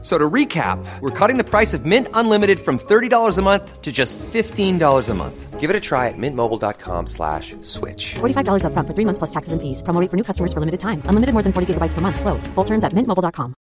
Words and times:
So 0.00 0.16
to 0.16 0.30
recap, 0.30 0.78
we're 1.00 1.10
cutting 1.10 1.38
the 1.38 1.44
price 1.44 1.74
of 1.74 1.84
Mint 1.84 2.06
Unlimited 2.14 2.60
from 2.60 2.78
$30 2.78 3.36
a 3.36 3.42
month 3.42 3.82
to 3.82 3.90
just 3.90 4.16
$15 4.18 5.08
a 5.08 5.14
month. 5.14 5.58
Give 5.58 5.70
it 5.70 5.74
a 5.74 5.80
try 5.80 6.06
at 6.06 6.14
mintmobile.com 6.16 7.08
slash 7.08 7.56
switch. 7.62 8.14
$45 8.14 8.62
upfront 8.62 8.86
for 8.86 8.94
three 8.94 9.04
months 9.04 9.18
plus 9.18 9.30
taxes 9.30 9.52
and 9.52 9.60
fees. 9.60 9.82
Promo 9.82 10.00
rate 10.00 10.08
for 10.08 10.16
new 10.16 10.22
customers 10.22 10.52
for 10.52 10.60
limited 10.60 10.78
time. 10.78 11.02
Unlimited 11.06 11.32
more 11.32 11.42
than 11.42 11.52
40 11.52 11.74
gigabytes 11.74 11.94
per 11.94 12.00
month. 12.00 12.20
Slows. 12.20 12.46
Full 12.54 12.64
terms 12.64 12.84
at 12.84 12.92
mintmobile.com. 12.92 13.54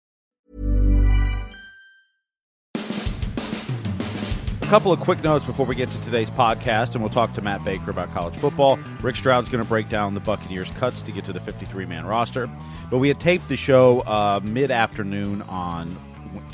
A 4.63 4.67
couple 4.67 4.91
of 4.91 4.99
quick 4.99 5.23
notes 5.23 5.45
before 5.45 5.67
we 5.67 5.77
get 5.77 5.91
to 5.91 6.03
today's 6.03 6.31
podcast, 6.31 6.95
and 6.95 7.05
we'll 7.05 7.11
talk 7.11 7.33
to 7.35 7.43
Matt 7.43 7.63
Baker 7.65 7.91
about 7.91 8.13
college 8.13 8.35
football. 8.35 8.77
Rick 9.03 9.15
Stroud's 9.17 9.49
going 9.49 9.63
to 9.63 9.69
break 9.69 9.89
down 9.89 10.15
the 10.15 10.21
Buccaneers' 10.21 10.71
cuts 10.73 11.03
to 11.03 11.13
get 11.13 11.27
to 11.27 11.33
the 11.33 11.39
53 11.39 11.85
man 11.85 12.07
roster. 12.07 12.49
But 12.91 12.99
we 12.99 13.07
had 13.07 13.21
taped 13.21 13.47
the 13.49 13.57
show 13.57 14.01
uh, 14.01 14.41
mid 14.43 14.73
afternoon 14.73 15.43
on 15.43 15.95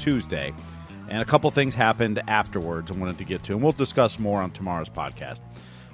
Tuesday, 0.01 0.53
and 1.09 1.21
a 1.21 1.25
couple 1.25 1.51
things 1.51 1.75
happened 1.75 2.23
afterwards 2.27 2.91
I 2.91 2.95
wanted 2.95 3.19
to 3.19 3.25
get 3.25 3.43
to, 3.45 3.53
and 3.53 3.63
we'll 3.63 3.73
discuss 3.73 4.19
more 4.19 4.41
on 4.41 4.51
tomorrow's 4.51 4.89
podcast. 4.89 5.41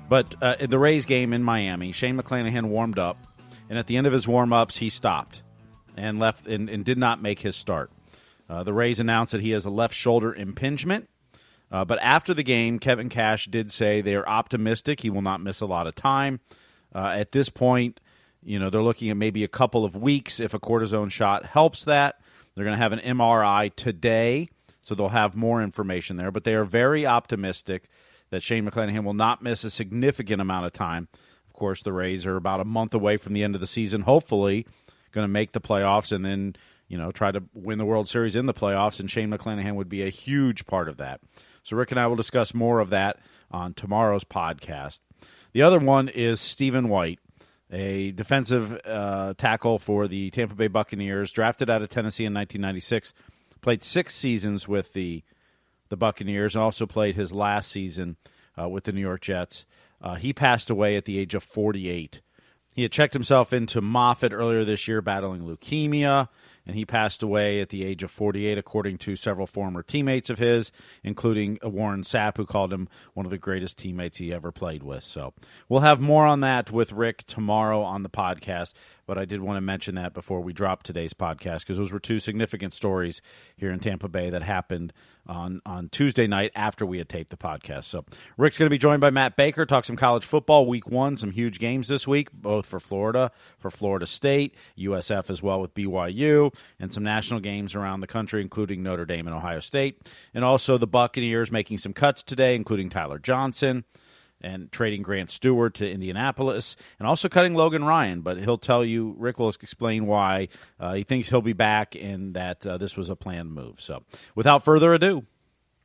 But 0.09 0.34
uh, 0.41 0.55
in 0.60 0.70
the 0.70 0.79
Rays 0.79 1.05
game 1.05 1.32
in 1.32 1.42
Miami, 1.42 1.91
Shane 1.91 2.16
McClanahan 2.16 2.66
warmed 2.66 2.98
up, 2.98 3.19
and 3.69 3.79
at 3.79 3.88
the 3.88 3.96
end 3.96 4.06
of 4.06 4.12
his 4.12 4.29
warm 4.29 4.52
ups, 4.52 4.77
he 4.77 4.88
stopped 4.88 5.42
and 5.96 6.20
left 6.20 6.46
and, 6.46 6.70
and 6.70 6.84
did 6.84 6.98
not 6.98 7.20
make 7.20 7.41
his 7.41 7.56
start. 7.56 7.91
Uh, 8.48 8.62
the 8.62 8.73
Rays 8.73 9.01
announced 9.01 9.32
that 9.32 9.41
he 9.41 9.51
has 9.51 9.65
a 9.65 9.70
left 9.70 9.95
shoulder 9.95 10.32
impingement. 10.32 11.09
Uh, 11.73 11.85
but 11.85 11.98
after 12.01 12.32
the 12.32 12.45
game, 12.45 12.79
Kevin 12.79 13.09
Cash 13.09 13.46
did 13.46 13.73
say 13.73 14.01
they 14.01 14.15
are 14.15 14.29
optimistic 14.29 15.01
he 15.01 15.10
will 15.10 15.23
not 15.23 15.41
miss 15.41 15.60
a 15.60 15.66
lot 15.66 15.88
of 15.88 15.96
time. 15.96 16.38
Uh, 16.95 17.09
at 17.09 17.32
this 17.32 17.48
point, 17.48 18.01
you 18.43 18.60
know 18.60 18.70
they're 18.70 18.82
looking 18.82 19.10
at 19.10 19.16
maybe 19.16 19.43
a 19.43 19.48
couple 19.48 19.85
of 19.85 19.96
weeks 19.96 20.38
if 20.38 20.54
a 20.54 20.60
cortisone 20.60 21.10
shot 21.10 21.46
helps 21.46 21.82
that. 21.85 22.20
They're 22.57 22.65
going 22.65 22.76
to 22.76 22.82
have 22.82 22.93
an 22.93 23.01
MRI 23.01 23.73
today, 23.76 24.49
so 24.80 24.95
they'll 24.95 25.10
have 25.10 25.37
more 25.37 25.62
information 25.62 26.16
there. 26.16 26.32
But 26.32 26.45
they 26.45 26.54
are 26.54 26.65
very 26.65 27.07
optimistic 27.07 27.88
that 28.30 28.43
Shane 28.43 28.68
McClanahan 28.68 29.04
will 29.04 29.15
not 29.15 29.43
miss 29.43 29.63
a 29.63 29.71
significant 29.71 30.40
amount 30.40 30.66
of 30.66 30.73
time. 30.73 31.09
Of 31.46 31.52
course, 31.52 31.82
the 31.82 31.93
Rays 31.93 32.26
are 32.26 32.37
about 32.37 32.60
a 32.60 32.65
month 32.65 32.95
away 32.95 33.18
from 33.18 33.35
the 33.35 33.45
end 33.45 33.54
of 33.54 33.60
the 33.60 33.66
season. 33.66 34.02
Hopefully, 34.02 34.66
going 35.13 35.24
to 35.24 35.32
make 35.32 35.52
the 35.52 35.60
playoffs 35.60 36.13
and 36.13 36.24
then 36.24 36.54
you 36.88 36.96
know 36.96 37.10
try 37.10 37.32
to 37.32 37.43
win 37.54 37.79
the 37.79 37.85
World 37.85 38.09
Series 38.09 38.37
in 38.37 38.46
the 38.46 38.54
playoffs. 38.54 39.01
And 39.01 39.10
Shane 39.10 39.30
McClanahan 39.30 39.74
would 39.74 39.88
be 39.88 40.02
a 40.02 40.10
huge 40.10 40.66
part 40.66 40.88
of 40.88 40.98
that. 40.98 41.20
So 41.63 41.76
Rick 41.76 41.91
and 41.91 41.98
I 41.98 42.07
will 42.07 42.16
discuss 42.16 42.54
more 42.54 42.79
of 42.79 42.91
that 42.91 43.18
on 43.51 43.74
tomorrow's 43.74 44.24
podcast. 44.24 45.01
The 45.52 45.63
other 45.63 45.79
one 45.79 46.09
is 46.09 46.41
Stephen 46.41 46.88
White, 46.88 47.18
a 47.70 48.12
defensive 48.12 48.78
uh, 48.84 49.34
tackle 49.36 49.78
for 49.78 50.06
the 50.06 50.30
Tampa 50.30 50.54
Bay 50.54 50.68
Buccaneers, 50.68 51.32
drafted 51.32 51.68
out 51.68 51.82
of 51.82 51.88
Tennessee 51.88 52.24
in 52.24 52.34
1996, 52.34 53.12
played 53.60 53.82
six 53.82 54.14
seasons 54.14 54.68
with 54.68 54.92
the 54.92 55.23
the 55.88 55.96
Buccaneers, 55.96 56.56
and 56.56 56.64
also 56.64 56.84
played 56.84 57.14
his 57.14 57.32
last 57.32 57.70
season 57.70 58.16
uh, 58.60 58.68
with 58.68 58.84
the 58.84 58.92
New 58.92 59.00
York 59.00 59.20
Jets. 59.20 59.66
Uh, 60.02 60.16
he 60.16 60.32
passed 60.32 60.68
away 60.68 60.96
at 60.96 61.04
the 61.04 61.18
age 61.18 61.34
of 61.34 61.45
48. 61.45 62.20
He 62.74 62.82
had 62.82 62.92
checked 62.92 63.14
himself 63.14 63.52
into 63.52 63.80
Moffitt 63.80 64.32
earlier 64.32 64.64
this 64.64 64.88
year, 64.88 65.00
battling 65.00 65.42
leukemia 65.42 66.28
and 66.66 66.76
he 66.76 66.84
passed 66.84 67.22
away 67.22 67.60
at 67.60 67.69
the 67.69 67.84
age 67.84 68.03
of 68.03 68.10
48, 68.10 68.59
according 68.59 68.98
to 68.98 69.16
several 69.16 69.47
former 69.47 69.82
teammates 69.82 70.31
of 70.31 70.38
his, 70.38 70.72
including 71.03 71.58
Warren 71.62 72.03
Sapp, 72.03 72.36
who 72.36 72.44
called 72.44 72.72
him 72.72 72.88
one 73.14 73.25
of 73.25 73.31
the 73.31 73.38
greatest 73.38 73.78
teammates 73.78 74.19
he 74.19 74.32
ever 74.32 74.50
played 74.50 74.82
with. 74.82 75.04
So 75.04 75.32
we'll 75.68 75.80
have 75.80 76.00
more 76.00 76.26
on 76.26 76.41
that 76.41 76.70
with 76.70 76.92
Rick 76.92 77.24
tomorrow 77.24 77.82
on 77.82 78.02
the 78.02 78.10
podcast. 78.10 78.72
But 79.06 79.18
I 79.18 79.24
did 79.24 79.41
want 79.41 79.56
to 79.56 79.60
mention 79.60 79.94
that 79.94 80.14
before 80.14 80.41
we 80.41 80.52
drop 80.52 80.82
today's 80.82 81.14
podcast 81.14 81.60
because 81.60 81.76
those 81.76 81.92
were 81.92 82.00
two 82.00 82.18
significant 82.18 82.74
stories 82.74 83.22
here 83.56 83.70
in 83.70 83.78
Tampa 83.78 84.08
Bay 84.08 84.30
that 84.30 84.42
happened 84.42 84.92
on, 85.28 85.60
on 85.66 85.88
Tuesday 85.88 86.26
night 86.26 86.53
after 86.54 86.84
we 86.87 86.98
had 86.98 87.09
taped 87.09 87.31
the 87.31 87.37
podcast. 87.37 87.84
So 87.84 88.04
Rick's 88.37 88.59
going 88.59 88.66
to 88.66 88.70
be 88.70 88.78
joined 88.78 89.00
by 89.00 89.10
Matt 89.10 89.37
Baker, 89.37 89.66
talk 89.66 89.84
some 89.84 89.97
college 89.97 90.25
football, 90.25 90.66
week 90.66 90.88
one, 90.88 91.16
some 91.16 91.32
huge 91.32 91.59
games 91.59 91.88
this 91.88 92.06
week, 92.06 92.32
both 92.32 92.66
for 92.66 92.81
Florida, 92.81 93.31
for 93.59 93.70
Florida 93.70 94.06
State, 94.06 94.54
USF 94.78 95.31
as 95.31 95.42
well 95.42 95.60
with 95.60 95.75
BYU, 95.75 96.54
and 96.78 96.92
some 96.92 97.03
national 97.03 97.41
games 97.41 97.75
around 97.75 98.00
the 98.00 98.06
country, 98.06 98.41
including 98.41 98.82
Notre 98.82 99.04
Dame 99.04 99.26
and 99.26 99.36
Ohio 99.36 99.60
State. 99.60 100.00
And 100.34 100.44
also 100.44 100.78
the 100.78 100.86
Buccaneers 100.86 101.50
making 101.50 101.78
some 101.78 101.92
cuts 101.92 102.22
today, 102.22 102.54
including 102.54 102.91
Tyler 102.91 103.19
Johnson 103.19 103.84
and 104.46 104.70
trading 104.70 105.02
Grant 105.02 105.30
Stuard 105.30 105.74
to 105.74 105.90
Indianapolis, 105.90 106.76
and 106.98 107.08
also 107.08 107.28
cutting 107.28 107.54
Logan 107.54 107.84
Ryan. 107.84 108.20
But 108.20 108.38
he'll 108.38 108.58
tell 108.58 108.84
you, 108.84 109.14
Rick 109.18 109.38
will 109.38 109.48
explain 109.48 110.06
why 110.06 110.48
uh, 110.78 110.94
he 110.94 111.02
thinks 111.02 111.28
he'll 111.28 111.42
be 111.42 111.52
back 111.52 111.96
and 111.96 112.34
that 112.34 112.66
uh, 112.66 112.78
this 112.78 112.96
was 112.96 113.10
a 113.10 113.16
planned 113.16 113.52
move. 113.52 113.80
So, 113.80 114.04
without 114.34 114.64
further 114.64 114.94
ado, 114.94 115.24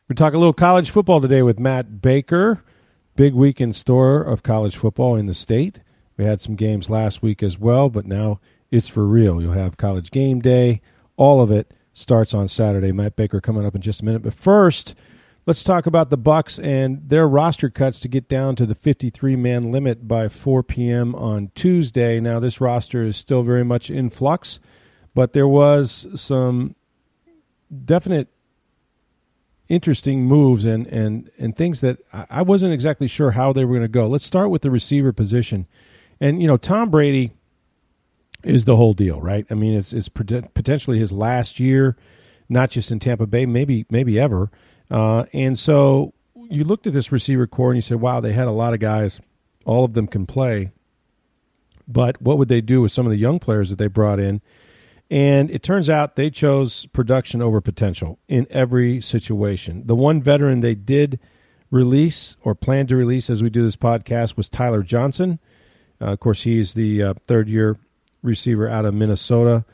we 0.07 0.15
talk 0.15 0.33
a 0.33 0.37
little 0.37 0.53
college 0.53 0.91
football 0.91 1.21
today 1.21 1.41
with 1.41 1.59
Matt 1.59 2.01
Baker. 2.01 2.63
Big 3.15 3.33
week 3.33 3.59
in 3.59 3.73
store 3.73 4.21
of 4.21 4.43
college 4.43 4.77
football 4.77 5.15
in 5.15 5.25
the 5.25 5.33
state. 5.33 5.81
We 6.17 6.25
had 6.25 6.39
some 6.39 6.55
games 6.55 6.89
last 6.89 7.21
week 7.21 7.41
as 7.41 7.57
well, 7.57 7.89
but 7.89 8.05
now 8.05 8.39
it's 8.69 8.87
for 8.87 9.05
real. 9.05 9.41
You'll 9.41 9.53
have 9.53 9.77
college 9.77 10.11
game 10.11 10.39
day. 10.39 10.81
All 11.17 11.41
of 11.41 11.51
it 11.51 11.73
starts 11.93 12.33
on 12.33 12.47
Saturday. 12.47 12.91
Matt 12.91 13.15
Baker 13.15 13.41
coming 13.41 13.65
up 13.65 13.75
in 13.75 13.81
just 13.81 14.01
a 14.01 14.05
minute. 14.05 14.21
But 14.21 14.33
first, 14.33 14.95
Let's 15.45 15.63
talk 15.63 15.87
about 15.87 16.11
the 16.11 16.17
Bucks 16.17 16.59
and 16.59 17.01
their 17.09 17.27
roster 17.27 17.69
cuts 17.69 17.99
to 18.01 18.07
get 18.07 18.29
down 18.29 18.55
to 18.57 18.65
the 18.65 18.75
53-man 18.75 19.71
limit 19.71 20.07
by 20.07 20.29
4 20.29 20.61
p.m. 20.61 21.15
on 21.15 21.49
Tuesday. 21.55 22.19
Now, 22.19 22.39
this 22.39 22.61
roster 22.61 23.03
is 23.03 23.17
still 23.17 23.41
very 23.41 23.65
much 23.65 23.89
in 23.89 24.11
flux, 24.11 24.59
but 25.15 25.33
there 25.33 25.47
was 25.47 26.05
some 26.15 26.75
definite 27.85 28.27
interesting 29.71 30.25
moves 30.25 30.65
and 30.65 30.85
and 30.87 31.31
and 31.39 31.55
things 31.55 31.79
that 31.79 31.97
I 32.11 32.41
wasn't 32.41 32.73
exactly 32.73 33.07
sure 33.07 33.31
how 33.31 33.53
they 33.53 33.63
were 33.63 33.75
going 33.75 33.81
to 33.83 33.87
go. 33.87 34.05
Let's 34.05 34.25
start 34.25 34.49
with 34.49 34.63
the 34.63 34.69
receiver 34.69 35.13
position, 35.13 35.65
and 36.19 36.41
you 36.41 36.47
know 36.47 36.57
Tom 36.57 36.89
Brady 36.89 37.31
is 38.43 38.65
the 38.65 38.75
whole 38.75 38.93
deal, 38.93 39.21
right? 39.21 39.45
I 39.49 39.53
mean, 39.53 39.73
it's 39.73 39.93
it's 39.93 40.09
potentially 40.09 40.99
his 40.99 41.13
last 41.13 41.59
year, 41.59 41.95
not 42.49 42.69
just 42.69 42.91
in 42.91 42.99
Tampa 42.99 43.25
Bay, 43.25 43.45
maybe 43.45 43.85
maybe 43.89 44.19
ever. 44.19 44.51
Uh, 44.91 45.25
and 45.33 45.57
so 45.57 46.13
you 46.49 46.65
looked 46.65 46.85
at 46.85 46.93
this 46.93 47.11
receiver 47.11 47.47
core 47.47 47.71
and 47.71 47.77
you 47.77 47.81
said, 47.81 48.01
wow, 48.01 48.19
they 48.19 48.33
had 48.33 48.47
a 48.47 48.51
lot 48.51 48.73
of 48.73 48.79
guys. 48.79 49.21
All 49.65 49.85
of 49.85 49.93
them 49.93 50.07
can 50.07 50.25
play. 50.25 50.71
But 51.87 52.21
what 52.21 52.37
would 52.37 52.49
they 52.49 52.61
do 52.61 52.81
with 52.81 52.91
some 52.91 53.05
of 53.05 53.11
the 53.11 53.17
young 53.17 53.39
players 53.39 53.69
that 53.69 53.77
they 53.77 53.87
brought 53.87 54.19
in? 54.19 54.41
And 55.09 55.49
it 55.51 55.63
turns 55.63 55.89
out 55.89 56.15
they 56.15 56.29
chose 56.29 56.85
production 56.87 57.41
over 57.41 57.59
potential 57.59 58.19
in 58.27 58.47
every 58.49 59.01
situation. 59.01 59.83
The 59.85 59.95
one 59.95 60.21
veteran 60.21 60.61
they 60.61 60.75
did 60.75 61.19
release 61.69 62.35
or 62.43 62.55
plan 62.55 62.87
to 62.87 62.95
release 62.95 63.29
as 63.29 63.41
we 63.41 63.49
do 63.49 63.63
this 63.63 63.75
podcast 63.75 64.37
was 64.37 64.49
Tyler 64.49 64.83
Johnson. 64.83 65.39
Uh, 65.99 66.13
of 66.13 66.19
course, 66.19 66.43
he's 66.43 66.73
the 66.73 67.03
uh, 67.03 67.13
third 67.27 67.49
year 67.49 67.77
receiver 68.23 68.69
out 68.69 68.85
of 68.85 68.93
Minnesota. 68.93 69.65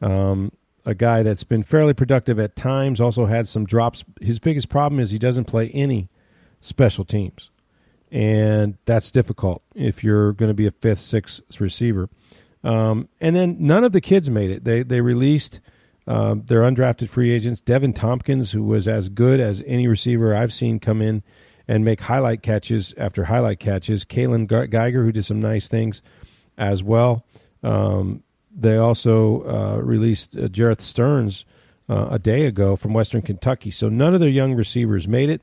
Um, 0.00 0.52
a 0.84 0.94
guy 0.94 1.22
that's 1.22 1.44
been 1.44 1.62
fairly 1.62 1.94
productive 1.94 2.38
at 2.38 2.56
times, 2.56 3.00
also 3.00 3.26
had 3.26 3.48
some 3.48 3.64
drops. 3.64 4.04
His 4.20 4.38
biggest 4.38 4.68
problem 4.68 5.00
is 5.00 5.10
he 5.10 5.18
doesn't 5.18 5.44
play 5.44 5.70
any 5.70 6.08
special 6.60 7.04
teams. 7.04 7.50
And 8.10 8.76
that's 8.84 9.10
difficult 9.10 9.62
if 9.74 10.04
you're 10.04 10.32
going 10.32 10.50
to 10.50 10.54
be 10.54 10.66
a 10.66 10.70
fifth, 10.70 11.00
sixth 11.00 11.60
receiver. 11.60 12.08
Um, 12.62 13.08
and 13.20 13.36
then 13.36 13.56
none 13.60 13.84
of 13.84 13.92
the 13.92 14.00
kids 14.00 14.30
made 14.30 14.50
it. 14.50 14.64
They 14.64 14.82
they 14.82 15.00
released 15.00 15.60
um, 16.06 16.42
their 16.46 16.62
undrafted 16.62 17.08
free 17.08 17.32
agents. 17.32 17.60
Deven 17.60 17.94
Thompkins, 17.94 18.50
who 18.50 18.62
was 18.62 18.88
as 18.88 19.08
good 19.08 19.40
as 19.40 19.62
any 19.66 19.86
receiver 19.86 20.34
I've 20.34 20.52
seen 20.52 20.80
come 20.80 21.02
in 21.02 21.22
and 21.68 21.84
make 21.84 22.00
highlight 22.00 22.42
catches 22.42 22.94
after 22.96 23.24
highlight 23.24 23.60
catches. 23.60 24.04
Kaylon 24.04 24.46
Geiger, 24.46 25.04
who 25.04 25.12
did 25.12 25.24
some 25.24 25.40
nice 25.40 25.68
things 25.68 26.02
as 26.56 26.82
well. 26.82 27.24
Um, 27.62 28.22
they 28.54 28.76
also 28.76 29.42
uh, 29.42 29.76
released 29.78 30.36
uh, 30.36 30.48
Jerreth 30.48 30.80
Sterns 30.80 31.44
uh, 31.88 32.08
a 32.10 32.18
day 32.18 32.46
ago 32.46 32.76
from 32.76 32.94
Western 32.94 33.22
Kentucky. 33.22 33.70
So 33.70 33.88
none 33.88 34.14
of 34.14 34.20
their 34.20 34.28
young 34.28 34.54
receivers 34.54 35.08
made 35.08 35.30
it. 35.30 35.42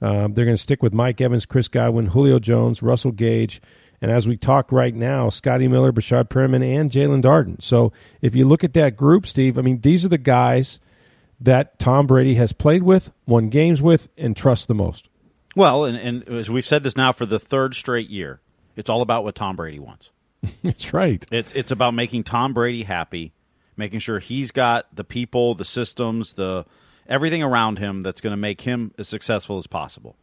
Um, 0.00 0.34
they're 0.34 0.44
going 0.44 0.56
to 0.56 0.62
stick 0.62 0.82
with 0.82 0.92
Mike 0.92 1.20
Evans, 1.20 1.46
Chris 1.46 1.68
Godwin, 1.68 2.06
Julio 2.06 2.38
Jones, 2.38 2.82
Russell 2.82 3.12
Gage, 3.12 3.62
and 4.02 4.10
as 4.10 4.26
we 4.26 4.36
talk 4.36 4.72
right 4.72 4.92
now, 4.94 5.28
Scotty 5.28 5.68
Miller, 5.68 5.92
Breshad 5.92 6.28
Perriman, 6.28 6.76
and 6.76 6.90
Jaelon 6.90 7.22
Darden. 7.22 7.62
So 7.62 7.92
if 8.20 8.34
you 8.34 8.44
look 8.46 8.64
at 8.64 8.74
that 8.74 8.96
group, 8.96 9.28
Steve, 9.28 9.56
I 9.56 9.62
mean, 9.62 9.80
these 9.80 10.04
are 10.04 10.08
the 10.08 10.18
guys 10.18 10.80
that 11.40 11.78
Tom 11.78 12.08
Brady 12.08 12.34
has 12.34 12.52
played 12.52 12.82
with, 12.82 13.12
won 13.26 13.48
games 13.48 13.80
with, 13.80 14.08
and 14.18 14.36
trusts 14.36 14.66
the 14.66 14.74
most. 14.74 15.08
Well, 15.54 15.84
and, 15.84 15.96
and 15.96 16.28
as 16.28 16.50
we've 16.50 16.66
said 16.66 16.82
this 16.82 16.96
now 16.96 17.12
for 17.12 17.26
the 17.26 17.38
third 17.38 17.74
straight 17.74 18.08
year, 18.10 18.40
it's 18.74 18.90
all 18.90 19.02
about 19.02 19.22
what 19.22 19.36
Tom 19.36 19.54
Brady 19.54 19.78
wants. 19.78 20.10
That's 20.62 20.92
right. 20.92 21.24
It's 21.30 21.52
it's 21.52 21.70
about 21.70 21.94
making 21.94 22.24
Tom 22.24 22.52
Brady 22.52 22.82
happy, 22.82 23.32
making 23.76 24.00
sure 24.00 24.18
he's 24.18 24.50
got 24.50 24.94
the 24.94 25.04
people, 25.04 25.54
the 25.54 25.64
systems, 25.64 26.34
the 26.34 26.64
everything 27.06 27.42
around 27.42 27.78
him 27.78 28.02
that's 28.02 28.20
going 28.20 28.32
to 28.32 28.36
make 28.36 28.62
him 28.62 28.92
as 28.98 29.08
successful 29.08 29.58
as 29.58 29.66
possible. 29.66 30.16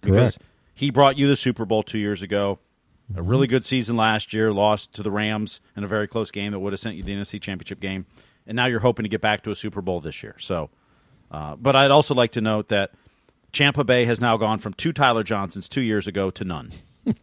Because 0.00 0.36
Correct. 0.36 0.38
he 0.74 0.90
brought 0.90 1.16
you 1.18 1.26
the 1.28 1.36
Super 1.36 1.64
Bowl 1.64 1.82
two 1.82 1.98
years 1.98 2.22
ago, 2.22 2.58
a 3.10 3.14
Mm-hmm. 3.18 3.28
really 3.28 3.46
good 3.46 3.64
season 3.64 3.96
last 3.96 4.32
year, 4.32 4.52
lost 4.52 4.94
to 4.94 5.02
the 5.02 5.10
Rams 5.10 5.60
in 5.76 5.84
a 5.84 5.86
very 5.86 6.08
close 6.08 6.30
game 6.30 6.52
that 6.52 6.58
would 6.60 6.72
have 6.72 6.80
sent 6.80 6.96
you 6.96 7.02
the 7.02 7.12
NFC 7.14 7.40
Championship 7.40 7.78
game, 7.80 8.06
and 8.46 8.56
now 8.56 8.66
you're 8.66 8.80
hoping 8.80 9.02
to 9.04 9.08
get 9.10 9.20
back 9.20 9.42
to 9.42 9.50
a 9.50 9.54
Super 9.54 9.82
Bowl 9.82 10.00
this 10.00 10.22
year. 10.22 10.34
So, 10.38 10.70
uh, 11.30 11.54
but 11.56 11.76
I'd 11.76 11.90
also 11.90 12.14
like 12.14 12.32
to 12.32 12.40
note 12.40 12.68
that 12.68 12.92
Champa 13.52 13.84
Bay 13.84 14.04
has 14.06 14.20
now 14.20 14.36
gone 14.36 14.58
from 14.58 14.72
two 14.74 14.92
Tyler 14.92 15.22
Johnsons 15.22 15.68
two 15.68 15.80
years 15.82 16.06
ago 16.06 16.30
to 16.30 16.44
none. 16.44 16.72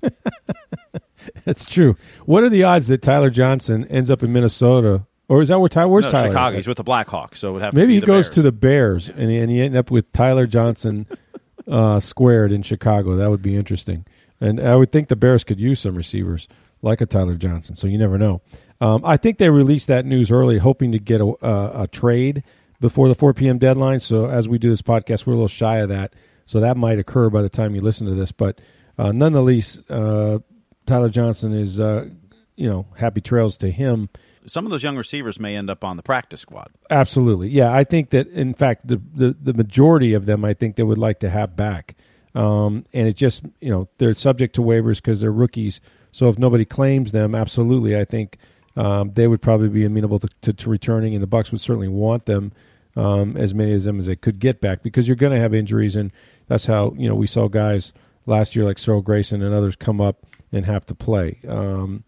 That's 1.45 1.65
true. 1.65 1.95
What 2.25 2.43
are 2.43 2.49
the 2.49 2.63
odds 2.63 2.87
that 2.87 3.01
Tyler 3.01 3.29
Johnson 3.29 3.85
ends 3.89 4.09
up 4.09 4.23
in 4.23 4.31
Minnesota? 4.33 5.05
Or 5.27 5.41
is 5.41 5.47
that 5.47 5.59
where 5.59 5.69
Tyler? 5.69 5.89
Where's 5.89 6.05
No, 6.05 6.11
Tyler? 6.11 6.27
Chicago. 6.29 6.55
He's 6.57 6.67
with 6.67 6.77
the 6.77 6.83
Blackhawks, 6.83 7.37
so 7.37 7.49
it 7.49 7.53
would 7.53 7.61
have 7.61 7.71
to 7.73 7.77
Maybe 7.79 7.93
be 7.95 7.99
he 8.01 8.05
goes 8.05 8.25
Bears. 8.25 8.35
to 8.35 8.41
the 8.41 8.51
Bears 8.51 9.09
and 9.09 9.31
he, 9.31 9.37
and 9.37 9.49
he 9.49 9.61
end 9.61 9.77
up 9.77 9.89
with 9.89 10.11
Tyler 10.11 10.45
Johnson 10.45 11.05
uh, 11.67 11.99
squared 11.99 12.51
in 12.51 12.63
Chicago. 12.63 13.15
That 13.15 13.29
would 13.29 13.41
be 13.41 13.55
interesting. 13.55 14.05
And 14.41 14.59
I 14.59 14.75
would 14.75 14.91
think 14.91 15.07
the 15.07 15.15
Bears 15.15 15.43
could 15.43 15.59
use 15.59 15.79
some 15.79 15.95
receivers 15.95 16.47
like 16.81 16.99
a 16.99 17.05
Tyler 17.05 17.35
Johnson. 17.35 17.75
So 17.75 17.87
you 17.87 17.97
never 17.97 18.17
know. 18.17 18.41
Um, 18.81 19.05
I 19.05 19.15
think 19.17 19.37
they 19.37 19.49
released 19.49 19.87
that 19.87 20.05
news 20.05 20.31
early, 20.31 20.57
hoping 20.57 20.91
to 20.93 20.99
get 20.99 21.21
a, 21.21 21.33
a, 21.45 21.83
a 21.83 21.87
trade 21.87 22.43
before 22.79 23.07
the 23.07 23.15
4 23.15 23.33
p.m. 23.35 23.59
deadline. 23.59 23.99
So 23.99 24.25
as 24.25 24.49
we 24.49 24.57
do 24.57 24.69
this 24.71 24.81
podcast, 24.81 25.25
we're 25.27 25.33
a 25.33 25.35
little 25.35 25.47
shy 25.47 25.77
of 25.77 25.89
that. 25.89 26.13
So 26.47 26.59
that 26.59 26.75
might 26.75 26.97
occur 26.97 27.29
by 27.29 27.43
the 27.43 27.49
time 27.49 27.75
you 27.75 27.81
listen 27.81 28.07
to 28.07 28.15
this. 28.15 28.31
But 28.31 28.59
uh, 28.97 29.11
nonetheless, 29.11 29.77
uh, 29.89 30.39
Tyler 30.85 31.09
Johnson 31.09 31.53
is, 31.53 31.79
uh, 31.79 32.09
you 32.55 32.69
know, 32.69 32.85
happy 32.97 33.21
trails 33.21 33.57
to 33.57 33.71
him. 33.71 34.09
Some 34.45 34.65
of 34.65 34.71
those 34.71 34.83
young 34.83 34.97
receivers 34.97 35.39
may 35.39 35.55
end 35.55 35.69
up 35.69 35.83
on 35.83 35.97
the 35.97 36.03
practice 36.03 36.41
squad. 36.41 36.69
Absolutely, 36.89 37.49
yeah. 37.49 37.73
I 37.73 37.83
think 37.83 38.09
that 38.09 38.27
in 38.27 38.53
fact 38.53 38.87
the 38.87 38.99
the, 39.13 39.35
the 39.39 39.53
majority 39.53 40.13
of 40.13 40.25
them, 40.25 40.43
I 40.43 40.53
think 40.53 40.75
they 40.75 40.83
would 40.83 40.97
like 40.97 41.19
to 41.19 41.29
have 41.29 41.55
back, 41.55 41.95
um, 42.33 42.85
and 42.93 43.07
it 43.07 43.15
just 43.15 43.43
you 43.59 43.69
know 43.69 43.87
they're 43.99 44.13
subject 44.15 44.55
to 44.55 44.61
waivers 44.61 44.95
because 44.95 45.21
they're 45.21 45.31
rookies. 45.31 45.79
So 46.11 46.27
if 46.27 46.39
nobody 46.39 46.65
claims 46.65 47.11
them, 47.11 47.35
absolutely, 47.35 47.97
I 47.97 48.03
think 48.03 48.37
um, 48.75 49.11
they 49.13 49.27
would 49.27 49.41
probably 49.41 49.69
be 49.69 49.85
amenable 49.85 50.19
to, 50.19 50.29
to, 50.41 50.53
to 50.53 50.69
returning, 50.69 51.13
and 51.13 51.21
the 51.21 51.27
Bucks 51.27 51.51
would 51.51 51.61
certainly 51.61 51.87
want 51.87 52.25
them 52.25 52.51
um, 52.95 53.37
as 53.37 53.53
many 53.53 53.73
of 53.73 53.83
them 53.83 53.99
as 53.99 54.07
they 54.07 54.15
could 54.15 54.39
get 54.39 54.59
back 54.59 54.83
because 54.83 55.07
you're 55.07 55.15
going 55.15 55.33
to 55.33 55.39
have 55.39 55.53
injuries, 55.53 55.95
and 55.95 56.11
that's 56.47 56.65
how 56.65 56.93
you 56.97 57.07
know 57.07 57.15
we 57.15 57.27
saw 57.27 57.47
guys 57.47 57.93
last 58.25 58.55
year 58.55 58.65
like 58.65 58.79
Cyril 58.79 59.01
Grayson 59.01 59.41
and 59.41 59.53
others 59.53 59.75
come 59.75 59.99
up 60.01 60.25
and 60.51 60.65
have 60.65 60.85
to 60.87 60.95
play. 60.95 61.39
Um, 61.47 62.03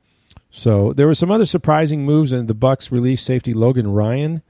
so 0.51 0.94
there 0.94 1.07
were 1.07 1.16
some 1.16 1.31
other 1.31 1.45
surprising 1.45 2.06
moves, 2.06 2.31
and 2.31 2.48
the 2.48 2.54
Bucks 2.54 2.92
released 2.92 3.25
safety 3.25 3.54
Logan 3.54 3.92
Ryan. 3.92 4.44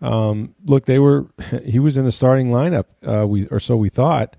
Um, 0.00 0.54
look, 0.64 0.86
they 0.86 0.98
were 0.98 1.26
he 1.64 1.78
was 1.78 1.96
in 1.96 2.04
the 2.04 2.12
starting 2.12 2.48
lineup, 2.48 2.86
uh, 3.06 3.26
we 3.26 3.46
or 3.48 3.60
so 3.60 3.76
we 3.76 3.88
thought. 3.88 4.36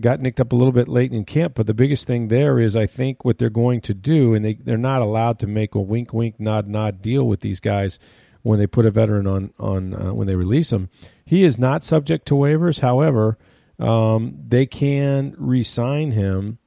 Got 0.00 0.20
nicked 0.20 0.40
up 0.40 0.52
a 0.52 0.56
little 0.56 0.72
bit 0.72 0.86
late 0.86 1.12
in 1.12 1.24
camp, 1.24 1.54
but 1.56 1.66
the 1.66 1.74
biggest 1.74 2.06
thing 2.06 2.28
there 2.28 2.60
is 2.60 2.76
I 2.76 2.86
think 2.86 3.24
what 3.24 3.38
they're 3.38 3.50
going 3.50 3.80
to 3.82 3.94
do, 3.94 4.34
and 4.34 4.44
they 4.44 4.54
they're 4.54 4.78
not 4.78 5.02
allowed 5.02 5.40
to 5.40 5.46
make 5.46 5.74
a 5.74 5.80
wink, 5.80 6.14
wink, 6.14 6.38
nod, 6.38 6.68
nod 6.68 7.02
deal 7.02 7.26
with 7.26 7.40
these 7.40 7.58
guys 7.58 7.98
when 8.42 8.58
they 8.58 8.68
put 8.68 8.86
a 8.86 8.90
veteran 8.90 9.26
on 9.26 9.52
on 9.58 9.94
uh, 9.94 10.14
when 10.14 10.28
they 10.28 10.36
release 10.36 10.72
him. 10.72 10.90
He 11.24 11.42
is 11.42 11.58
not 11.58 11.82
subject 11.82 12.26
to 12.28 12.34
waivers. 12.34 12.80
However, 12.80 13.36
um, 13.80 14.36
they 14.46 14.64
can 14.64 15.34
re-sign 15.36 16.12
him 16.12 16.58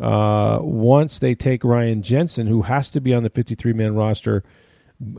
uh, 0.00 0.58
once 0.62 1.18
they 1.18 1.34
take 1.34 1.62
Ryan 1.62 2.02
Jensen, 2.02 2.46
who 2.46 2.62
has 2.62 2.90
to 2.90 3.00
be 3.00 3.12
on 3.12 3.22
the 3.22 3.30
53 3.30 3.72
man 3.72 3.94
roster, 3.94 4.42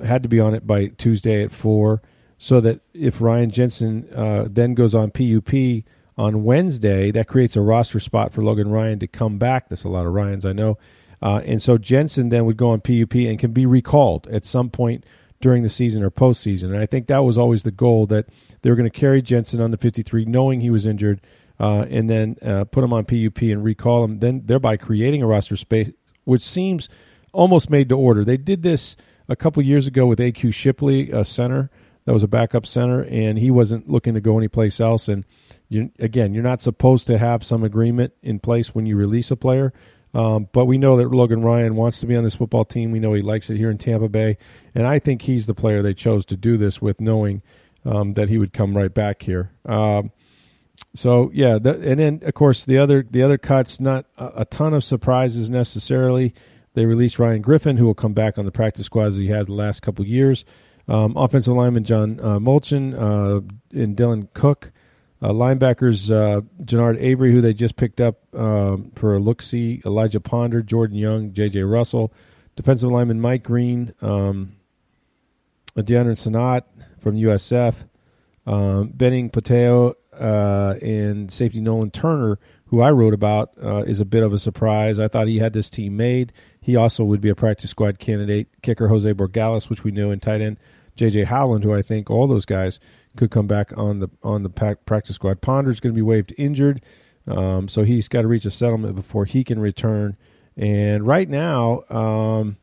had 0.03 0.23
to 0.23 0.29
be 0.29 0.39
on 0.39 0.53
it 0.53 0.65
by 0.65 0.87
Tuesday 0.87 1.43
at 1.43 1.51
4, 1.51 2.01
so 2.37 2.59
that 2.61 2.81
if 2.93 3.21
Ryan 3.21 3.51
Jensen 3.51 4.07
uh, 4.15 4.47
then 4.49 4.73
goes 4.73 4.95
on 4.95 5.11
PUP 5.11 5.83
on 6.17 6.43
Wednesday, 6.43 7.11
that 7.11 7.27
creates 7.27 7.55
a 7.55 7.61
roster 7.61 7.99
spot 7.99 8.33
for 8.33 8.43
Logan 8.43 8.69
Ryan 8.69 8.99
to 8.99 9.07
come 9.07 9.37
back. 9.37 9.69
That's 9.69 9.83
a 9.83 9.89
lot 9.89 10.05
of 10.05 10.13
Ryans, 10.13 10.45
I 10.45 10.53
know. 10.53 10.77
Uh, 11.21 11.41
and 11.45 11.61
so 11.61 11.77
Jensen 11.77 12.29
then 12.29 12.45
would 12.45 12.57
go 12.57 12.71
on 12.71 12.81
PUP 12.81 13.13
and 13.13 13.37
can 13.37 13.51
be 13.51 13.67
recalled 13.67 14.27
at 14.27 14.43
some 14.43 14.71
point 14.71 15.05
during 15.39 15.61
the 15.63 15.69
season 15.69 16.03
or 16.03 16.09
postseason. 16.09 16.65
And 16.65 16.77
I 16.77 16.85
think 16.87 17.07
that 17.07 17.23
was 17.23 17.37
always 17.37 17.63
the 17.63 17.71
goal 17.71 18.07
that 18.07 18.27
they 18.61 18.69
were 18.69 18.75
going 18.75 18.89
to 18.89 18.99
carry 18.99 19.21
Jensen 19.21 19.61
on 19.61 19.71
the 19.71 19.77
53, 19.77 20.25
knowing 20.25 20.61
he 20.61 20.69
was 20.69 20.85
injured, 20.85 21.21
uh, 21.61 21.85
and 21.91 22.09
then 22.09 22.35
uh, 22.41 22.63
put 22.63 22.81
them 22.81 22.91
on 22.91 23.05
PUP 23.05 23.39
and 23.43 23.63
recall 23.63 24.01
them, 24.01 24.17
then 24.17 24.41
thereby 24.45 24.77
creating 24.77 25.21
a 25.21 25.27
roster 25.27 25.55
space, 25.55 25.91
which 26.23 26.43
seems 26.43 26.89
almost 27.33 27.69
made 27.69 27.87
to 27.89 27.95
order. 27.95 28.25
They 28.25 28.37
did 28.37 28.63
this 28.63 28.95
a 29.29 29.35
couple 29.35 29.61
years 29.61 29.85
ago 29.85 30.07
with 30.07 30.17
AQ 30.17 30.55
Shipley, 30.55 31.11
a 31.11 31.23
center 31.23 31.69
that 32.05 32.13
was 32.13 32.23
a 32.23 32.27
backup 32.27 32.65
center, 32.65 33.03
and 33.03 33.37
he 33.37 33.51
wasn't 33.51 33.87
looking 33.87 34.15
to 34.15 34.21
go 34.21 34.39
anyplace 34.39 34.79
else. 34.79 35.07
And 35.07 35.23
you, 35.69 35.91
again, 35.99 36.33
you're 36.33 36.41
not 36.41 36.63
supposed 36.63 37.05
to 37.07 37.19
have 37.19 37.43
some 37.43 37.63
agreement 37.63 38.13
in 38.23 38.39
place 38.39 38.73
when 38.73 38.87
you 38.87 38.95
release 38.95 39.29
a 39.29 39.35
player. 39.35 39.71
Um, 40.15 40.49
but 40.51 40.65
we 40.65 40.79
know 40.79 40.97
that 40.97 41.11
Logan 41.11 41.43
Ryan 41.43 41.75
wants 41.75 41.99
to 41.99 42.07
be 42.07 42.15
on 42.15 42.23
this 42.23 42.35
football 42.35 42.65
team. 42.65 42.91
We 42.91 42.99
know 42.99 43.13
he 43.13 43.21
likes 43.21 43.51
it 43.51 43.57
here 43.57 43.69
in 43.69 43.77
Tampa 43.77 44.09
Bay, 44.09 44.37
and 44.73 44.87
I 44.87 44.97
think 44.97 45.21
he's 45.21 45.45
the 45.45 45.53
player 45.53 45.83
they 45.83 45.93
chose 45.93 46.25
to 46.25 46.35
do 46.35 46.57
this 46.57 46.81
with, 46.81 46.99
knowing 46.99 47.43
um, 47.85 48.13
that 48.13 48.29
he 48.29 48.39
would 48.39 48.51
come 48.51 48.75
right 48.75 48.93
back 48.93 49.21
here. 49.21 49.51
Um, 49.65 50.11
so 50.93 51.31
yeah, 51.33 51.57
the, 51.57 51.79
and 51.81 51.99
then 51.99 52.21
of 52.23 52.33
course 52.33 52.65
the 52.65 52.77
other 52.77 53.05
the 53.09 53.21
other 53.21 53.37
cuts, 53.37 53.79
not 53.79 54.05
a, 54.17 54.41
a 54.41 54.45
ton 54.45 54.73
of 54.73 54.83
surprises 54.83 55.49
necessarily. 55.49 56.33
They 56.73 56.85
released 56.85 57.19
Ryan 57.19 57.41
Griffin, 57.41 57.77
who 57.77 57.85
will 57.85 57.93
come 57.93 58.13
back 58.13 58.37
on 58.37 58.45
the 58.45 58.51
practice 58.51 58.85
squad 58.85 59.07
as 59.07 59.15
he 59.17 59.27
has 59.27 59.47
the 59.47 59.53
last 59.53 59.81
couple 59.81 60.05
years. 60.05 60.45
Um, 60.87 61.15
offensive 61.15 61.53
lineman 61.53 61.83
John 61.83 62.19
uh, 62.19 62.39
Molchon 62.39 62.93
uh, 62.93 63.41
and 63.77 63.95
Dylan 63.95 64.27
Cook. 64.33 64.71
Uh, 65.21 65.29
linebackers 65.29 66.09
uh, 66.09 66.41
Genard 66.63 66.99
Avery, 66.99 67.31
who 67.31 67.41
they 67.41 67.53
just 67.53 67.75
picked 67.75 68.01
up 68.01 68.17
um, 68.35 68.91
for 68.95 69.13
a 69.13 69.19
look 69.19 69.41
see, 69.43 69.79
Elijah 69.85 70.19
Ponder, 70.19 70.63
Jordan 70.63 70.97
Young, 70.97 71.31
J.J. 71.33 71.61
Russell. 71.61 72.11
Defensive 72.55 72.89
lineman 72.89 73.21
Mike 73.21 73.43
Green, 73.43 73.93
um, 74.01 74.53
Deadrin 75.77 76.17
Senat 76.17 76.63
from 76.99 77.15
USF, 77.15 77.75
um, 78.45 78.89
Benning 78.89 79.29
Potoa'e, 79.29 79.93
uh, 80.19 80.75
and 80.81 81.31
safety 81.31 81.61
Nolan 81.61 81.91
Turner, 81.91 82.39
who 82.65 82.81
I 82.81 82.91
wrote 82.91 83.13
about, 83.13 83.51
uh, 83.61 83.83
is 83.83 83.99
a 83.99 84.05
bit 84.05 84.23
of 84.23 84.33
a 84.33 84.39
surprise. 84.39 84.99
I 84.99 85.07
thought 85.07 85.27
he 85.27 85.39
had 85.39 85.53
this 85.53 85.69
team 85.69 85.97
made. 85.97 86.33
He 86.59 86.75
also 86.75 87.03
would 87.03 87.21
be 87.21 87.29
a 87.29 87.35
practice 87.35 87.71
squad 87.71 87.99
candidate. 87.99 88.47
Kicker 88.61 88.87
Jose 88.87 89.11
Borregales, 89.13 89.69
which 89.69 89.83
we 89.83 89.91
knew, 89.91 90.11
and 90.11 90.21
tight 90.21 90.41
end 90.41 90.57
J.J. 90.95 91.25
Howland, 91.25 91.63
who 91.63 91.73
I 91.73 91.81
think 91.81 92.09
all 92.09 92.27
those 92.27 92.45
guys 92.45 92.79
could 93.15 93.31
come 93.31 93.47
back 93.47 93.75
on 93.77 93.99
the 93.99 94.09
on 94.23 94.43
the 94.43 94.49
practice 94.49 95.15
squad. 95.15 95.41
Ponder's 95.41 95.79
going 95.79 95.93
to 95.93 95.97
be 95.97 96.01
waived 96.01 96.33
injured, 96.37 96.81
um, 97.27 97.67
so 97.67 97.83
he's 97.83 98.07
got 98.07 98.21
to 98.21 98.27
reach 98.27 98.45
a 98.45 98.51
settlement 98.51 98.95
before 98.95 99.25
he 99.25 99.43
can 99.43 99.59
return. 99.59 100.17
And 100.57 101.07
right 101.07 101.29
now, 101.29 101.83
um, 101.89 102.57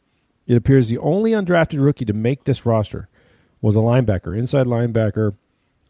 it 0.47 0.57
appears 0.57 0.89
the 0.89 0.99
only 0.99 1.33
undrafted 1.33 1.83
rookie 1.83 2.05
to 2.05 2.13
make 2.13 2.45
this 2.45 2.67
roster 2.67 3.09
was 3.61 3.77
a 3.77 3.81
linebacker, 3.81 4.39
inside 4.39 4.67
linebacker, 4.67 5.35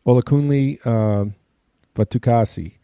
Olakunle 0.07 0.85
um, 0.87 1.35
Fatukasi. 1.99 2.75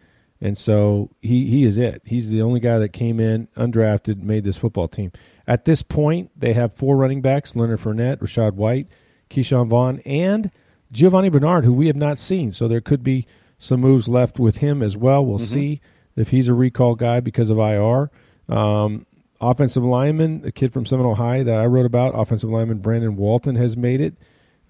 And 0.40 0.58
so 0.58 1.10
he, 1.22 1.46
he 1.48 1.64
is 1.64 1.78
it. 1.78 2.02
He's 2.04 2.28
the 2.28 2.42
only 2.42 2.60
guy 2.60 2.78
that 2.78 2.90
came 2.92 3.20
in 3.20 3.48
undrafted, 3.56 4.22
made 4.22 4.44
this 4.44 4.56
football 4.56 4.88
team. 4.88 5.12
At 5.46 5.64
this 5.64 5.82
point, 5.82 6.30
they 6.36 6.52
have 6.52 6.74
four 6.74 6.96
running 6.96 7.22
backs 7.22 7.54
Leonard 7.54 7.80
Fournette, 7.80 8.18
Rachaad 8.18 8.54
White, 8.54 8.88
Ke'Shawn 9.30 9.68
Vaughn, 9.68 10.00
and 10.04 10.50
Giovanni 10.92 11.28
Bernard, 11.28 11.64
who 11.64 11.72
we 11.72 11.86
have 11.86 11.96
not 11.96 12.18
seen. 12.18 12.52
So 12.52 12.68
there 12.68 12.80
could 12.80 13.02
be 13.02 13.26
some 13.58 13.80
moves 13.80 14.08
left 14.08 14.38
with 14.38 14.58
him 14.58 14.82
as 14.82 14.96
well. 14.96 15.24
We'll 15.24 15.38
see 15.38 15.80
if 16.16 16.28
he's 16.28 16.48
a 16.48 16.54
recall 16.54 16.94
guy 16.94 17.20
because 17.20 17.50
of 17.50 17.58
IR. 17.58 18.10
Um, 18.48 19.06
offensive 19.40 19.84
lineman, 19.84 20.42
a 20.44 20.52
kid 20.52 20.72
from 20.72 20.84
Seminole 20.84 21.14
High 21.14 21.42
that 21.42 21.58
I 21.58 21.66
wrote 21.66 21.86
about, 21.86 22.18
offensive 22.18 22.50
lineman 22.50 22.78
Brandon 22.78 23.16
Walton 23.16 23.56
has 23.56 23.76
made 23.76 24.00
it. 24.00 24.14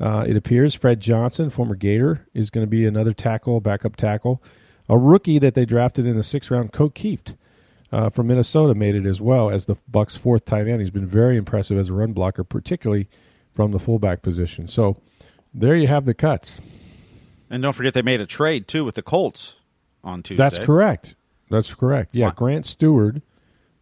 Uh, 0.01 0.25
it 0.27 0.37
appears 0.37 0.75
Fred 0.75 1.01
Johnson, 1.01 1.51
former 1.51 1.75
Gator, 1.77 2.27
is 2.35 2.51
going 2.51 2.67
to 2.67 2.71
be 2.71 2.85
another 2.85 3.13
tackle, 3.13 3.61
backup 3.61 3.97
tackle. 3.97 4.43
A 4.89 4.99
rookie 4.99 5.39
that 5.39 5.55
they 5.55 5.65
drafted 5.65 6.05
in 6.05 6.17
the 6.17 6.23
sixth 6.23 6.51
round, 6.51 6.73
Ko 6.73 6.91
Kieft 6.91 7.37
uh, 7.93 8.11
from 8.11 8.27
Minnesota, 8.27 8.75
made 8.75 8.95
it 8.95 9.07
as 9.07 9.21
well 9.21 9.51
as 9.51 9.67
the 9.67 9.77
Bucks' 9.89 10.17
fourth 10.17 10.45
tight 10.45 10.67
end. 10.69 10.81
He's 10.81 10.91
been 10.91 11.07
very 11.07 11.37
impressive 11.37 11.79
as 11.79 11.89
a 11.89 11.93
run 11.93 12.13
blocker, 12.13 12.45
particularly 12.45 13.09
from 13.55 13.71
the 13.71 13.79
fullback 13.79 14.21
position. 14.21 14.67
So 14.67 14.97
there 15.55 15.77
you 15.77 15.87
have 15.87 16.05
the 16.05 16.15
cuts. 16.15 16.61
And 17.49 17.63
don't 17.63 17.73
forget 17.73 17.95
they 17.95 18.03
made 18.03 18.21
a 18.21 18.27
trade 18.27 18.67
too 18.67 18.85
with 18.85 18.97
the 18.97 19.03
Colts 19.03 19.55
on 20.03 20.23
Tuesday. 20.23 20.43
That's 20.43 20.59
correct. 20.59 21.15
That's 21.51 21.73
correct. 21.73 22.15
Yeah, 22.15 22.27
Wow. 22.27 22.33
Grant 22.33 22.65
Stuard, 22.65 23.23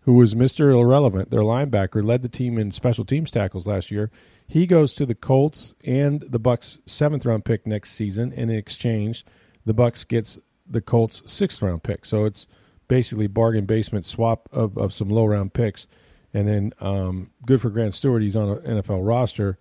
who 0.01 0.15
was 0.15 0.37
Mister 0.37 0.71
Irrelevant, 0.71 1.31
their 1.31 1.41
linebacker, 1.41 2.05
led 2.05 2.23
the 2.23 2.29
team 2.29 2.59
in 2.59 2.71
special 2.71 3.05
teams 3.05 3.31
tackles 3.31 3.67
last 3.67 3.91
year. 3.91 4.11
He 4.53 4.67
goes 4.67 4.93
to 4.97 5.07
the 5.07 5.15
Colts 5.15 5.75
and 5.83 6.21
the 6.21 6.39
Bucks' 6.39 6.79
seventh 6.85 7.25
round 7.25 7.47
pick 7.47 7.67
next 7.67 7.93
season. 7.93 8.35
And 8.37 8.51
in 8.51 8.59
exchange, 8.59 9.25
the 9.65 9.73
Bucks 9.73 10.05
gets 10.05 10.39
the 10.69 10.83
Colts' 10.83 11.23
sixth 11.25 11.63
round 11.63 11.83
pick. 11.83 12.05
So 12.05 12.27
it's 12.27 12.47
basically 12.87 13.29
bargain 13.29 13.65
basement 13.65 14.05
swap 14.05 14.51
of, 14.53 14.77
of 14.77 14.93
some 14.93 15.09
low 15.09 15.25
round 15.25 15.55
picks. 15.55 15.87
And 16.35 16.47
then 16.47 16.75
um, 16.81 17.31
good 17.47 17.63
for 17.63 17.71
Grant 17.71 17.95
Stuard. 17.95 18.21
He's 18.21 18.37
on 18.37 18.51
an 18.51 18.83
NFL 18.83 19.07
roster. 19.09 19.57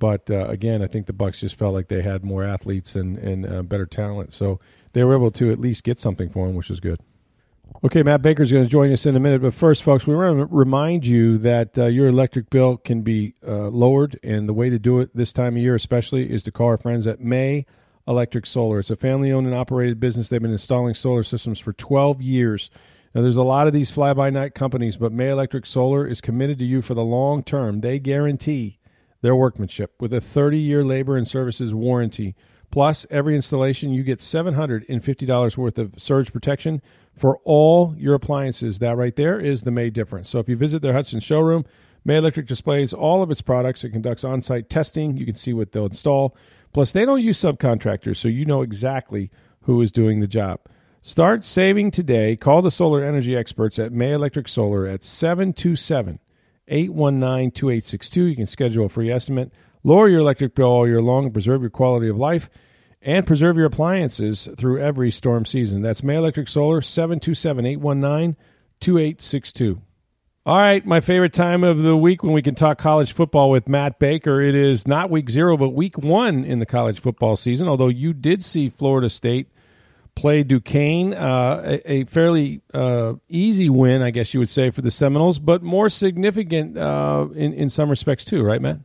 But 0.00 0.28
uh, 0.28 0.46
again, 0.46 0.82
I 0.82 0.88
think 0.88 1.06
the 1.06 1.12
Bucks 1.12 1.38
just 1.38 1.54
felt 1.54 1.72
like 1.72 1.86
they 1.86 2.02
had 2.02 2.24
more 2.24 2.42
athletes 2.42 2.96
and 2.96 3.18
and 3.18 3.46
uh, 3.46 3.62
better 3.62 3.86
talent, 3.86 4.32
so 4.32 4.58
they 4.92 5.04
were 5.04 5.14
able 5.14 5.30
to 5.30 5.52
at 5.52 5.60
least 5.60 5.84
get 5.84 6.00
something 6.00 6.28
for 6.28 6.48
him, 6.48 6.56
which 6.56 6.70
is 6.70 6.80
good. 6.80 6.98
Okay, 7.84 8.02
Matt 8.02 8.22
Baker 8.22 8.42
is 8.42 8.52
going 8.52 8.64
to 8.64 8.70
join 8.70 8.92
us 8.92 9.06
in 9.06 9.16
a 9.16 9.20
minute, 9.20 9.42
but 9.42 9.54
first, 9.54 9.82
folks, 9.82 10.06
we 10.06 10.14
want 10.14 10.38
to 10.38 10.46
remind 10.54 11.04
you 11.04 11.38
that 11.38 11.76
uh, 11.76 11.86
your 11.86 12.06
electric 12.06 12.48
bill 12.50 12.76
can 12.76 13.02
be 13.02 13.34
uh, 13.46 13.68
lowered, 13.68 14.18
and 14.22 14.48
the 14.48 14.52
way 14.52 14.70
to 14.70 14.78
do 14.78 15.00
it 15.00 15.10
this 15.16 15.32
time 15.32 15.56
of 15.56 15.62
year, 15.62 15.74
especially, 15.74 16.32
is 16.32 16.44
to 16.44 16.52
call 16.52 16.68
our 16.68 16.78
friends 16.78 17.06
at 17.08 17.20
May 17.20 17.66
Electric 18.06 18.46
Solar. 18.46 18.78
It's 18.78 18.90
a 18.90 18.96
family-owned 18.96 19.46
and 19.46 19.56
operated 19.56 19.98
business. 19.98 20.28
They've 20.28 20.40
been 20.40 20.52
installing 20.52 20.94
solar 20.94 21.24
systems 21.24 21.58
for 21.58 21.72
12 21.72 22.22
years. 22.22 22.70
Now, 23.14 23.22
there's 23.22 23.36
a 23.36 23.42
lot 23.42 23.66
of 23.66 23.72
these 23.72 23.90
fly-by-night 23.90 24.54
companies, 24.54 24.96
but 24.96 25.12
May 25.12 25.30
Electric 25.30 25.66
Solar 25.66 26.06
is 26.06 26.20
committed 26.20 26.60
to 26.60 26.64
you 26.64 26.82
for 26.82 26.94
the 26.94 27.04
long 27.04 27.42
term. 27.42 27.80
They 27.80 27.98
guarantee 27.98 28.78
their 29.22 29.34
workmanship 29.34 29.94
with 30.00 30.12
a 30.12 30.20
30-year 30.20 30.84
labor 30.84 31.16
and 31.16 31.26
services 31.26 31.74
warranty. 31.74 32.36
Plus, 32.70 33.06
every 33.10 33.34
installation, 33.34 33.92
you 33.92 34.02
get 34.02 34.18
$750 34.18 35.56
worth 35.56 35.78
of 35.78 35.94
surge 35.98 36.32
protection 36.32 36.80
for 37.16 37.38
all 37.44 37.94
your 37.98 38.14
appliances. 38.14 38.78
That 38.78 38.96
right 38.96 39.14
there 39.14 39.38
is 39.38 39.62
the 39.62 39.70
May 39.70 39.90
difference. 39.90 40.28
So 40.30 40.38
if 40.38 40.48
you 40.48 40.56
visit 40.56 40.82
their 40.82 40.92
Hudson 40.92 41.20
showroom, 41.20 41.64
May 42.04 42.16
Electric 42.16 42.46
displays 42.46 42.92
all 42.92 43.22
of 43.22 43.30
its 43.30 43.40
products. 43.40 43.84
It 43.84 43.90
conducts 43.90 44.24
on 44.24 44.40
site 44.40 44.68
testing. 44.68 45.16
You 45.16 45.24
can 45.24 45.34
see 45.34 45.52
what 45.52 45.72
they'll 45.72 45.86
install. 45.86 46.36
Plus, 46.72 46.92
they 46.92 47.04
don't 47.04 47.22
use 47.22 47.40
subcontractors, 47.40 48.16
so 48.16 48.28
you 48.28 48.44
know 48.44 48.62
exactly 48.62 49.30
who 49.62 49.80
is 49.82 49.92
doing 49.92 50.20
the 50.20 50.26
job. 50.26 50.60
Start 51.02 51.44
saving 51.44 51.90
today. 51.90 52.36
Call 52.36 52.62
the 52.62 52.70
solar 52.70 53.04
energy 53.04 53.36
experts 53.36 53.78
at 53.78 53.92
May 53.92 54.12
Electric 54.12 54.48
Solar 54.48 54.86
at 54.86 55.02
727 55.02 56.18
819 56.68 57.50
2862. 57.50 58.22
You 58.22 58.36
can 58.36 58.46
schedule 58.46 58.86
a 58.86 58.88
free 58.88 59.10
estimate. 59.10 59.52
Lower 59.84 60.08
your 60.08 60.20
electric 60.20 60.54
bill 60.54 60.68
all 60.68 60.86
year 60.86 61.02
long 61.02 61.24
and 61.24 61.32
preserve 61.32 61.60
your 61.60 61.70
quality 61.70 62.08
of 62.08 62.16
life 62.16 62.48
and 63.04 63.26
preserve 63.26 63.56
your 63.56 63.66
appliances 63.66 64.48
through 64.56 64.80
every 64.80 65.10
storm 65.10 65.44
season. 65.44 65.82
That's 65.82 66.02
May 66.02 66.16
Electric 66.16 66.48
Solar, 66.48 66.82
727 66.82 67.66
819 67.66 68.36
2862. 68.80 69.80
All 70.44 70.58
right, 70.58 70.84
my 70.84 71.00
favorite 71.00 71.32
time 71.32 71.62
of 71.62 71.78
the 71.78 71.96
week 71.96 72.24
when 72.24 72.32
we 72.32 72.42
can 72.42 72.56
talk 72.56 72.78
college 72.78 73.12
football 73.12 73.48
with 73.48 73.68
Matt 73.68 74.00
Baker. 74.00 74.40
It 74.40 74.56
is 74.56 74.88
not 74.88 75.08
week 75.08 75.30
zero, 75.30 75.56
but 75.56 75.68
week 75.68 75.96
one 75.96 76.44
in 76.44 76.58
the 76.58 76.66
college 76.66 77.00
football 77.00 77.36
season, 77.36 77.68
although 77.68 77.88
you 77.88 78.12
did 78.12 78.42
see 78.42 78.68
Florida 78.68 79.08
State 79.08 79.46
play 80.16 80.42
Duquesne, 80.42 81.14
uh, 81.14 81.62
a, 81.64 81.92
a, 81.92 82.04
fairly 82.06 82.60
uh, 82.74 83.14
easy 83.28 83.70
win, 83.70 84.02
I 84.02 84.10
guess 84.10 84.34
you 84.34 84.40
would 84.40 84.50
say, 84.50 84.70
for 84.70 84.82
the 84.82 84.90
Seminoles, 84.90 85.38
but 85.38 85.62
more 85.62 85.88
significant 85.88 86.76
uh, 86.76 87.28
in, 87.34 87.52
in 87.54 87.70
some 87.70 87.88
respects 87.88 88.24
too, 88.24 88.42
right, 88.42 88.60
Matt? 88.60 88.78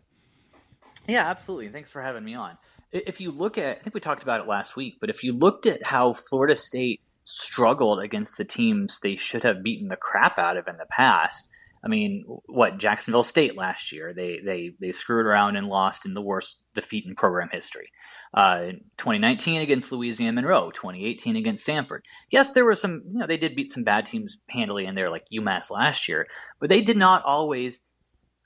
Yeah, 1.07 1.27
absolutely. 1.27 1.69
Thanks 1.69 1.89
for 1.89 2.01
having 2.01 2.23
me 2.23 2.35
on. 2.35 2.57
If 2.91 3.19
you 3.19 3.31
look 3.31 3.57
at, 3.57 3.77
I 3.77 3.81
think 3.81 3.93
we 3.93 3.99
talked 3.99 4.23
about 4.23 4.39
it 4.39 4.47
last 4.47 4.75
week, 4.75 4.97
but 5.01 5.09
if 5.09 5.23
you 5.23 5.33
looked 5.33 5.65
at 5.65 5.85
how 5.85 6.13
Florida 6.13 6.55
State 6.55 7.01
struggled 7.27 7.99
against 7.99 8.37
the 8.37 8.45
teams 8.45 9.01
they 9.01 9.17
should 9.17 9.43
have 9.43 9.61
beaten 9.61 9.89
the 9.89 9.97
crap 9.97 10.39
out 10.39 10.55
of 10.55 10.67
in 10.67 10.77
the 10.77 10.85
past. 10.89 11.51
I 11.83 11.89
mean, 11.89 12.23
what 12.45 12.79
Jacksonville 12.79 13.21
State 13.21 13.57
last 13.57 13.91
year 13.91 14.13
they 14.13 14.39
they 14.43 14.71
they 14.79 14.91
screwed 14.91 15.25
around 15.25 15.57
and 15.57 15.67
lost 15.67 16.05
in 16.05 16.13
the 16.13 16.21
worst 16.21 16.63
defeat 16.73 17.05
in 17.05 17.15
program 17.15 17.49
history. 17.51 17.91
Uh, 18.33 18.71
2019 18.97 19.61
against 19.61 19.91
Louisiana 19.91 20.33
Monroe, 20.33 20.71
2018 20.71 21.35
against 21.35 21.67
Samford. 21.67 21.99
Yes, 22.31 22.53
there 22.53 22.65
were 22.65 22.75
some 22.75 23.03
you 23.09 23.19
know 23.19 23.27
they 23.27 23.37
did 23.37 23.55
beat 23.55 23.71
some 23.71 23.83
bad 23.83 24.05
teams 24.05 24.39
handily 24.49 24.85
in 24.85 24.95
there 24.95 25.11
like 25.11 25.23
UMass 25.31 25.69
last 25.69 26.07
year, 26.07 26.27
but 26.59 26.69
they 26.69 26.81
did 26.81 26.97
not 26.97 27.23
always. 27.25 27.81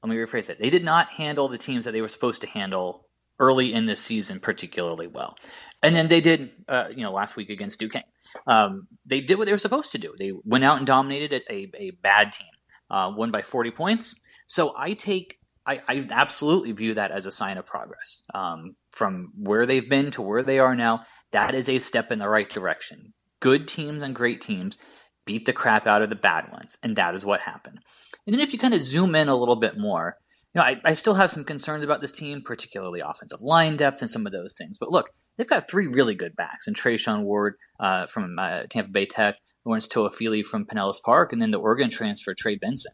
Let 0.03 0.10
me 0.10 0.15
rephrase 0.15 0.50
it. 0.50 0.60
They 0.60 0.71
did 0.71 0.83
not 0.83 1.12
handle 1.12 1.48
the 1.48 1.60
teams 1.60 1.86
that 1.86 1.91
they 1.91 2.01
were 2.01 2.07
supposed 2.07 2.41
to 2.41 2.48
handle 2.48 3.07
early 3.41 3.74
in 3.74 3.88
the 3.88 3.95
season 3.95 4.39
particularly 4.39 5.07
well. 5.07 5.36
And 5.83 5.95
then 5.95 6.07
they 6.07 6.21
did, 6.21 6.51
uh, 6.69 6.86
you 6.95 7.03
know, 7.03 7.12
last 7.12 7.36
week 7.36 7.50
against 7.50 7.79
Duquesne. 7.79 8.03
Um, 8.48 8.88
they 9.05 9.19
did 9.19 9.38
what 9.38 9.45
they 9.45 9.51
were 9.51 9.57
supposed 9.57 9.91
to 9.91 9.98
do. 9.98 10.13
They 10.17 10.31
went 10.45 10.63
out 10.63 10.77
and 10.77 10.86
dominated 10.86 11.41
a, 11.50 11.69
a 11.75 11.91
bad 12.01 12.31
team, 12.31 12.48
uh, 12.89 13.12
won 13.15 13.31
by 13.31 13.41
40 13.41 13.71
points. 13.71 14.15
So 14.48 14.74
I 14.77 14.93
take, 14.93 15.38
I, 15.65 15.81
I, 15.88 16.07
absolutely 16.12 16.71
view 16.71 16.93
that 16.93 17.12
as 17.12 17.25
a 17.25 17.31
sign 17.31 17.57
of 17.57 17.65
progress. 17.65 18.21
Um, 18.33 18.75
from 18.91 19.31
where 19.36 19.65
they've 19.65 19.89
been 19.89 20.12
to 20.12 20.21
where 20.21 20.43
they 20.43 20.60
are 20.60 20.75
now, 20.75 21.05
that 21.31 21.55
is 21.55 21.67
a 21.67 21.79
step 21.79 22.12
in 22.12 22.19
the 22.19 22.29
right 22.29 22.50
direction. 22.50 23.13
Good 23.39 23.67
teams 23.67 24.03
and 24.03 24.13
great 24.13 24.39
teams 24.39 24.77
beat 25.25 25.45
the 25.45 25.53
crap 25.53 25.88
out 25.88 26.01
of 26.01 26.10
the 26.10 26.15
bad 26.15 26.51
ones, 26.51 26.77
and 26.83 26.95
that 26.95 27.15
is 27.15 27.25
what 27.25 27.41
happened. 27.41 27.79
And 28.25 28.33
then 28.33 28.41
if 28.41 28.53
you 28.53 28.60
kind 28.60 28.74
of 28.74 28.81
zoom 28.81 29.15
in 29.15 29.29
a 29.29 29.36
little 29.36 29.55
bit 29.55 29.77
more, 29.77 30.17
know, 30.60 30.63
I, 30.63 30.81
I 30.84 30.93
still 30.93 31.13
have 31.13 31.31
some 31.31 31.43
concerns 31.43 31.84
about 31.84 32.01
this 32.01 32.12
team, 32.12 32.41
particularly 32.43 33.00
offensive 33.00 33.41
line 33.41 33.77
depth 33.77 34.01
and 34.01 34.10
some 34.10 34.25
of 34.25 34.31
those 34.31 34.55
things. 34.58 34.77
But 34.77 34.91
look, 34.91 35.12
they've 35.38 35.48
got 35.48 35.70
three 35.70 35.88
really 35.88 36.15
good 36.15 36.36
backs, 36.36 36.67
and 36.67 36.75
Treshaun 36.75 37.24
Ward 37.24 37.55
uh, 37.79 38.08
from 38.08 38.38
uh, 38.38 38.63
Tampa 38.70 38.91
Bay 38.91 39.05
Tech, 39.05 39.36
Lawrence 39.65 39.88
Toafili 39.88 40.43
from 40.43 40.65
Pinellas 40.65 41.01
Park, 41.03 41.31
and 41.31 41.41
then 41.41 41.51
the 41.51 41.60
Oregon 41.60 41.89
transfer 41.89 42.34
Trey 42.34 42.55
Benson. 42.55 42.93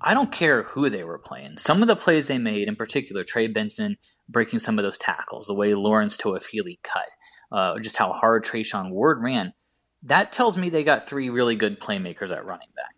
I 0.00 0.12
don't 0.12 0.30
care 0.30 0.64
who 0.64 0.90
they 0.90 1.02
were 1.02 1.18
playing. 1.18 1.56
Some 1.58 1.80
of 1.80 1.88
the 1.88 1.96
plays 1.96 2.28
they 2.28 2.38
made, 2.38 2.68
in 2.68 2.76
particular, 2.76 3.24
Trey 3.24 3.46
Benson 3.46 3.96
breaking 4.28 4.58
some 4.58 4.78
of 4.78 4.82
those 4.82 4.98
tackles, 4.98 5.46
the 5.46 5.54
way 5.54 5.74
Lawrence 5.74 6.18
Toafili 6.18 6.78
cut, 6.82 7.08
uh, 7.50 7.78
just 7.78 7.96
how 7.96 8.12
hard 8.12 8.44
Treshaun 8.44 8.90
Ward 8.90 9.22
ran, 9.22 9.54
that 10.02 10.32
tells 10.32 10.56
me 10.58 10.68
they 10.68 10.84
got 10.84 11.08
three 11.08 11.30
really 11.30 11.56
good 11.56 11.80
playmakers 11.80 12.30
at 12.30 12.44
running 12.44 12.68
back. 12.76 12.93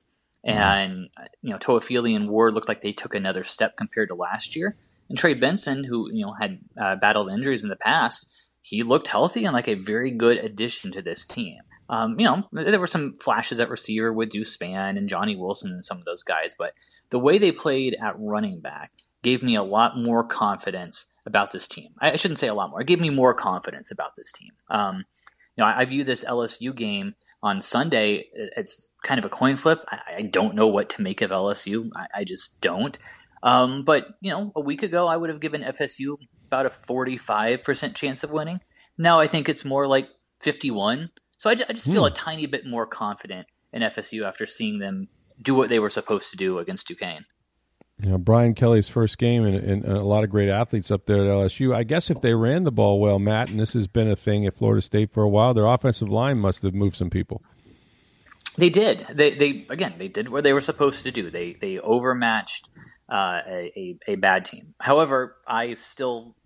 And 0.47 1.09
you 1.43 1.50
know, 1.50 1.59
Toafili 1.59 2.15
and 2.15 2.29
Ward 2.29 2.55
looked 2.55 2.69
like 2.69 2.81
they 2.81 2.93
took 2.93 3.15
another 3.15 3.43
step 3.43 3.76
compared 3.76 4.09
to 4.09 4.15
last 4.15 4.55
year. 4.55 4.76
And 5.09 5.19
Trey 5.19 5.35
Benson, 5.35 5.85
who 5.85 6.11
you 6.12 6.25
know 6.25 6.35
had 6.41 6.61
uh, 6.81 6.97
battled 6.97 7.31
injuries 7.31 7.62
in 7.62 7.69
the 7.69 7.76
past, 7.76 8.33
he 8.62 8.83
looked 8.83 9.09
healthy 9.09 9.45
and 9.45 9.53
like 9.53 9.69
a 9.69 9.75
very 9.75 10.11
good 10.11 10.38
addition 10.38 10.93
to 10.93 11.03
this 11.03 11.26
team. 11.26 11.59
Um, 11.88 12.19
you 12.19 12.26
know, 12.26 12.49
there 12.53 12.81
were 12.81 12.87
some 12.87 13.12
flashes 13.12 13.61
at 13.61 13.71
receiver 13.71 14.12
with 14.12 14.33
Spann 14.33 14.99
and 14.99 15.09
Johnny 15.09 15.37
Wilson 15.37 15.71
and 15.71 15.85
some 15.85 15.99
of 15.99 16.05
those 16.05 16.25
guys, 16.25 16.55
but 16.59 16.73
the 17.11 17.19
way 17.19 17.38
they 17.38 17.53
played 17.53 17.97
at 18.03 18.19
running 18.19 18.61
back 18.61 18.91
gave 19.23 19.43
me 19.43 19.55
a 19.55 19.62
lot 19.62 19.97
more 19.97 20.25
confidence 20.25 21.07
about 21.26 21.53
this 21.53 21.69
team. 21.69 21.91
I 22.00 22.17
shouldn't 22.17 22.38
say 22.38 22.49
a 22.49 22.55
lot 22.55 22.71
more. 22.71 22.81
It 22.81 22.87
gave 22.87 23.00
me 23.00 23.11
more 23.11 23.35
confidence 23.35 23.91
about 23.91 24.17
this 24.17 24.33
team. 24.33 24.50
Um, 24.69 25.05
you 25.57 25.62
know, 25.62 25.67
I, 25.67 25.81
I 25.81 25.85
view 25.85 26.05
this 26.05 26.25
LSU 26.25 26.75
game 26.75 27.15
on 27.47 27.61
Sunday, 27.61 28.26
it's 28.35 28.91
kind 29.05 29.19
of 29.21 29.25
a 29.25 29.29
coin 29.29 29.55
flip. 29.55 29.85
I, 29.88 30.00
I 30.19 30.23
don't 30.23 30.57
know 30.57 30.67
what 30.67 30.91
to 30.91 31.03
make 31.03 31.23
of 31.23 31.31
LSU. 31.31 31.91
I, 31.95 32.07
I 32.17 32.25
just 32.25 32.61
don't. 32.61 32.99
Um, 33.45 33.85
but 33.85 34.09
you 34.21 34.33
know, 34.33 34.50
a 34.57 34.61
week 34.61 34.83
ago, 34.83 35.07
I 35.07 35.17
would 35.17 35.31
have 35.31 35.41
given 35.41 35.62
FSU 35.62 36.17
about 36.49 36.67
a 36.67 36.71
forty-five 36.71 37.62
percent 37.62 37.95
chance 37.95 38.25
of 38.25 38.33
winning. 38.33 38.61
Now 38.99 39.21
I 39.21 39.29
think 39.29 39.49
it's 39.49 39.65
more 39.65 39.87
like 39.87 40.09
fifty-one. 40.41 41.11
So 41.38 41.49
I, 41.49 41.53
I 41.53 41.73
just 41.73 41.87
feel 41.87 42.03
mm. 42.03 42.11
a 42.11 42.15
tiny 42.15 42.47
bit 42.47 42.67
more 42.67 42.87
confident 42.87 43.47
in 43.73 43.83
FSU 43.83 44.26
after 44.26 44.45
seeing 44.45 44.81
them 44.81 45.09
do 45.41 45.55
what 45.55 45.69
they 45.69 45.79
were 45.79 45.91
supposed 45.91 46.31
to 46.33 46.37
do 46.37 46.59
against 46.59 46.88
Duquesne. 46.88 47.26
You 47.99 48.11
know, 48.11 48.19
Brian 48.19 48.55
Kelly's 48.55 48.91
first 48.91 49.17
game 49.17 49.47
and, 49.47 49.57
and, 49.57 49.85
a 49.87 50.03
lot 50.03 50.23
of 50.23 50.29
great 50.29 50.50
athletes 50.50 50.91
up 50.91 51.07
there 51.07 51.25
at 51.25 51.31
LSU. 51.31 51.75
I 51.75 51.83
guess 51.83 52.11
if 52.11 52.21
they 52.21 52.35
ran 52.35 52.65
the 52.65 52.71
ball 52.71 53.00
well, 53.00 53.19
Matt, 53.19 53.49
and 53.49 53.59
this 53.59 53.73
has 53.73 53.87
been 53.87 54.11
a 54.11 54.17
thing 54.17 54.47
at 54.47 54.57
Florida 54.59 54.83
State 54.83 55.12
for 55.15 55.23
a 55.23 55.29
while, 55.29 55.55
their 55.55 55.67
offensive 55.67 56.11
line 56.11 56.38
must 56.38 56.62
have 56.62 56.75
moved 56.75 56.97
some 56.97 57.09
people. 57.09 57.41
They 58.59 58.69
did. 58.69 59.07
They, 59.11 59.31
they 59.31 59.67
again, 59.71 59.95
they 59.97 60.09
did 60.09 60.29
what 60.29 60.45
they 60.45 60.53
were 60.53 60.61
supposed 60.61 61.03
to 61.05 61.11
do. 61.11 61.31
They 61.31 61.57
they 61.61 61.79
overmatched 61.79 62.69
uh, 63.11 63.41
a, 63.47 63.73
a, 63.76 63.99
a 64.12 64.15
bad 64.17 64.45
team. 64.45 64.75
However, 64.81 65.37
I 65.47 65.75
still 65.75 66.37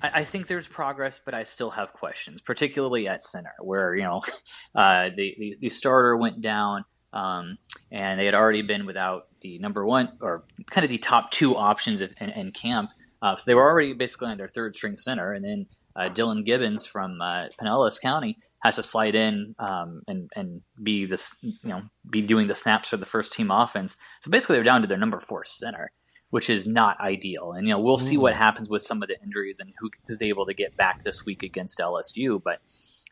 I, 0.00 0.24
think 0.24 0.46
there's 0.46 0.68
progress, 0.68 1.20
but 1.24 1.34
I 1.34 1.42
still 1.42 1.70
have 1.70 1.92
questions, 1.92 2.40
particularly 2.40 3.08
at 3.08 3.22
center, 3.22 3.54
where 3.60 3.94
you 3.94 4.04
know 4.04 4.22
uh, 4.74 5.10
the, 5.16 5.34
the, 5.38 5.56
the 5.60 5.68
starter 5.68 6.16
went 6.16 6.40
down, 6.40 6.84
um, 7.12 7.58
and 7.90 8.20
they 8.20 8.24
had 8.24 8.34
already 8.34 8.62
been 8.62 8.86
without 8.86 9.28
the 9.40 9.58
number 9.58 9.84
one 9.84 10.10
or 10.20 10.44
kind 10.70 10.84
of 10.84 10.90
the 10.90 10.98
top 10.98 11.30
two 11.30 11.56
options 11.56 12.00
in, 12.00 12.30
in 12.30 12.52
camp. 12.52 12.90
Uh, 13.20 13.36
so 13.36 13.44
they 13.46 13.54
were 13.54 13.68
already 13.68 13.92
basically 13.94 14.28
on 14.28 14.38
their 14.38 14.48
third 14.48 14.76
string 14.76 14.96
center, 14.96 15.32
and 15.32 15.44
then 15.44 15.66
uh, 15.96 16.08
Dillan 16.08 16.44
Gibbons 16.44 16.86
from 16.86 17.20
uh, 17.20 17.48
Pinellas 17.60 18.00
County 18.00 18.38
has 18.62 18.76
to 18.76 18.82
slide 18.82 19.16
in 19.16 19.54
um, 19.58 20.02
and 20.06 20.30
and 20.36 20.62
be 20.80 21.06
this 21.06 21.36
you 21.42 21.56
know 21.64 21.82
be 22.08 22.22
doing 22.22 22.46
the 22.46 22.54
snaps 22.54 22.88
for 22.88 22.96
the 22.96 23.06
first 23.06 23.32
team 23.32 23.50
offense. 23.50 23.96
So 24.22 24.30
basically, 24.30 24.56
they're 24.56 24.64
down 24.64 24.82
to 24.82 24.88
their 24.88 24.98
number 24.98 25.18
four 25.18 25.44
center, 25.44 25.90
which 26.30 26.48
is 26.48 26.68
not 26.68 27.00
ideal. 27.00 27.52
And 27.52 27.66
you 27.66 27.74
know 27.74 27.80
we'll 27.80 27.98
see 27.98 28.16
what 28.16 28.34
mm. 28.34 28.38
happens 28.38 28.68
with 28.68 28.82
some 28.82 29.02
of 29.02 29.08
the 29.08 29.20
injuries 29.20 29.58
and 29.58 29.72
who 29.80 29.90
is 30.08 30.22
able 30.22 30.46
to 30.46 30.54
get 30.54 30.76
back 30.76 31.02
this 31.02 31.26
week 31.26 31.42
against 31.42 31.80
LSU. 31.80 32.40
But 32.40 32.60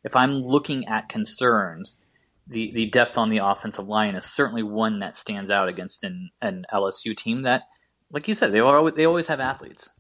if 0.05 0.15
I'm 0.15 0.41
looking 0.41 0.87
at 0.87 1.09
concerns, 1.09 2.06
the, 2.47 2.73
the 2.73 2.87
depth 2.87 3.19
on 3.19 3.29
the 3.29 3.39
offensive 3.39 3.89
line 3.89 4.15
is 4.15 4.25
certainly 4.25 4.63
one 4.63 5.01
that 5.01 5.17
stands 5.17 5.51
out 5.51 5.69
against 5.69 6.05
an, 6.05 6.31
an 6.41 6.65
LSU 6.73 7.17
team 7.17 7.43
that, 7.43 7.65
like 8.11 8.29
you 8.29 8.35
said, 8.35 8.53
they 8.53 8.61
always, 8.61 8.95
they 8.95 9.05
always 9.05 9.27
have 9.27 9.41
athletes. 9.41 9.91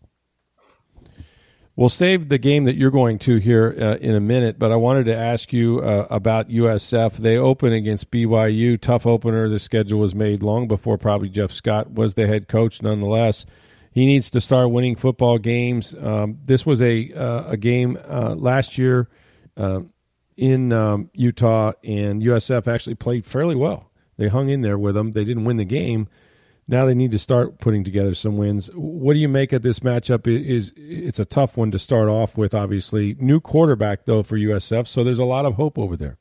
We'll 1.74 1.90
save 1.90 2.30
the 2.30 2.38
game 2.38 2.64
that 2.64 2.76
you're 2.76 2.90
going 2.90 3.18
to 3.20 3.36
here 3.36 3.76
uh, 3.78 3.96
in 3.96 4.14
a 4.14 4.20
minute, 4.20 4.58
but 4.58 4.72
I 4.72 4.76
wanted 4.76 5.04
to 5.06 5.14
ask 5.14 5.52
you 5.52 5.80
uh, 5.80 6.06
about 6.08 6.48
USF. 6.48 7.18
They 7.18 7.36
open 7.36 7.74
against 7.74 8.10
BYU, 8.10 8.80
tough 8.80 9.06
opener. 9.06 9.50
The 9.50 9.58
schedule 9.58 10.00
was 10.00 10.14
made 10.14 10.42
long 10.42 10.68
before 10.68 10.96
probably 10.96 11.28
Jeff 11.28 11.52
Scott 11.52 11.92
was 11.92 12.14
the 12.14 12.26
head 12.26 12.48
coach. 12.48 12.80
Nonetheless, 12.80 13.44
he 13.92 14.06
needs 14.06 14.30
to 14.30 14.40
start 14.40 14.70
winning 14.70 14.96
football 14.96 15.36
games. 15.36 15.94
Um, 16.00 16.38
this 16.46 16.64
was 16.64 16.80
a 16.80 17.12
uh, 17.12 17.50
a 17.50 17.56
game 17.58 17.98
uh, 18.08 18.34
last 18.34 18.78
year 18.78 19.10
uh, 19.58 19.80
in 20.36 20.72
um, 20.72 21.10
Utah, 21.14 21.72
and 21.82 22.22
USF 22.22 22.66
actually 22.66 22.94
played 22.94 23.26
fairly 23.26 23.54
well. 23.54 23.90
They 24.16 24.28
hung 24.28 24.48
in 24.48 24.62
there 24.62 24.78
with 24.78 24.94
them. 24.94 25.12
They 25.12 25.24
didn't 25.24 25.44
win 25.44 25.56
the 25.56 25.64
game. 25.64 26.08
Now 26.68 26.84
they 26.84 26.94
need 26.94 27.12
to 27.12 27.18
start 27.18 27.60
putting 27.60 27.84
together 27.84 28.14
some 28.14 28.36
wins. 28.36 28.70
What 28.74 29.14
do 29.14 29.20
you 29.20 29.28
make 29.28 29.52
of 29.52 29.62
this 29.62 29.80
matchup? 29.80 30.26
It 30.26 30.44
is 30.46 30.72
it's 30.76 31.20
a 31.20 31.24
tough 31.24 31.56
one 31.56 31.70
to 31.70 31.78
start 31.78 32.08
off 32.08 32.36
with. 32.36 32.54
Obviously, 32.54 33.16
new 33.20 33.40
quarterback 33.40 34.04
though 34.04 34.22
for 34.22 34.36
USF, 34.36 34.88
so 34.88 35.04
there's 35.04 35.20
a 35.20 35.24
lot 35.24 35.44
of 35.46 35.54
hope 35.54 35.78
over 35.78 35.96
there. 35.96 36.18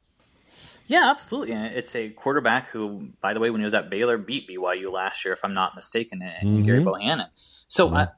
Yeah, 0.87 1.09
absolutely. 1.09 1.55
It's 1.55 1.95
a 1.95 2.09
quarterback 2.09 2.69
who, 2.69 3.09
by 3.19 3.33
the 3.33 3.39
way, 3.39 3.49
when 3.49 3.59
he 3.59 3.65
was 3.65 3.73
at 3.73 3.89
Baylor, 3.89 4.19
beat 4.19 4.47
BYU 4.47 4.91
last 4.91 5.25
year, 5.25 5.33
if 5.33 5.43
I'm 5.43 5.55
not 5.55 5.73
mistaken, 5.75 6.21
and 6.21 6.47
mm-hmm. 6.47 6.63
Gerry 6.63 6.83
Bohanon. 6.83 7.29
So 7.67 7.89
I, 7.89 8.09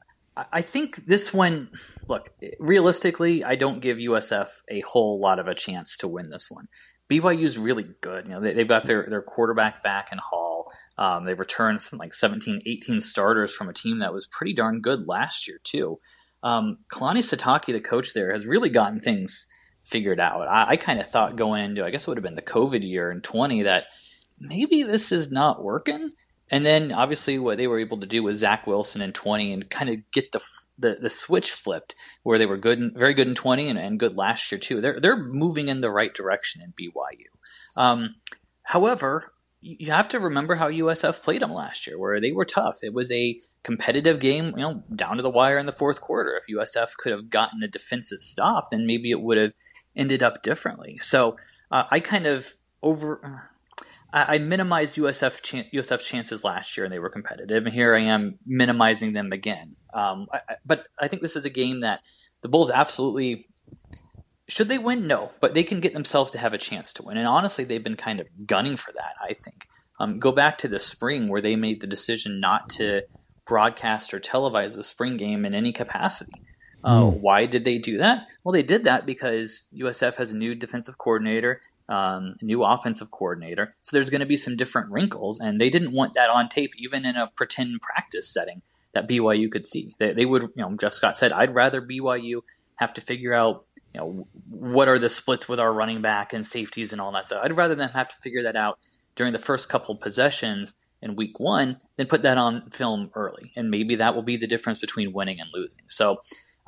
I 0.52 0.62
think 0.62 1.06
this 1.06 1.32
one, 1.32 1.70
look, 2.06 2.30
realistically, 2.60 3.44
I 3.44 3.54
don't 3.54 3.80
give 3.80 3.96
USF 3.96 4.48
a 4.70 4.80
whole 4.80 5.20
lot 5.20 5.38
of 5.38 5.48
a 5.48 5.54
chance 5.54 5.96
to 5.98 6.08
win 6.08 6.30
this 6.30 6.50
one. 6.50 6.68
BYU 7.10 7.44
is 7.44 7.56
really 7.58 7.86
good. 8.00 8.26
You 8.26 8.32
know, 8.32 8.40
they, 8.40 8.54
have 8.54 8.68
got 8.68 8.86
their, 8.86 9.06
their 9.08 9.22
quarterback 9.22 9.82
back 9.82 10.10
in 10.12 10.18
Hall. 10.18 10.70
Um, 10.98 11.24
they 11.24 11.34
returned 11.34 11.82
something 11.82 12.04
like 12.04 12.14
17, 12.14 12.62
18 12.66 13.00
starters 13.00 13.54
from 13.54 13.68
a 13.68 13.72
team 13.72 13.98
that 14.00 14.12
was 14.12 14.26
pretty 14.26 14.52
darn 14.52 14.80
good 14.80 15.08
last 15.08 15.48
year, 15.48 15.58
too. 15.64 15.98
Um, 16.42 16.78
Kalani 16.92 17.18
Sitake, 17.18 17.72
the 17.72 17.80
coach 17.80 18.12
there, 18.12 18.32
has 18.32 18.46
really 18.46 18.68
gotten 18.68 19.00
things 19.00 19.46
figured 19.84 20.20
out. 20.20 20.46
I, 20.46 20.70
I 20.70 20.76
kind 20.76 21.00
of 21.00 21.08
thought 21.08 21.36
going 21.36 21.64
into, 21.64 21.84
I 21.84 21.90
guess 21.90 22.06
it 22.06 22.10
would 22.10 22.18
have 22.18 22.24
been 22.24 22.34
the 22.34 22.42
COVID 22.42 22.86
year 22.86 23.10
in 23.10 23.22
20, 23.22 23.62
that 23.62 23.84
maybe 24.38 24.82
this 24.82 25.10
is 25.10 25.32
not 25.32 25.64
working. 25.64 26.12
And 26.50 26.64
then 26.64 26.92
obviously 26.92 27.38
what 27.38 27.58
they 27.58 27.66
were 27.66 27.78
able 27.78 28.00
to 28.00 28.06
do 28.06 28.22
with 28.22 28.36
Zach 28.36 28.66
Wilson 28.66 29.02
in 29.02 29.12
20 29.12 29.52
and 29.52 29.70
kind 29.70 29.90
of 29.90 30.10
get 30.12 30.32
the, 30.32 30.40
the, 30.78 30.96
the 31.00 31.10
switch 31.10 31.50
flipped 31.50 31.94
where 32.22 32.38
they 32.38 32.46
were 32.46 32.56
good, 32.56 32.78
and, 32.78 32.96
very 32.96 33.14
good 33.14 33.28
in 33.28 33.34
20 33.34 33.68
and, 33.68 33.78
and 33.78 34.00
good 34.00 34.16
last 34.16 34.50
year 34.50 34.58
too. 34.58 34.80
They're 34.80 35.00
they're 35.00 35.22
moving 35.22 35.68
in 35.68 35.80
the 35.80 35.90
right 35.90 36.12
direction 36.12 36.62
in 36.62 36.72
BYU. 36.72 37.80
Um, 37.80 38.16
however, 38.62 39.32
you 39.60 39.90
have 39.90 40.08
to 40.10 40.20
remember 40.20 40.54
how 40.54 40.70
USF 40.70 41.22
played 41.22 41.42
them 41.42 41.52
last 41.52 41.86
year, 41.86 41.98
where 41.98 42.20
they 42.20 42.30
were 42.30 42.44
tough. 42.44 42.78
It 42.82 42.94
was 42.94 43.10
a 43.10 43.40
competitive 43.64 44.20
game, 44.20 44.54
you 44.56 44.62
know, 44.62 44.84
down 44.94 45.16
to 45.16 45.22
the 45.22 45.30
wire 45.30 45.58
in 45.58 45.66
the 45.66 45.72
fourth 45.72 46.00
quarter. 46.00 46.36
If 46.36 46.54
USF 46.54 46.96
could 46.96 47.10
have 47.10 47.28
gotten 47.28 47.62
a 47.62 47.68
defensive 47.68 48.22
stop, 48.22 48.70
then 48.70 48.86
maybe 48.86 49.10
it 49.10 49.20
would 49.20 49.36
have 49.36 49.52
ended 49.96 50.22
up 50.22 50.44
differently. 50.44 50.98
So 51.02 51.36
uh, 51.72 51.84
I 51.90 51.98
kind 51.98 52.26
of 52.26 52.52
over 52.82 53.50
I, 54.12 54.34
I 54.34 54.38
minimized 54.38 54.96
USF 54.96 55.42
chan- 55.42 55.66
USF 55.72 56.00
chances 56.00 56.44
last 56.44 56.76
year, 56.76 56.84
and 56.84 56.92
they 56.92 56.98
were 56.98 57.10
competitive. 57.10 57.66
And 57.66 57.74
here 57.74 57.94
I 57.94 58.02
am 58.02 58.38
minimizing 58.46 59.12
them 59.12 59.32
again. 59.32 59.76
Um, 59.92 60.26
I, 60.32 60.40
I, 60.48 60.54
but 60.64 60.86
I 60.98 61.08
think 61.08 61.22
this 61.22 61.36
is 61.36 61.44
a 61.44 61.50
game 61.50 61.80
that 61.80 62.00
the 62.42 62.48
Bulls 62.48 62.70
absolutely 62.70 63.48
should 64.48 64.68
they 64.68 64.78
win. 64.78 65.06
No, 65.06 65.32
but 65.40 65.54
they 65.54 65.64
can 65.64 65.80
get 65.80 65.92
themselves 65.92 66.30
to 66.32 66.38
have 66.38 66.52
a 66.52 66.58
chance 66.58 66.92
to 66.94 67.02
win. 67.02 67.16
And 67.16 67.28
honestly, 67.28 67.64
they've 67.64 67.84
been 67.84 67.96
kind 67.96 68.20
of 68.20 68.28
gunning 68.46 68.76
for 68.76 68.92
that. 68.92 69.14
I 69.22 69.34
think. 69.34 69.68
Um, 70.00 70.20
go 70.20 70.30
back 70.30 70.58
to 70.58 70.68
the 70.68 70.78
spring 70.78 71.28
where 71.28 71.42
they 71.42 71.56
made 71.56 71.80
the 71.80 71.86
decision 71.86 72.40
not 72.40 72.70
to 72.70 73.02
broadcast 73.46 74.14
or 74.14 74.20
televise 74.20 74.76
the 74.76 74.84
spring 74.84 75.16
game 75.16 75.44
in 75.44 75.54
any 75.54 75.72
capacity. 75.72 76.30
Uh, 76.84 77.00
mm. 77.00 77.20
Why 77.20 77.46
did 77.46 77.64
they 77.64 77.78
do 77.78 77.98
that? 77.98 78.28
Well, 78.44 78.52
they 78.52 78.62
did 78.62 78.84
that 78.84 79.06
because 79.06 79.68
USF 79.74 80.14
has 80.14 80.32
a 80.32 80.36
new 80.36 80.54
defensive 80.54 80.98
coordinator 80.98 81.60
um, 81.88 82.34
new 82.42 82.64
offensive 82.64 83.10
coordinator. 83.10 83.74
So 83.82 83.96
there's 83.96 84.10
going 84.10 84.20
to 84.20 84.26
be 84.26 84.36
some 84.36 84.56
different 84.56 84.90
wrinkles, 84.90 85.40
and 85.40 85.60
they 85.60 85.70
didn't 85.70 85.92
want 85.92 86.14
that 86.14 86.30
on 86.30 86.48
tape, 86.48 86.72
even 86.78 87.04
in 87.04 87.16
a 87.16 87.30
pretend 87.34 87.80
practice 87.80 88.28
setting 88.28 88.62
that 88.92 89.08
BYU 89.08 89.50
could 89.50 89.66
see. 89.66 89.94
They, 89.98 90.12
they 90.12 90.26
would, 90.26 90.42
you 90.42 90.62
know, 90.62 90.74
Jeff 90.76 90.92
Scott 90.92 91.16
said, 91.16 91.32
I'd 91.32 91.54
rather 91.54 91.80
BYU 91.80 92.42
have 92.76 92.94
to 92.94 93.00
figure 93.00 93.34
out, 93.34 93.64
you 93.94 94.00
know, 94.00 94.28
what 94.48 94.88
are 94.88 94.98
the 94.98 95.08
splits 95.08 95.48
with 95.48 95.60
our 95.60 95.72
running 95.72 96.00
back 96.00 96.32
and 96.32 96.46
safeties 96.46 96.92
and 96.92 97.00
all 97.00 97.12
that 97.12 97.26
stuff. 97.26 97.40
I'd 97.42 97.56
rather 97.56 97.74
them 97.74 97.90
have 97.90 98.08
to 98.08 98.16
figure 98.16 98.42
that 98.42 98.56
out 98.56 98.78
during 99.16 99.32
the 99.32 99.38
first 99.38 99.68
couple 99.68 99.96
possessions 99.96 100.74
in 101.02 101.16
week 101.16 101.38
one 101.38 101.78
than 101.96 102.06
put 102.06 102.22
that 102.22 102.38
on 102.38 102.70
film 102.70 103.10
early. 103.14 103.52
And 103.56 103.70
maybe 103.70 103.96
that 103.96 104.14
will 104.14 104.22
be 104.22 104.36
the 104.36 104.46
difference 104.46 104.78
between 104.78 105.12
winning 105.12 105.40
and 105.40 105.48
losing. 105.52 105.82
So 105.88 106.18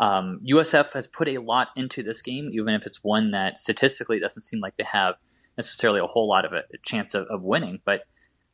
um, 0.01 0.41
USF 0.51 0.95
has 0.95 1.07
put 1.07 1.29
a 1.29 1.39
lot 1.39 1.71
into 1.77 2.03
this 2.03 2.23
game, 2.23 2.49
even 2.55 2.71
if 2.71 2.87
it's 2.87 3.05
one 3.05 3.33
that 3.33 3.59
statistically 3.59 4.19
doesn't 4.19 4.43
seem 4.43 4.59
like 4.59 4.77
they 4.79 4.85
have 4.85 5.17
necessarily 5.59 6.01
a 6.01 6.07
whole 6.07 6.27
lot 6.27 6.47
of 6.47 6.53
a 6.55 6.63
chance 6.83 7.15
of, 7.15 7.27
of 7.27 7.43
winning. 7.43 7.81
But 7.85 8.05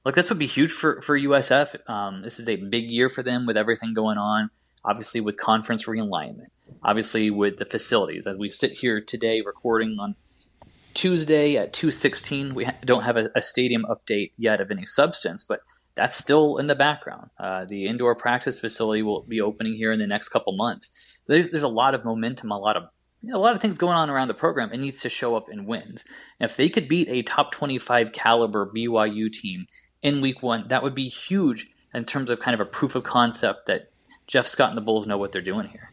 look, 0.05 0.17
this 0.17 0.29
would 0.29 0.41
be 0.41 0.49
huge 0.49 0.73
for 0.73 1.01
for 1.01 1.17
USF. 1.17 1.89
Um, 1.89 2.23
this 2.23 2.41
is 2.41 2.49
a 2.49 2.57
big 2.57 2.91
year 2.91 3.09
for 3.09 3.23
them 3.23 3.47
with 3.47 3.57
everything 3.57 3.95
going 3.95 4.19
on. 4.19 4.51
Obviously, 4.85 5.21
with 5.21 5.39
conference 5.39 5.87
realignment. 5.87 6.49
Obviously, 6.83 7.31
with 7.31 7.59
the 7.59 7.65
facilities. 7.65 8.27
As 8.27 8.37
we 8.37 8.51
sit 8.51 8.73
here 8.73 9.01
today, 9.01 9.41
recording 9.41 9.99
on 10.01 10.17
Tuesday 10.95 11.57
at 11.57 11.73
two 11.73 11.93
sixteen, 11.93 12.57
we 12.57 12.65
ha- 12.65 12.75
don't 12.85 13.05
have 13.05 13.17
a, 13.17 13.31
a, 13.37 13.43
stadium 13.43 13.87
update 13.89 14.33
yet 14.37 14.61
of 14.61 14.73
any 14.73 14.87
substance, 14.87 15.45
but 15.45 15.61
that's 15.95 16.17
still 16.17 16.57
in 16.57 16.67
the 16.67 16.75
background. 16.75 17.31
Uh, 17.39 17.65
the 17.65 17.87
indoor 17.87 18.17
practice 18.17 18.59
facility 18.59 19.03
will 19.03 19.23
be 19.23 19.41
opening 19.41 19.75
here 19.75 19.93
in 19.93 20.01
the 20.01 20.07
next 20.09 20.31
couple 20.31 20.53
months 20.57 20.91
so 21.27 21.33
there's 21.33 21.51
there's 21.51 21.63
a 21.65 21.69
lot 21.69 21.95
of 21.95 22.05
momentum, 22.05 22.53
a 22.53 22.59
lot 22.59 22.77
of 22.77 22.85
a 23.29 23.39
lot 23.39 23.57
of 23.57 23.61
things 23.61 23.79
going 23.79 23.97
on 23.97 24.09
around 24.09 24.29
the 24.29 24.35
program. 24.35 24.73
It 24.73 24.79
needs 24.79 25.01
to 25.01 25.09
show 25.09 25.37
up 25.37 25.49
in 25.49 25.67
wins. 25.67 26.05
And 26.39 26.49
if 26.49 26.57
they 26.57 26.69
could 26.69 26.87
beat 26.87 27.09
a 27.09 27.23
top 27.23 27.51
25 27.51 28.13
caliber 28.13 28.67
BYU 28.67 29.33
team 29.33 29.67
in 30.03 30.21
week 30.21 30.43
one, 30.43 30.69
that 30.69 30.85
would 30.85 30.95
be 30.95 31.09
huge 31.09 31.69
in 31.93 32.05
terms 32.05 32.31
of 32.31 32.39
kind 32.39 32.55
of 32.55 32.61
a 32.61 32.71
proof 32.71 32.95
of 32.95 33.03
concept 33.03 33.67
that 33.67 33.91
Jeff 34.29 34.47
Scott 34.47 34.69
and 34.69 34.77
the 34.77 34.83
Bulls 34.83 35.09
know 35.09 35.19
what 35.19 35.33
they're 35.33 35.43
doing 35.43 35.67
here. 35.69 35.91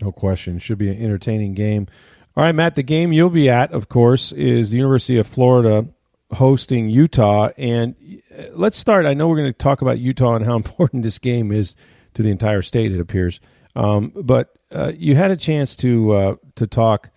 No 0.00 0.12
question. 0.12 0.60
Should 0.60 0.78
be 0.78 0.88
an 0.88 1.02
entertaining 1.02 1.54
game. 1.54 1.88
All 2.36 2.44
right, 2.44 2.54
Matt, 2.54 2.76
the 2.76 2.82
game 2.84 3.12
you'll 3.12 3.30
be 3.30 3.50
at, 3.50 3.72
of 3.72 3.88
course, 3.88 4.30
is 4.30 4.70
the 4.70 4.76
University 4.76 5.18
of 5.18 5.26
Florida 5.26 5.86
hosting 6.30 6.88
Utah. 6.88 7.50
And 7.58 7.94
uh, 8.36 8.44
let's 8.52 8.78
start. 8.78 9.06
I 9.06 9.14
know 9.14 9.28
we're 9.28 9.36
going 9.36 9.52
to 9.52 9.58
talk 9.58 9.82
about 9.82 9.98
Utah 9.98 10.36
and 10.36 10.44
how 10.44 10.56
important 10.56 11.02
this 11.02 11.18
game 11.18 11.50
is 11.50 11.74
to 12.14 12.22
the 12.22 12.30
entire 12.30 12.62
state, 12.62 12.92
it 12.92 13.00
appears. 13.00 13.40
Um, 13.74 14.12
but 14.14 14.54
uh, 14.74 14.92
you 14.96 15.16
had 15.16 15.30
a 15.30 15.36
chance 15.36 15.76
to 15.76 16.12
uh, 16.12 16.36
to 16.56 16.66
talk 16.66 17.10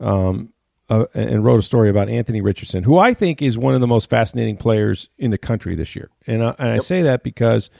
um, 0.00 0.52
uh, 0.88 1.06
and 1.14 1.44
wrote 1.44 1.58
a 1.58 1.62
story 1.62 1.90
about 1.90 2.08
Anthony 2.08 2.40
Richardson, 2.40 2.84
who 2.84 2.98
I 2.98 3.14
think 3.14 3.42
is 3.42 3.58
one 3.58 3.74
of 3.74 3.80
the 3.80 3.86
most 3.86 4.08
fascinating 4.08 4.56
players 4.56 5.08
in 5.18 5.30
the 5.30 5.38
country 5.38 5.74
this 5.74 5.96
year. 5.96 6.10
And, 6.26 6.44
I, 6.44 6.54
and 6.58 6.70
yep. 6.70 6.76
I 6.76 6.78
say 6.78 7.02
that 7.02 7.22
because 7.22 7.70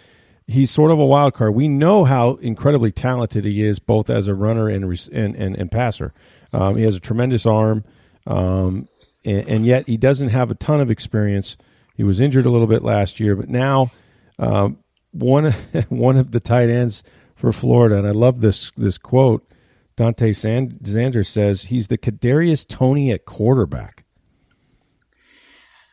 he's 0.46 0.70
sort 0.70 0.90
of 0.90 0.98
a 0.98 1.04
wild 1.04 1.34
card. 1.34 1.54
We 1.54 1.68
know 1.68 2.04
how 2.04 2.34
incredibly 2.36 2.92
talented 2.92 3.44
he 3.44 3.64
is, 3.64 3.78
both 3.78 4.10
as 4.10 4.28
a 4.28 4.34
runner 4.34 4.68
and 4.68 4.84
and 5.12 5.34
and, 5.36 5.56
and 5.56 5.70
passer. 5.70 6.12
Um, 6.52 6.76
he 6.76 6.82
has 6.82 6.94
a 6.94 7.00
tremendous 7.00 7.46
arm, 7.46 7.84
um, 8.26 8.88
and, 9.24 9.48
and, 9.48 9.66
yet 9.66 9.86
he 9.86 9.96
doesn't 9.96 10.28
have 10.28 10.50
a 10.50 10.54
ton 10.54 10.80
of 10.80 10.90
experience. 10.90 11.56
He 11.96 12.04
was 12.04 12.20
injured 12.20 12.46
a 12.46 12.50
little 12.50 12.68
bit 12.68 12.82
last 12.82 13.18
year, 13.18 13.34
but 13.34 13.48
now 13.48 13.90
um, 14.38 14.78
one 15.12 15.52
one 15.88 16.16
of 16.16 16.30
the 16.30 16.40
tight 16.40 16.70
ends 16.70 17.02
for 17.46 17.52
Florida. 17.52 17.96
And 17.96 18.08
I 18.08 18.10
love 18.10 18.40
this 18.40 18.72
this 18.76 18.98
quote. 18.98 19.46
Dante 19.94 20.32
Sand- 20.32 20.80
Zander 20.82 21.24
says 21.24 21.62
he's 21.62 21.86
the 21.86 21.96
Kadarius 21.96 22.66
Toney 22.66 23.12
at 23.12 23.24
quarterback. 23.24 24.04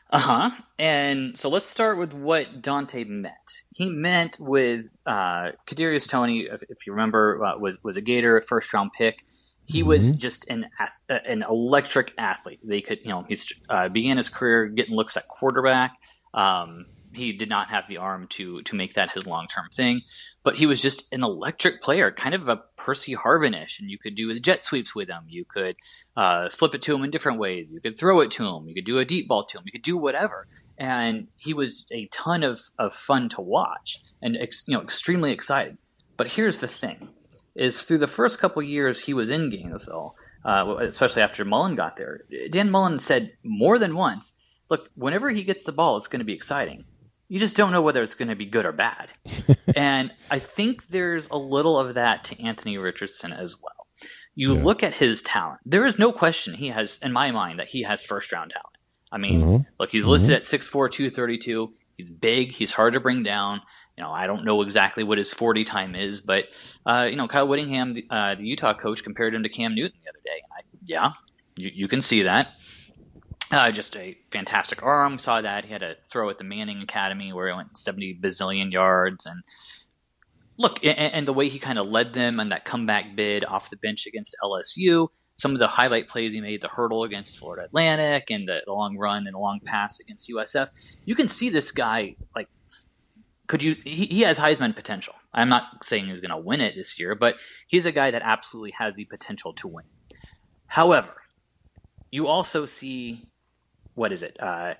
Uh 0.09 0.17
huh. 0.17 0.51
And 0.79 1.37
so 1.37 1.49
let's 1.49 1.65
start 1.65 1.99
with 1.99 2.11
what 2.11 2.63
Dante 2.63 3.03
meant. 3.03 3.35
He 3.71 3.87
meant 3.87 4.39
with 4.39 4.87
uh, 5.05 5.51
Kadarius 5.67 6.09
Toney, 6.09 6.47
if, 6.51 6.63
if 6.69 6.87
you 6.87 6.93
remember, 6.93 7.45
uh, 7.45 7.59
was 7.59 7.83
was 7.83 7.97
a 7.97 8.01
Gator, 8.01 8.41
first 8.41 8.73
round 8.73 8.89
pick. 8.97 9.23
He 9.65 9.81
mm-hmm. 9.81 9.89
was 9.89 10.09
just 10.09 10.49
an 10.49 10.65
an 11.07 11.43
electric 11.47 12.13
athlete. 12.17 12.61
They 12.63 12.81
could, 12.81 12.97
you 13.03 13.09
know, 13.09 13.25
he 13.29 13.37
uh, 13.69 13.89
began 13.89 14.17
his 14.17 14.27
career 14.27 14.65
getting 14.65 14.95
looks 14.95 15.15
at 15.17 15.27
quarterback. 15.27 15.91
Um, 16.33 16.87
he 17.13 17.31
did 17.31 17.49
not 17.49 17.69
have 17.69 17.83
the 17.87 17.97
arm 17.97 18.27
to 18.31 18.61
to 18.63 18.75
make 18.75 18.95
that 18.95 19.11
his 19.13 19.27
long 19.27 19.47
term 19.47 19.67
thing, 19.71 20.01
but 20.43 20.57
he 20.57 20.65
was 20.65 20.81
just 20.81 21.11
an 21.13 21.23
electric 21.23 21.81
player, 21.81 22.11
kind 22.11 22.35
of 22.35 22.49
a 22.49 22.61
Percy 22.75 23.15
Harvinish, 23.15 23.79
and 23.79 23.89
you 23.89 23.97
could 23.97 24.15
do 24.15 24.33
the 24.33 24.39
jet 24.39 24.61
sweeps 24.61 24.93
with 24.93 25.07
him. 25.09 25.23
You 25.27 25.45
could 25.45 25.77
uh, 26.17 26.49
flip 26.49 26.75
it 26.75 26.81
to 26.83 26.95
him 26.95 27.03
in 27.03 27.11
different 27.11 27.39
ways. 27.39 27.71
You 27.71 27.79
could 27.79 27.97
throw 27.97 28.19
it 28.19 28.29
to 28.31 28.45
him. 28.45 28.67
You 28.67 28.75
could 28.75 28.85
do 28.85 28.99
a 28.99 29.05
deep 29.05 29.27
ball 29.27 29.45
to 29.45 29.57
him. 29.57 29.63
You 29.65 29.71
could 29.71 29.81
do 29.81 29.97
whatever, 29.97 30.47
and 30.77 31.27
he 31.37 31.53
was 31.53 31.85
a 31.91 32.07
ton 32.07 32.43
of, 32.43 32.61
of 32.77 32.93
fun 32.93 33.29
to 33.29 33.41
watch 33.41 34.01
and 34.21 34.37
ex, 34.37 34.65
you 34.67 34.75
know 34.75 34.83
extremely 34.83 35.31
excited. 35.31 35.77
But 36.17 36.31
here's 36.31 36.59
the 36.59 36.67
thing: 36.67 37.09
is 37.55 37.83
through 37.83 37.99
the 37.99 38.07
first 38.07 38.39
couple 38.39 38.61
years 38.61 39.01
he 39.01 39.13
was 39.13 39.29
in 39.29 39.49
Gainesville, 39.49 40.15
uh, 40.43 40.75
especially 40.81 41.21
after 41.21 41.45
Mullen 41.45 41.75
got 41.75 41.95
there, 41.95 42.21
Dan 42.49 42.69
Mullen 42.69 42.99
said 42.99 43.31
more 43.43 43.79
than 43.79 43.95
once, 43.95 44.37
"Look, 44.69 44.89
whenever 44.95 45.29
he 45.29 45.43
gets 45.43 45.63
the 45.63 45.71
ball, 45.71 45.95
it's 45.95 46.07
going 46.07 46.19
to 46.19 46.25
be 46.25 46.33
exciting." 46.33 46.83
You 47.33 47.39
just 47.39 47.57
don't 47.57 47.71
know 47.71 47.81
whether 47.81 48.03
it's 48.03 48.13
going 48.13 48.27
to 48.27 48.35
be 48.35 48.45
good 48.45 48.63
or 48.63 48.71
bad. 48.71 49.09
and 49.75 50.11
I 50.29 50.37
think 50.37 50.89
there's 50.89 51.27
a 51.29 51.35
little 51.35 51.79
of 51.79 51.95
that 51.95 52.23
to 52.25 52.39
Anthony 52.39 52.77
Richardson 52.77 53.33
as 53.33 53.59
well. 53.59 53.87
You 54.35 54.53
yeah. 54.53 54.63
look 54.63 54.83
at 54.83 54.93
his 54.93 55.23
talent. 55.23 55.61
There 55.65 55.83
is 55.83 55.97
no 55.97 56.11
question 56.11 56.53
he 56.53 56.67
has, 56.67 56.99
in 57.01 57.11
my 57.11 57.31
mind, 57.31 57.57
that 57.57 57.69
he 57.69 57.81
has 57.81 58.03
first 58.03 58.31
round 58.31 58.51
talent. 58.51 58.77
I 59.11 59.17
mean, 59.17 59.41
mm-hmm. 59.41 59.63
look, 59.79 59.89
he's 59.89 60.05
listed 60.05 60.39
mm-hmm. 60.39 60.55
at 60.55 60.61
6'4, 60.61 60.91
232. 60.91 61.73
He's 61.97 62.07
big. 62.11 62.51
He's 62.51 62.73
hard 62.73 62.93
to 62.93 62.99
bring 62.99 63.23
down. 63.23 63.61
you 63.97 64.03
know, 64.03 64.11
I 64.11 64.27
don't 64.27 64.45
know 64.45 64.61
exactly 64.61 65.03
what 65.03 65.17
his 65.17 65.33
40 65.33 65.63
time 65.65 65.95
is, 65.95 66.21
but, 66.21 66.43
uh, 66.85 67.07
you 67.09 67.15
know, 67.15 67.27
Kyle 67.27 67.47
Whittingham, 67.47 67.95
the, 67.95 68.05
uh, 68.11 68.35
the, 68.35 68.45
Utah 68.45 68.75
coach, 68.75 69.03
compared 69.03 69.33
him 69.33 69.41
to 69.41 69.49
Cam 69.49 69.73
Newton 69.73 69.97
the 70.03 70.09
other 70.11 70.21
day. 70.23 70.43
I, 70.55 70.61
yeah, 70.85 71.11
you, 71.55 71.71
you, 71.73 71.87
can 71.87 72.03
see 72.03 72.21
that. 72.21 72.49
Uh, 73.53 73.71
just 73.71 73.95
a 73.95 74.17
fantastic 74.31 74.81
arm. 74.81 75.19
Saw 75.19 75.39
that. 75.41 75.65
He 75.65 75.71
had 75.71 75.83
a 75.83 75.95
throw 76.09 76.29
at 76.29 76.39
the 76.39 76.43
Manning 76.43 76.81
Academy 76.81 77.31
where 77.31 77.47
he 77.47 77.55
went 77.55 77.77
70 77.77 78.19
bazillion 78.19 78.71
yards. 78.71 79.27
And 79.27 79.43
look, 80.57 80.83
and, 80.83 80.97
and 80.97 81.27
the 81.27 81.33
way 81.33 81.49
he 81.49 81.59
kind 81.59 81.77
of 81.77 81.87
led 81.87 82.13
them 82.13 82.39
on 82.39 82.49
that 82.49 82.65
comeback 82.65 83.15
bid 83.15 83.45
off 83.45 83.69
the 83.69 83.77
bench 83.77 84.07
against 84.07 84.35
LSU 84.43 85.09
some 85.35 85.53
of 85.53 85.59
the 85.59 85.67
highlight 85.67 86.07
plays 86.07 86.33
he 86.33 86.41
made, 86.41 86.61
the 86.61 86.67
hurdle 86.67 87.03
against 87.03 87.37
Florida 87.37 87.65
Atlantic 87.65 88.29
and 88.29 88.47
the, 88.47 88.59
the 88.65 88.71
long 88.71 88.97
run 88.97 89.25
and 89.25 89.33
the 89.33 89.39
long 89.39 89.59
pass 89.63 89.99
against 89.99 90.29
USF, 90.29 90.69
you 91.05 91.15
can 91.15 91.27
see 91.27 91.49
this 91.49 91.71
guy 91.71 92.15
like 92.35 92.47
could 93.47 93.61
you 93.61 93.75
he, 93.83 94.05
he 94.05 94.21
has 94.21 94.39
Heisman 94.39 94.75
potential. 94.75 95.15
I'm 95.33 95.49
not 95.49 95.85
saying 95.85 96.05
he's 96.05 96.21
going 96.21 96.31
to 96.31 96.37
win 96.37 96.61
it 96.61 96.75
this 96.75 96.99
year, 96.99 97.15
but 97.15 97.35
he's 97.67 97.85
a 97.85 97.91
guy 97.91 98.11
that 98.11 98.21
absolutely 98.23 98.71
has 98.77 98.95
the 98.95 99.05
potential 99.05 99.53
to 99.53 99.67
win. 99.67 99.85
However, 100.67 101.15
you 102.11 102.27
also 102.27 102.65
see 102.65 103.27
what 103.95 104.11
is 104.11 104.23
it? 104.23 104.37
Uh, 104.39 104.73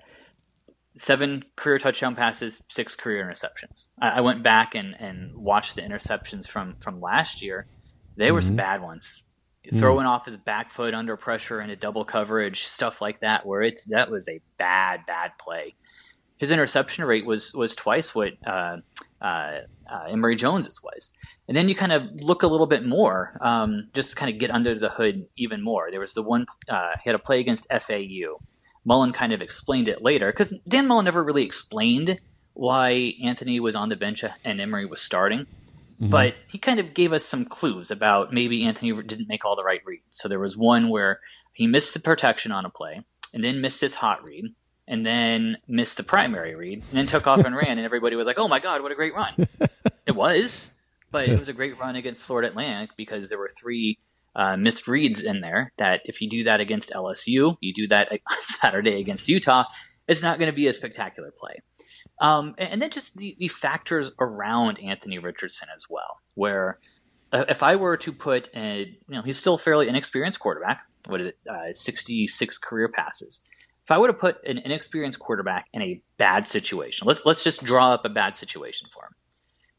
seven 0.96 1.44
career 1.56 1.78
touchdown 1.78 2.14
passes, 2.14 2.62
six 2.68 2.94
career 2.94 3.24
interceptions. 3.24 3.88
I, 4.00 4.10
I, 4.10 4.20
went 4.20 4.42
back 4.42 4.74
and, 4.74 4.94
and 4.98 5.34
watched 5.36 5.74
the 5.74 5.82
interceptions 5.82 6.48
from 6.48 6.76
from 6.76 7.00
last 7.00 7.42
year. 7.42 7.66
They 8.16 8.26
mm-hmm. 8.26 8.34
were 8.34 8.42
some 8.42 8.50
mm-hmm. 8.52 8.56
bad 8.58 8.82
ones. 8.82 9.22
Mm. 9.66 9.78
Throwing 9.78 10.06
off 10.06 10.26
his 10.26 10.36
back 10.36 10.70
foot 10.70 10.92
under 10.92 11.16
pressure 11.16 11.60
in 11.60 11.70
a 11.70 11.76
double 11.76 12.04
coverage, 12.04 12.66
stuff 12.66 13.00
like 13.00 13.20
that, 13.20 13.46
where 13.46 13.62
it's 13.62 13.86
that 13.86 14.10
was 14.10 14.28
a 14.28 14.40
bad, 14.58 15.00
bad 15.06 15.32
play 15.40 15.74
his 16.36 16.50
interception 16.50 17.04
rate 17.04 17.24
was 17.24 17.54
was 17.54 17.74
twice 17.74 18.14
what 18.14 18.32
uh, 18.46 18.76
uh, 19.20 19.60
uh, 19.90 20.04
Emory 20.08 20.36
Jones's 20.36 20.82
was. 20.82 21.12
And 21.48 21.56
then 21.56 21.68
you 21.68 21.74
kind 21.74 21.92
of 21.92 22.02
look 22.14 22.42
a 22.42 22.46
little 22.46 22.66
bit 22.66 22.84
more, 22.84 23.38
um, 23.40 23.88
just 23.94 24.16
kind 24.16 24.32
of 24.32 24.38
get 24.38 24.50
under 24.50 24.78
the 24.78 24.88
hood 24.88 25.26
even 25.36 25.62
more. 25.62 25.90
There 25.90 26.00
was 26.00 26.14
the 26.14 26.22
one 26.22 26.46
uh, 26.68 26.92
he 27.02 27.08
had 27.08 27.14
a 27.14 27.18
play 27.18 27.40
against 27.40 27.66
FAU. 27.70 28.40
Mullen 28.84 29.12
kind 29.12 29.32
of 29.32 29.42
explained 29.42 29.88
it 29.88 30.02
later 30.02 30.30
because 30.30 30.54
Dan 30.68 30.86
Mullen 30.86 31.04
never 31.04 31.22
really 31.22 31.44
explained 31.44 32.20
why 32.52 33.14
Anthony 33.22 33.58
was 33.60 33.74
on 33.74 33.88
the 33.88 33.96
bench 33.96 34.24
and 34.44 34.60
Emory 34.60 34.86
was 34.86 35.00
starting. 35.00 35.46
Mm-hmm. 36.00 36.10
But 36.10 36.34
he 36.48 36.58
kind 36.58 36.80
of 36.80 36.94
gave 36.94 37.12
us 37.12 37.24
some 37.24 37.44
clues 37.44 37.90
about 37.90 38.32
maybe 38.32 38.64
Anthony 38.64 38.92
didn't 39.02 39.28
make 39.28 39.44
all 39.44 39.56
the 39.56 39.64
right 39.64 39.80
reads. 39.84 40.04
So 40.10 40.28
there 40.28 40.40
was 40.40 40.56
one 40.56 40.88
where 40.88 41.20
he 41.52 41.66
missed 41.66 41.94
the 41.94 42.00
protection 42.00 42.52
on 42.52 42.64
a 42.64 42.70
play 42.70 43.02
and 43.32 43.42
then 43.42 43.60
missed 43.60 43.80
his 43.80 43.96
hot 43.96 44.22
read 44.24 44.54
and 44.86 45.04
then 45.04 45.58
missed 45.66 45.96
the 45.96 46.02
primary 46.02 46.54
read, 46.54 46.82
and 46.88 46.98
then 46.98 47.06
took 47.06 47.26
off 47.26 47.44
and 47.44 47.56
ran, 47.56 47.78
and 47.78 47.84
everybody 47.84 48.16
was 48.16 48.26
like, 48.26 48.38
"Oh 48.38 48.48
my 48.48 48.60
god, 48.60 48.82
what 48.82 48.92
a 48.92 48.94
great 48.94 49.14
run!" 49.14 49.48
it 50.06 50.14
was, 50.14 50.72
but 51.10 51.28
it 51.28 51.38
was 51.38 51.48
a 51.48 51.54
great 51.54 51.78
run 51.78 51.96
against 51.96 52.22
Florida 52.22 52.48
Atlantic 52.48 52.90
because 52.96 53.28
there 53.28 53.38
were 53.38 53.50
three 53.60 53.98
uh, 54.36 54.56
missed 54.56 54.88
reads 54.88 55.22
in 55.22 55.40
there. 55.40 55.72
That 55.78 56.00
if 56.04 56.20
you 56.20 56.28
do 56.28 56.44
that 56.44 56.60
against 56.60 56.92
LSU, 56.92 57.56
you 57.60 57.74
do 57.74 57.88
that 57.88 58.10
Saturday 58.42 59.00
against 59.00 59.28
Utah, 59.28 59.64
it's 60.08 60.22
not 60.22 60.38
going 60.38 60.50
to 60.50 60.56
be 60.56 60.66
a 60.66 60.72
spectacular 60.72 61.32
play. 61.38 61.62
Um, 62.20 62.54
and, 62.58 62.74
and, 62.74 62.82
then 62.82 62.90
just 62.90 63.16
the, 63.16 63.34
the 63.40 63.48
factors 63.48 64.12
around 64.20 64.78
Anthony 64.78 65.18
Richardson 65.18 65.68
as 65.74 65.86
well, 65.90 66.20
where 66.36 66.78
uh, 67.32 67.44
if 67.48 67.62
I 67.62 67.74
were 67.74 67.96
to 67.96 68.12
put 68.12 68.48
a, 68.54 68.86
you 69.08 69.14
know, 69.16 69.22
he's 69.22 69.36
still 69.36 69.58
fairly 69.58 69.88
inexperienced 69.88 70.38
quarterback. 70.38 70.82
What 71.06 71.20
is 71.20 71.26
it? 71.28 71.38
Uh, 71.50 71.72
66 71.72 72.58
career 72.58 72.88
passes 72.88 73.40
if 73.84 73.90
I 73.90 73.98
were 73.98 74.06
to 74.06 74.14
put 74.14 74.42
an 74.46 74.58
inexperienced 74.58 75.18
quarterback 75.18 75.66
in 75.74 75.82
a 75.82 76.02
bad 76.16 76.46
situation, 76.46 77.06
let's 77.06 77.26
let's 77.26 77.44
just 77.44 77.62
draw 77.62 77.92
up 77.92 78.04
a 78.04 78.08
bad 78.08 78.36
situation 78.36 78.88
for 78.92 79.04
him. 79.04 79.12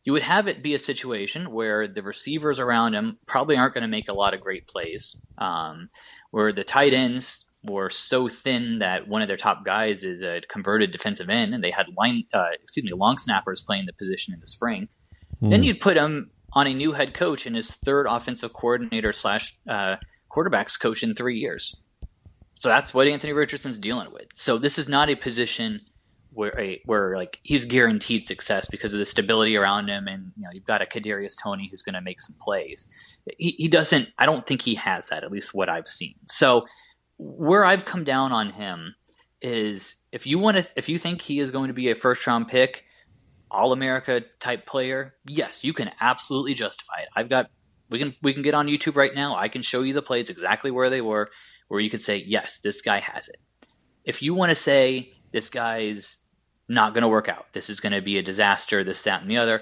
You 0.05 0.13
would 0.13 0.21
have 0.21 0.47
it 0.47 0.63
be 0.63 0.73
a 0.75 0.79
situation 0.79 1.51
where 1.51 1.87
the 1.87 2.03
receivers 2.03 2.59
around 2.59 2.93
him 2.93 3.17
probably 3.25 3.57
aren't 3.57 3.73
going 3.73 3.81
to 3.81 3.87
make 3.87 4.07
a 4.07 4.13
lot 4.13 4.33
of 4.33 4.39
great 4.39 4.67
plays, 4.67 5.17
um, 5.37 5.89
where 6.31 6.53
the 6.53 6.63
tight 6.63 6.93
ends 6.93 7.45
were 7.63 7.89
so 7.89 8.29
thin 8.29 8.79
that 8.79 9.07
one 9.07 9.23
of 9.23 9.27
their 9.27 9.35
top 9.35 9.65
guys 9.65 10.03
is 10.03 10.21
a 10.21 10.41
converted 10.47 10.91
defensive 10.91 11.29
end, 11.29 11.53
and 11.53 11.63
they 11.63 11.71
had 11.71 11.87
line, 11.97 12.23
uh, 12.33 12.49
excuse 12.61 12.85
me, 12.85 12.93
long 12.93 13.17
snappers 13.17 13.63
playing 13.63 13.87
the 13.87 13.93
position 13.93 14.33
in 14.33 14.39
the 14.39 14.47
spring. 14.47 14.87
Mm. 15.41 15.49
Then 15.49 15.63
you'd 15.63 15.81
put 15.81 15.97
him 15.97 16.29
on 16.53 16.67
a 16.67 16.73
new 16.73 16.93
head 16.93 17.13
coach 17.13 17.45
and 17.45 17.55
his 17.55 17.71
third 17.71 18.05
offensive 18.07 18.53
coordinator 18.53 19.11
slash 19.11 19.57
uh, 19.67 19.95
quarterbacks 20.31 20.79
coach 20.79 21.01
in 21.01 21.15
three 21.15 21.37
years. 21.37 21.75
So 22.59 22.69
that's 22.69 22.93
what 22.93 23.07
Anthony 23.07 23.33
Richardson's 23.33 23.79
dealing 23.79 24.11
with. 24.13 24.27
So 24.35 24.57
this 24.57 24.77
is 24.77 24.87
not 24.87 25.09
a 25.09 25.15
position 25.15 25.81
where 26.35 26.77
where 26.85 27.15
like 27.15 27.39
he's 27.43 27.65
guaranteed 27.65 28.27
success 28.27 28.67
because 28.69 28.93
of 28.93 28.99
the 28.99 29.05
stability 29.05 29.55
around 29.55 29.89
him, 29.89 30.07
and 30.07 30.31
you 30.37 30.43
know 30.43 30.49
you've 30.53 30.65
got 30.65 30.81
a 30.81 30.85
Kadarius 30.85 31.35
Toney 31.41 31.67
who's 31.69 31.81
going 31.81 31.95
to 31.95 32.01
make 32.01 32.21
some 32.21 32.35
plays. 32.39 32.87
He, 33.37 33.51
he 33.51 33.67
doesn't. 33.67 34.11
I 34.17 34.25
don't 34.25 34.45
think 34.45 34.61
he 34.61 34.75
has 34.75 35.07
that. 35.09 35.23
At 35.23 35.31
least 35.31 35.53
what 35.53 35.69
I've 35.69 35.87
seen. 35.87 36.15
So 36.29 36.65
where 37.17 37.65
I've 37.65 37.85
come 37.85 38.03
down 38.03 38.31
on 38.31 38.51
him 38.51 38.95
is 39.41 39.95
if 40.11 40.27
you 40.27 40.37
want 40.37 40.57
to, 40.57 40.67
if 40.75 40.89
you 40.89 40.97
think 40.97 41.21
he 41.21 41.39
is 41.39 41.51
going 41.51 41.69
to 41.69 41.73
be 41.73 41.89
a 41.89 41.95
first 41.95 42.25
round 42.27 42.47
pick, 42.47 42.83
all 43.49 43.71
America 43.71 44.21
type 44.39 44.65
player, 44.65 45.15
yes, 45.25 45.63
you 45.63 45.73
can 45.73 45.91
absolutely 45.99 46.53
justify 46.53 47.01
it. 47.01 47.09
I've 47.15 47.29
got 47.29 47.49
we 47.89 47.99
can 47.99 48.15
we 48.21 48.33
can 48.33 48.43
get 48.43 48.53
on 48.53 48.67
YouTube 48.67 48.95
right 48.95 49.13
now. 49.13 49.35
I 49.35 49.47
can 49.47 49.61
show 49.61 49.81
you 49.81 49.93
the 49.93 50.01
plays 50.01 50.29
exactly 50.29 50.71
where 50.71 50.89
they 50.89 51.01
were 51.01 51.29
where 51.67 51.79
you 51.79 51.89
could 51.89 52.01
say, 52.01 52.23
yes, 52.25 52.59
this 52.63 52.81
guy 52.81 52.99
has 52.99 53.27
it. 53.27 53.37
If 54.03 54.21
you 54.21 54.33
want 54.33 54.51
to 54.51 54.55
say 54.55 55.13
this 55.31 55.49
guy's 55.49 56.24
not 56.67 56.93
going 56.93 57.03
to 57.03 57.07
work 57.07 57.29
out, 57.29 57.45
this 57.53 57.69
is 57.69 57.79
going 57.79 57.93
to 57.93 58.01
be 58.01 58.17
a 58.17 58.23
disaster, 58.23 58.83
this, 58.83 59.01
that, 59.03 59.21
and 59.21 59.29
the 59.29 59.37
other, 59.37 59.61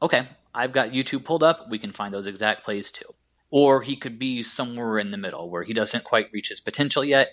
okay, 0.00 0.28
I've 0.54 0.72
got 0.72 0.90
YouTube 0.90 1.24
pulled 1.24 1.42
up. 1.42 1.66
We 1.68 1.78
can 1.78 1.92
find 1.92 2.14
those 2.14 2.26
exact 2.26 2.64
plays 2.64 2.92
too. 2.92 3.14
Or 3.50 3.82
he 3.82 3.96
could 3.96 4.18
be 4.18 4.42
somewhere 4.42 4.98
in 4.98 5.10
the 5.10 5.16
middle 5.16 5.50
where 5.50 5.62
he 5.62 5.72
doesn't 5.72 6.04
quite 6.04 6.30
reach 6.32 6.48
his 6.48 6.60
potential 6.60 7.04
yet, 7.04 7.28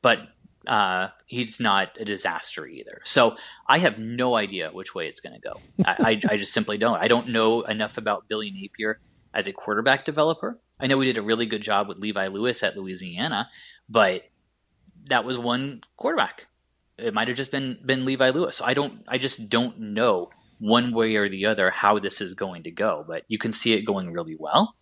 but 0.00 0.18
uh, 0.66 1.08
he's 1.26 1.58
not 1.58 1.88
a 1.98 2.04
disaster 2.04 2.66
either. 2.66 3.00
So 3.04 3.36
I 3.66 3.78
have 3.78 3.98
no 3.98 4.36
idea 4.36 4.70
which 4.72 4.94
way 4.94 5.06
it's 5.06 5.20
going 5.20 5.34
to 5.34 5.40
go. 5.40 5.60
I, 5.84 6.20
I, 6.28 6.34
I, 6.34 6.36
just 6.36 6.52
simply 6.52 6.78
don't. 6.78 6.98
I 6.98 7.08
don't 7.08 7.28
know 7.28 7.62
enough 7.62 7.98
about 7.98 8.28
Billy 8.28 8.50
Napier 8.50 9.00
as 9.34 9.46
a 9.46 9.52
quarterback 9.52 10.04
developer. 10.04 10.58
I 10.78 10.86
know 10.86 10.96
we 10.96 11.06
did 11.06 11.18
a 11.18 11.22
really 11.22 11.46
good 11.46 11.62
job 11.62 11.88
with 11.88 11.98
Levi 11.98 12.28
Lewis 12.28 12.62
at 12.62 12.76
Louisiana, 12.76 13.48
but 13.88 14.22
that 15.06 15.24
was 15.24 15.36
one 15.38 15.82
quarterback. 15.96 16.46
It 16.98 17.14
might 17.14 17.28
have 17.28 17.36
just 17.36 17.50
been 17.50 17.78
been 17.84 18.04
Levi 18.04 18.30
Lewis. 18.30 18.60
I 18.62 18.74
don't. 18.74 19.04
I 19.08 19.18
just 19.18 19.48
don't 19.48 19.78
know 19.78 20.30
one 20.58 20.94
way 20.94 21.16
or 21.16 21.28
the 21.28 21.46
other 21.46 21.70
how 21.70 21.98
this 21.98 22.20
is 22.20 22.34
going 22.34 22.62
to 22.62 22.70
go. 22.70 23.04
But 23.06 23.24
you 23.28 23.38
can 23.38 23.52
see 23.52 23.72
it 23.72 23.82
going 23.82 24.12
really 24.12 24.36
well. 24.38 24.76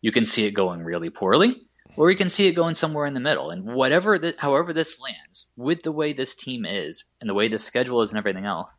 You 0.00 0.12
can 0.12 0.24
see 0.24 0.46
it 0.46 0.52
going 0.52 0.82
really 0.82 1.10
poorly, 1.10 1.56
or 1.96 2.10
you 2.10 2.16
can 2.16 2.30
see 2.30 2.46
it 2.46 2.52
going 2.52 2.74
somewhere 2.74 3.06
in 3.06 3.14
the 3.14 3.20
middle. 3.20 3.50
And 3.50 3.64
whatever 3.64 4.18
however 4.38 4.72
this 4.72 5.00
lands, 5.00 5.46
with 5.56 5.82
the 5.82 5.92
way 5.92 6.12
this 6.12 6.34
team 6.34 6.64
is 6.64 7.04
and 7.20 7.28
the 7.28 7.34
way 7.34 7.48
the 7.48 7.58
schedule 7.58 8.02
is 8.02 8.10
and 8.10 8.18
everything 8.18 8.44
else, 8.46 8.78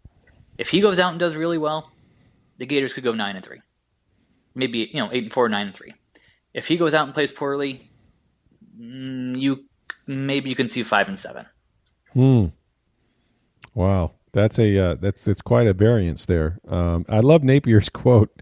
if 0.57 0.69
he 0.69 0.81
goes 0.81 0.99
out 0.99 1.11
and 1.11 1.19
does 1.19 1.35
really 1.35 1.57
well, 1.57 1.91
the 2.57 2.65
Gators 2.65 2.93
could 2.93 3.03
go 3.03 3.11
nine 3.11 3.35
and 3.35 3.45
three, 3.45 3.61
maybe 4.55 4.89
you 4.93 5.01
know 5.01 5.09
eight 5.11 5.23
and 5.23 5.33
four, 5.33 5.49
nine 5.49 5.67
and 5.67 5.75
three. 5.75 5.93
If 6.53 6.67
he 6.67 6.77
goes 6.77 6.93
out 6.93 7.05
and 7.05 7.13
plays 7.13 7.31
poorly, 7.31 7.91
mm, 8.79 9.37
you 9.37 9.65
maybe 10.07 10.49
you 10.49 10.55
can 10.55 10.69
see 10.69 10.83
five 10.83 11.07
and 11.07 11.19
seven. 11.19 11.45
Hmm. 12.13 12.45
Wow, 13.73 14.13
that's 14.31 14.59
a 14.59 14.77
uh, 14.77 14.95
that's 14.95 15.27
it's 15.27 15.41
quite 15.41 15.67
a 15.67 15.73
variance 15.73 16.25
there. 16.25 16.55
Um, 16.67 17.05
I 17.09 17.19
love 17.19 17.41
Napier's 17.41 17.89
quote 17.93 18.41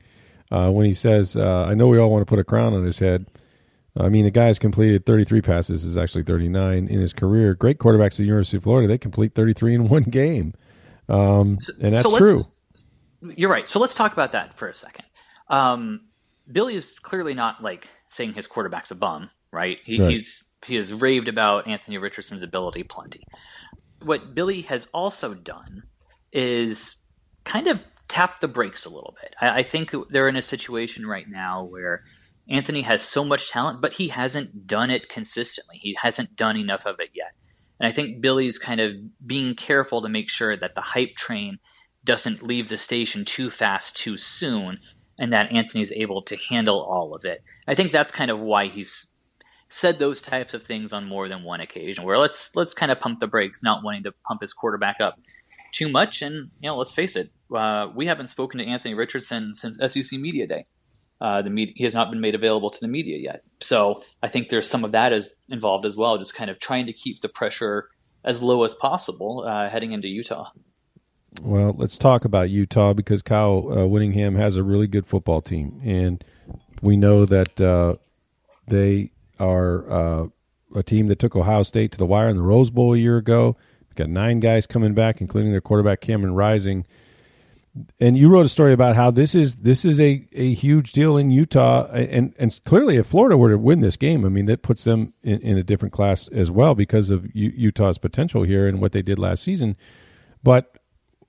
uh, 0.52 0.70
when 0.70 0.86
he 0.86 0.94
says, 0.94 1.36
uh, 1.36 1.66
"I 1.66 1.74
know 1.74 1.88
we 1.88 1.98
all 1.98 2.10
want 2.10 2.22
to 2.22 2.30
put 2.30 2.40
a 2.40 2.44
crown 2.44 2.74
on 2.74 2.84
his 2.84 3.00
head." 3.00 3.26
I 4.00 4.10
mean, 4.10 4.26
the 4.26 4.32
guy 4.32 4.46
has 4.46 4.60
completed 4.60 5.08
33 5.08 5.42
passes, 5.42 5.84
is 5.84 5.98
actually 5.98 6.24
39 6.24 6.88
in 6.88 7.00
his 7.00 7.14
career. 7.14 7.56
Great 7.56 7.80
quarterbacks 7.80 8.12
at 8.12 8.18
the 8.18 8.26
University 8.26 8.58
of 8.58 8.64
Florida, 8.64 8.88
they 8.88 9.00
complete 9.00 9.34
33 9.34 9.74
in 9.74 9.88
one 9.90 10.04
game, 10.04 10.54
um, 11.10 11.60
so, 11.60 11.74
and 11.82 11.94
that's 11.94 12.04
so 12.04 12.18
true. 12.18 12.40
You're 13.36 13.50
right. 13.50 13.68
So 13.68 13.80
let's 13.80 13.96
talk 13.96 14.14
about 14.14 14.34
that 14.34 14.58
for 14.58 14.68
a 14.70 14.76
second. 14.76 15.06
Um, 15.50 16.02
Billy 16.52 16.76
is 16.76 17.00
clearly 17.00 17.34
not 17.34 17.64
like 17.64 17.88
saying 18.10 18.34
his 18.34 18.48
quarterback's 18.48 18.92
a 18.92 18.96
bum, 18.96 19.30
right? 19.52 19.82
He, 19.84 20.00
right. 20.00 20.12
He's 20.12 20.44
he 20.66 20.76
has 20.76 20.92
raved 20.94 21.28
about 21.28 21.68
Anthony 21.68 21.98
Richardson's 21.98 22.44
ability 22.44 22.84
plenty. 22.84 23.24
What 24.02 24.36
Billy 24.36 24.62
has 24.62 24.88
also 24.94 25.34
done 25.34 25.84
is 26.32 26.96
kind 27.44 27.68
of 27.68 27.84
tap 28.08 28.40
the 28.42 28.48
brakes 28.48 28.86
a 28.86 28.90
little 28.90 29.16
bit. 29.22 29.36
I, 29.42 29.60
I 29.60 29.64
think 29.64 29.92
they're 30.10 30.30
in 30.30 30.36
a 30.36 30.42
situation 30.42 31.06
right 31.06 31.28
now 31.28 31.64
where 31.64 32.04
Anthony 32.50 32.82
has 32.82 33.02
so 33.02 33.26
much 33.26 33.50
talent, 33.50 33.82
but 33.82 33.94
he 33.94 34.10
hasn't 34.10 34.68
done 34.68 34.90
it 34.90 35.10
consistently. 35.10 35.78
He 35.82 35.98
hasn't 36.02 36.36
done 36.36 36.58
enough 36.58 36.86
of 36.86 36.96
it 37.00 37.10
yet. 37.14 37.34
And 37.80 37.88
I 37.88 37.92
think 37.92 38.22
Billy's 38.22 38.58
kind 38.58 38.80
of 38.80 38.94
being 39.26 39.56
careful 39.56 40.02
to 40.02 40.10
make 40.10 40.30
sure 40.30 40.56
that 40.58 40.76
the 40.76 40.82
hype 40.82 41.16
train 41.16 41.60
doesn't 42.04 42.42
leave 42.42 42.70
the 42.70 42.78
station 42.78 43.26
too 43.26 43.50
fast 43.50 43.98
too 43.98 44.18
soon 44.18 44.80
and 45.20 45.34
that 45.34 45.52
Anthony's 45.52 45.92
able 45.92 46.22
to 46.24 46.38
handle 46.50 46.80
all 46.80 47.14
of 47.14 47.26
it. 47.26 47.44
I 47.68 47.76
think 47.76 47.92
that's 47.92 48.12
kind 48.12 48.32
of 48.32 48.40
why 48.40 48.68
he's 48.68 49.14
said 49.70 50.00
those 50.00 50.22
types 50.22 50.54
of 50.54 50.64
things 50.64 50.94
on 50.94 51.06
more 51.06 51.28
than 51.28 51.44
one 51.44 51.60
occasion 51.60 52.04
where 52.04 52.18
let's 52.18 52.56
let's 52.56 52.74
kind 52.74 52.92
of 52.92 53.00
pump 53.00 53.20
the 53.20 53.28
brakes 53.28 53.62
not 53.62 53.84
wanting 53.84 54.04
to 54.04 54.12
pump 54.26 54.42
his 54.42 54.54
quarterback 54.54 54.98
up 55.02 55.20
too 55.74 55.90
much 55.90 56.22
and 56.22 56.50
you 56.62 56.70
know 56.70 56.78
let's 56.78 56.94
face 56.94 57.16
it 57.16 57.30
uh, 57.56 57.88
we 57.96 58.08
haven't 58.08 58.28
spoken 58.28 58.60
to 58.60 58.66
Anthony 58.66 58.94
Richardson 58.94 59.54
since 59.54 59.78
SEC 59.78 60.20
Media 60.20 60.48
Day. 60.48 60.66
Uh, 61.20 61.42
the 61.42 61.50
media, 61.50 61.74
he 61.76 61.84
has 61.84 61.96
not 61.96 62.12
been 62.12 62.22
made 62.22 62.36
available 62.36 62.70
to 62.70 62.80
the 62.80 62.88
media 62.88 63.18
yet. 63.18 63.42
So 63.60 64.04
I 64.22 64.28
think 64.28 64.50
there's 64.50 64.70
some 64.70 64.84
of 64.84 64.92
that 64.92 65.14
is 65.14 65.34
involved 65.50 65.86
as 65.86 65.96
well, 65.96 66.18
just 66.18 66.36
kind 66.36 66.52
of 66.52 66.60
trying 66.60 66.86
to 66.86 66.94
keep 66.94 67.22
the 67.22 67.30
pressure 67.30 67.88
as 68.24 68.44
low 68.44 68.64
as 68.64 68.76
possible 68.76 69.44
uh, 69.48 69.68
heading 69.70 69.94
into 69.94 70.08
Utah. 70.08 70.52
Well, 71.42 71.74
let's 71.76 71.98
talk 71.98 72.24
about 72.26 72.50
Utah 72.50 72.94
because 72.94 73.22
Kyle 73.22 73.68
uh, 73.72 73.88
Whittingham 73.88 74.36
has 74.36 74.56
a 74.58 74.64
really 74.64 74.88
good 74.88 75.08
football 75.08 75.42
team, 75.42 75.82
and 75.84 76.24
we 76.82 76.98
know 76.98 77.26
that 77.26 77.60
uh, 77.62 77.96
they 78.68 79.12
are 79.40 79.90
uh, 79.90 80.28
a 80.76 80.84
team 80.84 81.08
that 81.08 81.20
took 81.20 81.36
Ohio 81.36 81.64
State 81.64 81.92
to 81.94 81.98
the 81.98 82.06
wire 82.06 82.30
in 82.30 82.38
the 82.38 82.44
Rose 82.44 82.70
Bowl 82.70 82.94
a 82.94 82.98
year 82.98 83.18
ago. 83.18 83.58
They've 83.82 83.96
got 83.96 84.10
nine 84.10 84.40
guys 84.40 84.68
coming 84.68 84.94
back, 84.94 85.22
including 85.22 85.52
their 85.52 85.62
quarterback 85.62 86.02
Cameron 86.02 86.34
Rising. 86.36 86.86
And 88.00 88.18
you 88.18 88.28
wrote 88.30 88.46
a 88.46 88.50
story 88.50 88.74
about 88.74 88.96
how 88.96 89.12
this 89.12 89.36
is 89.36 89.58
this 89.58 89.86
is 89.86 90.00
a, 90.00 90.28
a 90.34 90.56
huge 90.56 90.94
deal 90.94 91.16
in 91.16 91.30
Utah, 91.30 91.86
and 91.92 92.34
and 92.40 92.60
clearly 92.66 92.98
if 92.98 93.06
Florida 93.06 93.38
were 93.38 93.52
to 93.52 93.58
win 93.58 93.82
this 93.82 93.98
game, 93.98 94.26
I 94.26 94.30
mean 94.30 94.48
that 94.48 94.64
puts 94.64 94.84
them 94.84 95.14
in, 95.22 95.40
in 95.42 95.58
a 95.60 95.64
different 95.64 95.94
class 95.94 96.28
as 96.30 96.50
well 96.50 96.74
because 96.74 97.12
of 97.12 97.28
U- 97.36 97.54
Utah's 97.56 98.00
potential 98.00 98.42
here 98.42 98.68
and 98.68 98.82
what 98.82 98.94
they 98.94 99.04
did 99.04 99.20
last 99.20 99.44
season. 99.44 99.76
But 100.42 100.80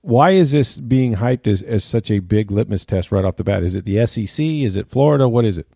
why 0.01 0.31
is 0.31 0.51
this 0.51 0.77
being 0.77 1.15
hyped 1.15 1.47
as, 1.47 1.61
as 1.61 1.83
such 1.83 2.09
a 2.09 2.19
big 2.19 2.51
litmus 2.51 2.85
test 2.85 3.11
right 3.11 3.25
off 3.25 3.35
the 3.35 3.43
bat? 3.43 3.63
Is 3.63 3.75
it 3.75 3.85
the 3.85 4.05
SEC? 4.07 4.43
Is 4.43 4.75
it 4.75 4.89
Florida? 4.89 5.27
What 5.27 5.45
is 5.45 5.57
it? 5.57 5.67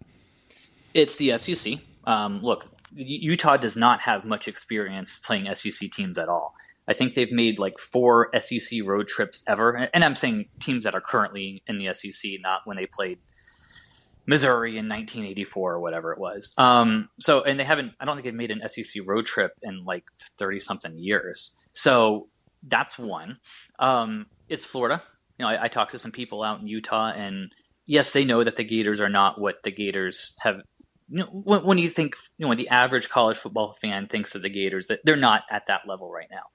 It's 0.94 1.16
the 1.16 1.38
SEC. 1.38 1.80
Um, 2.06 2.42
look, 2.42 2.68
Utah 2.96 3.58
does 3.58 3.76
not 3.76 4.02
have 4.02 4.26
much 4.26 4.48
experience 4.48 5.20
playing 5.20 5.54
SEC 5.56 5.92
teams 5.92 6.18
at 6.18 6.28
all. 6.28 6.56
I 6.88 6.94
think 6.94 7.14
they've 7.14 7.32
made 7.32 7.60
like 7.60 7.80
four 7.80 8.30
SEC 8.38 8.82
road 8.84 9.08
trips 9.08 9.44
ever, 9.48 9.90
and 9.94 10.04
I'm 10.04 10.16
saying 10.16 10.50
teams 10.60 10.84
that 10.84 10.94
are 10.94 11.02
currently 11.02 11.64
in 11.66 11.78
the 11.78 11.94
SEC, 11.94 12.32
not 12.42 12.62
when 12.66 12.76
they 12.76 12.86
played 12.86 13.20
Missouri 14.26 14.72
in 14.72 14.88
1984 14.88 15.74
or 15.74 15.80
whatever 15.80 16.12
it 16.12 16.20
was. 16.20 16.54
Um, 16.58 17.10
so, 17.20 17.44
and 17.44 17.60
they 17.60 17.64
haven't. 17.64 17.94
I 18.00 18.06
don't 18.06 18.16
think 18.16 18.26
they've 18.26 18.34
made 18.34 18.52
an 18.52 18.68
SEC 18.68 19.04
road 19.06 19.26
trip 19.26 19.54
in 19.62 19.84
like 19.86 20.06
30 20.40 20.60
something 20.60 20.98
years. 20.98 21.58
So 21.74 22.28
that's 22.64 22.98
one. 22.98 23.38
Um, 23.80 24.28
it's 24.48 24.66
Florida. 24.66 25.02
You 25.38 25.46
know, 25.46 25.50
I, 25.50 25.64
I 25.64 25.68
talked 25.68 25.92
to 25.92 26.00
some 26.00 26.12
people 26.12 26.44
out 26.44 26.62
in 26.62 26.68
Utah, 26.68 27.12
and 27.12 27.52
yes, 27.86 28.12
they 28.12 28.24
know 28.24 28.44
that 28.44 28.56
the 28.56 28.64
Gators 28.64 29.02
are 29.02 29.10
not 29.10 29.40
what 29.40 29.64
the 29.64 29.72
Gators 29.72 30.36
have. 30.42 30.62
You 31.14 31.20
know, 31.20 31.26
when, 31.26 31.64
when 31.64 31.78
you 31.78 31.90
think, 31.90 32.16
you 32.38 32.44
know, 32.44 32.50
when 32.50 32.58
the 32.58 32.70
average 32.70 33.08
college 33.08 33.38
football 33.38 33.74
fan 33.74 34.08
thinks 34.08 34.34
of 34.34 34.42
the 34.42 34.50
Gators, 34.50 34.88
that 34.88 35.02
they're 35.04 35.16
not 35.16 35.44
at 35.52 35.68
that 35.68 35.82
level 35.88 36.12
right 36.12 36.28
now. 36.32 36.46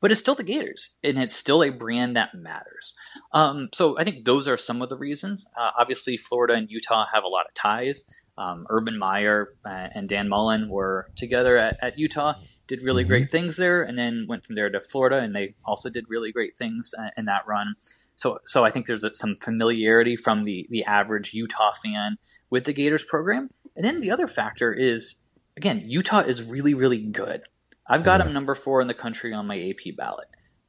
But 0.00 0.10
it's 0.10 0.20
still 0.20 0.34
the 0.34 0.42
Gators, 0.42 0.98
and 1.04 1.18
it's 1.18 1.36
still 1.36 1.62
a 1.62 1.68
brand 1.68 2.16
that 2.16 2.34
matters. 2.34 2.94
Um, 3.32 3.68
so 3.74 3.98
I 3.98 4.04
think 4.04 4.24
those 4.24 4.48
are 4.48 4.56
some 4.56 4.80
of 4.80 4.88
the 4.88 4.96
reasons. 4.96 5.46
Uh, 5.54 5.70
obviously, 5.78 6.16
Florida 6.16 6.54
and 6.54 6.70
Utah 6.70 7.04
have 7.12 7.24
a 7.24 7.28
lot 7.28 7.44
of 7.46 7.52
ties. 7.52 8.04
Um, 8.38 8.66
Urban 8.70 8.98
Meyer 8.98 9.48
uh, 9.66 9.88
and 9.94 10.08
Dan 10.08 10.30
Mullen 10.30 10.70
were 10.70 11.08
together 11.14 11.58
at, 11.58 11.76
at 11.82 11.98
Utah, 11.98 12.34
did 12.68 12.82
really 12.82 13.02
mm-hmm. 13.02 13.10
great 13.10 13.30
things 13.30 13.58
there, 13.58 13.82
and 13.82 13.98
then 13.98 14.24
went 14.26 14.46
from 14.46 14.54
there 14.54 14.70
to 14.70 14.80
Florida, 14.80 15.18
and 15.18 15.36
they 15.36 15.54
also 15.64 15.90
did 15.90 16.06
really 16.08 16.32
great 16.32 16.56
things 16.56 16.94
uh, 16.98 17.10
in 17.18 17.26
that 17.26 17.46
run. 17.46 17.74
So, 18.16 18.38
so 18.46 18.64
I 18.64 18.70
think 18.70 18.86
there's 18.86 19.04
some 19.18 19.36
familiarity 19.36 20.16
from 20.16 20.44
the 20.44 20.66
the 20.70 20.84
average 20.84 21.34
Utah 21.34 21.72
fan 21.72 22.16
with 22.48 22.64
the 22.64 22.72
Gators 22.72 23.04
program, 23.04 23.50
and 23.76 23.84
then 23.84 24.00
the 24.00 24.10
other 24.10 24.26
factor 24.26 24.72
is 24.72 25.16
again 25.56 25.82
Utah 25.86 26.20
is 26.20 26.42
really 26.42 26.74
really 26.74 26.98
good. 26.98 27.42
I've 27.88 28.04
got 28.04 28.18
them 28.18 28.32
number 28.32 28.54
four 28.54 28.80
in 28.80 28.88
the 28.88 28.94
country 28.94 29.32
on 29.32 29.46
my 29.46 29.58
AP 29.60 29.96
ballot. 29.96 30.28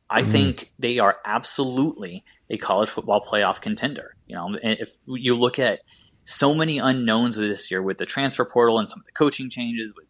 I 0.10 0.22
mm-hmm. 0.22 0.32
think 0.32 0.72
they 0.78 1.00
are 1.00 1.17
absolutely 1.26 2.24
a 2.50 2.58
college 2.58 2.89
football 2.89 3.22
playoff 3.22 3.60
contender. 3.60 4.15
You 4.28 4.36
know, 4.36 4.56
if 4.62 4.98
you 5.06 5.36
look 5.36 5.58
at 5.58 5.80
so 6.24 6.54
many 6.54 6.78
unknowns 6.78 7.38
this 7.38 7.72
year 7.72 7.82
with 7.82 7.98
the 7.98 8.06
transfer 8.06 8.46
portal 8.46 8.78
and 8.78 8.88
some 8.88 9.00
of 9.00 9.06
the 9.06 9.12
coaching 9.13 9.50
changes 9.50 9.93
with 9.96 10.08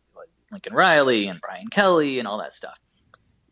Lincoln 0.52 0.74
Riley 0.74 1.28
and 1.28 1.42
Brian 1.42 1.68
Kelly 1.68 2.20
and 2.20 2.28
all 2.28 2.38
that 2.38 2.54
stuff. 2.54 2.80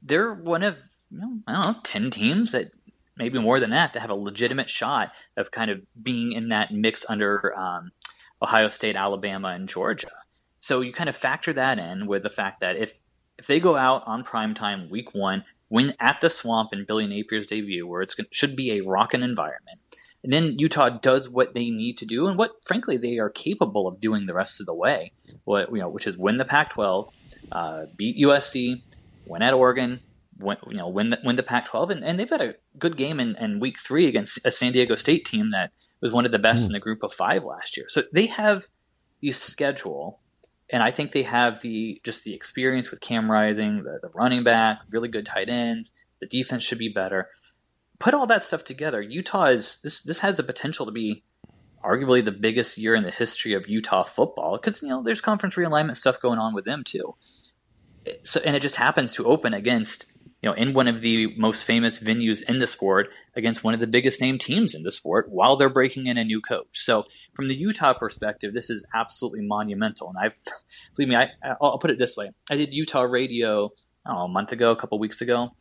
They're 0.01 0.34
one 0.34 0.63
of 0.63 0.77
you 1.12 1.19
know, 1.19 1.39
I 1.47 1.53
don't 1.53 1.65
know 1.65 1.79
ten 1.84 2.12
teams 2.12 2.51
that 2.51 2.71
maybe 3.17 3.39
more 3.39 3.60
than 3.60 3.69
that 3.71 3.93
that 3.93 3.99
have 3.99 4.10
a 4.10 4.15
legitimate 4.15 4.69
shot 4.69 5.12
of 5.38 5.51
kind 5.51 5.71
of 5.71 5.81
being 6.01 6.31
in 6.31 6.49
that 6.49 6.71
mix 6.71 7.05
under 7.10 7.58
um, 7.58 7.91
Ohio 8.45 8.69
State, 8.69 8.95
Alabama, 8.95 9.49
and 9.49 9.67
Georgia. 9.67 10.12
So 10.60 10.81
you 10.81 10.93
kind 10.93 11.10
of 11.10 11.15
factor 11.15 11.51
that 11.53 11.79
in 11.79 12.05
with 12.05 12.23
the 12.23 12.29
fact 12.29 12.60
that 12.62 12.75
if 12.75 13.01
if 13.38 13.47
they 13.47 13.60
go 13.60 13.75
out 13.75 14.03
on 14.05 14.23
prime 14.23 14.53
time 14.53 14.89
week 14.89 15.13
one, 15.13 15.43
win 15.69 15.93
at 15.99 16.21
the 16.21 16.29
Swamp 16.29 16.69
in 16.71 16.86
Billy 16.86 17.08
Napier's 17.08 17.47
debut, 17.47 17.86
where 17.86 18.01
it 18.01 18.13
should 18.31 18.55
be 18.55 18.71
a 18.71 18.84
rocking 18.84 19.23
environment, 19.23 19.79
and 20.23 20.31
then 20.31 20.58
Utah 20.58 20.89
does 20.89 21.29
what 21.29 21.53
they 21.53 21.69
need 21.69 21.97
to 21.99 22.05
do 22.05 22.27
and 22.27 22.38
what, 22.38 22.65
frankly, 22.65 22.97
they 22.97 23.19
are 23.19 23.29
capable 23.29 23.88
of 23.88 23.99
doing 23.99 24.25
the 24.25 24.34
rest 24.34 24.60
of 24.60 24.65
the 24.65 24.73
way. 24.73 25.12
What 25.43 25.71
you 25.71 25.79
know, 25.79 25.89
which 25.89 26.08
is 26.08 26.17
win 26.17 26.38
the 26.38 26.45
Pac-12, 26.45 27.12
uh, 27.51 27.86
beat 27.95 28.17
USC, 28.17 28.81
win 29.27 29.41
at 29.41 29.53
Oregon, 29.53 29.99
win, 30.39 30.58
you 30.67 30.77
know, 30.77 30.88
win 30.88 31.10
the, 31.12 31.19
win 31.23 31.36
the 31.36 31.43
Pac-12, 31.43 31.91
and, 31.91 32.03
and 32.03 32.19
they've 32.19 32.29
had 32.29 32.41
a 32.41 32.55
good 32.79 32.97
game 32.97 33.19
in, 33.19 33.36
in 33.36 33.60
Week 33.60 33.77
Three 33.77 34.08
against 34.08 34.43
a 34.45 34.51
San 34.51 34.71
Diego 34.71 34.95
State 34.95 35.25
team 35.25 35.51
that 35.51 35.71
was 36.01 36.12
one 36.12 36.25
of 36.25 36.31
the 36.31 36.39
best 36.39 36.63
mm. 36.63 36.67
in 36.67 36.73
the 36.73 36.79
Group 36.79 37.03
of 37.03 37.13
Five 37.13 37.43
last 37.43 37.77
year. 37.77 37.88
So 37.89 38.03
they 38.12 38.27
have 38.27 38.67
the 39.21 39.31
schedule, 39.31 40.19
and 40.69 40.84
I 40.84 40.91
think 40.91 41.12
they 41.12 41.23
have 41.23 41.62
the 41.62 42.01
just 42.03 42.23
the 42.23 42.34
experience 42.34 42.91
with 42.91 43.01
Cam 43.01 43.31
Rising, 43.31 43.84
the, 43.84 43.99
the 44.01 44.10
running 44.10 44.43
back, 44.43 44.79
really 44.89 45.10
good 45.10 45.25
tight 45.25 45.49
ends. 45.49 45.91
The 46.19 46.27
defense 46.27 46.63
should 46.63 46.79
be 46.79 46.89
better 46.89 47.29
put 47.99 48.13
all 48.13 48.27
that 48.27 48.43
stuff 48.43 48.63
together, 48.63 49.01
Utah 49.01 49.45
is 49.45 49.79
this. 49.81 50.01
This 50.01 50.19
has 50.19 50.38
the 50.38 50.43
potential 50.43 50.86
to 50.86 50.91
be 50.91 51.23
arguably 51.84 52.23
the 52.23 52.31
biggest 52.31 52.77
year 52.77 52.95
in 52.95 53.03
the 53.03 53.12
history 53.12 53.53
of 53.53 53.67
Utah 53.67 54.03
football 54.03 54.58
because 54.58 54.81
you 54.81 54.89
know 54.89 55.03
there's 55.03 55.21
conference 55.21 55.55
realignment 55.55 55.95
stuff 55.95 56.19
going 56.19 56.39
on 56.39 56.53
with 56.53 56.65
them 56.65 56.84
too. 56.84 57.15
So 58.23 58.41
and 58.45 58.55
it 58.55 58.62
just 58.62 58.75
happens 58.75 59.13
to 59.15 59.25
open 59.25 59.53
against 59.53 60.05
you 60.45 60.51
know 60.51 60.55
in 60.55 60.73
one 60.73 60.88
of 60.88 61.01
the 61.01 61.36
most 61.38 61.63
famous 61.63 61.97
venues 61.97 62.41
in 62.47 62.60
the 62.60 62.67
sport 62.67 63.10
against 63.36 63.63
one 63.63 63.73
of 63.73 63.79
the 63.79 63.88
biggest 63.88 64.21
name 64.21 64.38
teams 64.38 64.75
in 64.75 64.84
the 64.84 64.91
sport 64.91 65.27
while 65.29 65.58
they're 65.58 65.69
breaking 65.69 66.05
in 66.05 66.17
a 66.17 66.23
new 66.23 66.39
coach. 66.39 66.67
So 66.73 67.05
from 67.34 67.47
the 67.47 67.55
Utah 67.55 67.93
perspective, 67.93 68.53
this 68.53 68.69
is 68.69 68.86
absolutely 68.93 69.41
monumental. 69.41 70.10
And 70.10 70.17
I've 70.17 70.36
believe 70.95 71.10
me, 71.10 71.15
I 71.15 71.31
I'll 71.60 71.79
put 71.79 71.89
it 71.89 71.97
this 71.97 72.15
way: 72.15 72.29
I 72.49 72.55
did 72.55 72.73
Utah 72.73 73.01
radio 73.01 73.71
know, 74.08 74.17
a 74.19 74.27
month 74.27 74.51
ago, 74.51 74.71
a 74.71 74.75
couple 74.75 74.99
weeks 74.99 75.19
ago 75.21 75.51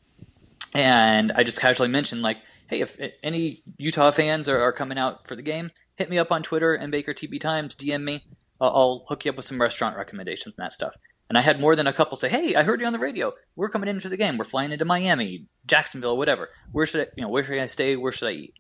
and 0.75 1.33
I 1.33 1.45
just 1.45 1.61
casually 1.61 1.89
mentioned 1.89 2.23
like, 2.23 2.39
hey, 2.69 2.81
if 2.81 2.99
any 3.23 3.63
Utah 3.79 4.11
fans 4.11 4.49
are, 4.49 4.61
are 4.61 4.73
coming 4.73 4.99
out 4.99 5.27
for 5.27 5.37
the 5.37 5.43
game, 5.43 5.71
hit 5.97 6.11
me 6.11 6.19
up 6.19 6.33
on 6.33 6.43
Twitter 6.43 6.75
and 6.75 6.91
Baker 6.91 7.15
TB 7.15 7.41
Times, 7.41 7.75
DM 7.75 8.03
me. 8.03 8.25
I'll, 8.61 8.71
I'll 8.71 9.05
hook 9.09 9.25
you 9.25 9.31
up 9.31 9.37
with 9.37 9.47
some 9.47 9.61
restaurant 9.61 9.97
recommendations 9.97 10.55
and 10.59 10.65
that 10.65 10.73
stuff. 10.73 10.97
And 11.29 11.39
I 11.39 11.41
had 11.41 11.59
more 11.61 11.75
than 11.75 11.87
a 11.87 11.93
couple 11.93 12.17
say, 12.17 12.29
"Hey, 12.29 12.55
I 12.55 12.63
heard 12.63 12.81
you 12.81 12.87
on 12.87 12.93
the 12.93 12.99
radio. 12.99 13.33
We're 13.57 13.71
coming 13.71 13.89
into 13.89 14.09
the 14.09 14.17
game. 14.17 14.37
We're 14.37 14.45
flying 14.45 14.73
into 14.73 14.85
Miami, 14.85 15.47
Jacksonville, 15.67 16.19
whatever. 16.19 16.51
Where 16.73 16.87
should 16.87 17.09
I, 17.09 17.11
you 17.17 17.23
know, 17.23 17.29
where 17.29 17.43
should 17.43 17.59
I 17.59 17.67
stay? 17.67 17.97
Where 17.97 18.13
should 18.13 18.29
I 18.29 18.33
eat?" 18.33 18.55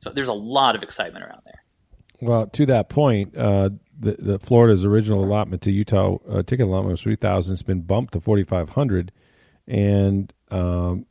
So 0.00 0.10
there's 0.10 0.28
a 0.28 0.34
lot 0.34 0.76
of 0.76 0.82
excitement 0.82 1.24
around 1.24 1.42
there. 1.44 1.62
Well, 2.20 2.46
to 2.48 2.66
that 2.66 2.88
point, 2.88 3.36
uh, 3.36 3.70
the, 3.98 4.16
the 4.18 4.38
Florida's 4.40 4.84
original 4.84 5.24
allotment 5.24 5.62
to 5.62 5.70
Utah 5.70 6.18
uh, 6.28 6.42
ticket 6.42 6.66
allotment 6.66 6.92
was 6.92 7.02
three 7.02 7.16
thousand. 7.16 7.52
It's 7.52 7.62
been 7.62 7.82
bumped 7.82 8.14
to 8.14 8.20
forty 8.20 8.44
five 8.44 8.70
hundred, 8.70 9.12
and 9.66 10.32
um, 10.50 11.06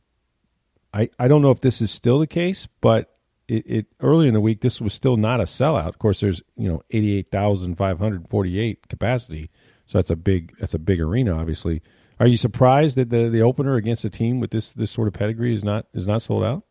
I, 0.92 1.10
I 1.18 1.28
don't 1.28 1.42
know 1.42 1.50
if 1.50 1.60
this 1.60 1.80
is 1.80 1.90
still 1.90 2.18
the 2.18 2.26
case, 2.26 2.66
but 2.80 3.14
it, 3.46 3.66
it 3.66 3.86
early 4.00 4.28
in 4.28 4.34
the 4.34 4.40
week 4.40 4.60
this 4.60 4.80
was 4.80 4.94
still 4.94 5.16
not 5.16 5.40
a 5.40 5.44
sellout. 5.44 5.88
Of 5.88 5.98
course, 5.98 6.20
there's 6.20 6.42
you 6.56 6.68
know 6.68 6.82
eighty 6.90 7.16
eight 7.16 7.30
thousand 7.30 7.76
five 7.76 7.98
hundred 7.98 8.28
forty 8.28 8.58
eight 8.58 8.88
capacity, 8.88 9.50
so 9.88 9.98
that's 9.98 10.10
a 10.10 10.16
big 10.16 10.54
that's 10.60 10.74
a 10.74 10.78
big 10.78 11.00
arena. 11.00 11.36
Obviously, 11.36 11.82
are 12.20 12.26
you 12.26 12.36
surprised 12.36 12.94
that 12.96 13.10
the 13.10 13.28
the 13.28 13.40
opener 13.40 13.74
against 13.74 14.04
a 14.04 14.10
team 14.10 14.38
with 14.38 14.50
this 14.50 14.72
this 14.72 14.90
sort 14.90 15.08
of 15.08 15.14
pedigree 15.14 15.54
is 15.54 15.64
not 15.64 15.86
is 15.94 16.06
not 16.06 16.22
sold 16.22 16.44
out? 16.44 16.62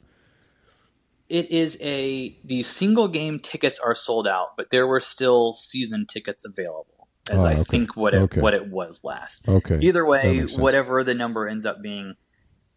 It 1.27 1.51
is 1.51 1.77
a 1.81 2.37
the 2.45 2.63
single 2.63 3.09
game 3.09 3.39
tickets 3.39 3.79
are 3.79 3.95
sold 3.95 4.27
out, 4.27 4.55
but 4.55 4.69
there 4.69 4.87
were 4.87 5.01
still 5.01 5.53
season 5.53 6.05
tickets 6.05 6.45
available, 6.45 7.09
as 7.29 7.43
oh, 7.43 7.47
I 7.47 7.63
think 7.63 7.97
what 7.97 8.13
it 8.13 8.19
okay. 8.19 8.39
what 8.39 8.53
it 8.53 8.69
was 8.69 9.03
last. 9.03 9.49
Okay. 9.49 9.79
Either 9.81 10.05
way, 10.05 10.43
whatever 10.43 11.03
the 11.03 11.15
number 11.15 11.47
ends 11.47 11.65
up 11.65 11.81
being 11.81 12.15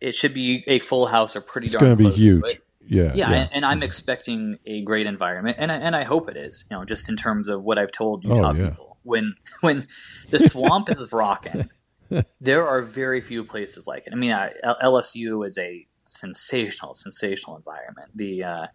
it 0.00 0.14
should 0.14 0.34
be 0.34 0.64
a 0.66 0.78
full 0.78 1.06
house 1.06 1.36
or 1.36 1.40
pretty 1.40 1.66
it's 1.66 1.74
darn 1.74 1.96
close 1.96 2.16
be 2.16 2.22
huge. 2.22 2.42
to 2.42 2.48
it. 2.48 2.64
Yeah, 2.86 3.02
yeah, 3.02 3.12
yeah. 3.14 3.30
And, 3.30 3.50
and, 3.52 3.64
I'm 3.64 3.76
mm-hmm. 3.76 3.82
expecting 3.84 4.58
a 4.66 4.82
great 4.82 5.06
environment, 5.06 5.58
and 5.60 5.70
I, 5.70 5.76
and 5.76 5.94
I 5.94 6.04
hope 6.04 6.28
it 6.28 6.36
is. 6.36 6.66
You 6.70 6.78
know, 6.78 6.84
just 6.84 7.08
in 7.08 7.16
terms 7.16 7.48
of 7.48 7.62
what 7.62 7.78
I've 7.78 7.92
told 7.92 8.24
Utah 8.24 8.50
oh, 8.50 8.54
yeah. 8.54 8.70
people, 8.70 8.89
when 9.02 9.34
when 9.60 9.86
the 10.30 10.38
swamp 10.38 10.90
is 10.90 11.12
rocking, 11.12 11.70
there 12.40 12.66
are 12.66 12.82
very 12.82 13.20
few 13.20 13.44
places 13.44 13.86
like 13.86 14.06
it. 14.06 14.12
I 14.12 14.16
mean, 14.16 14.32
I, 14.32 14.52
LSU 14.82 15.46
is 15.46 15.58
a 15.58 15.86
sensational, 16.04 16.94
sensational 16.94 17.56
environment. 17.56 18.10
The 18.14 18.44
uh, 18.44 18.66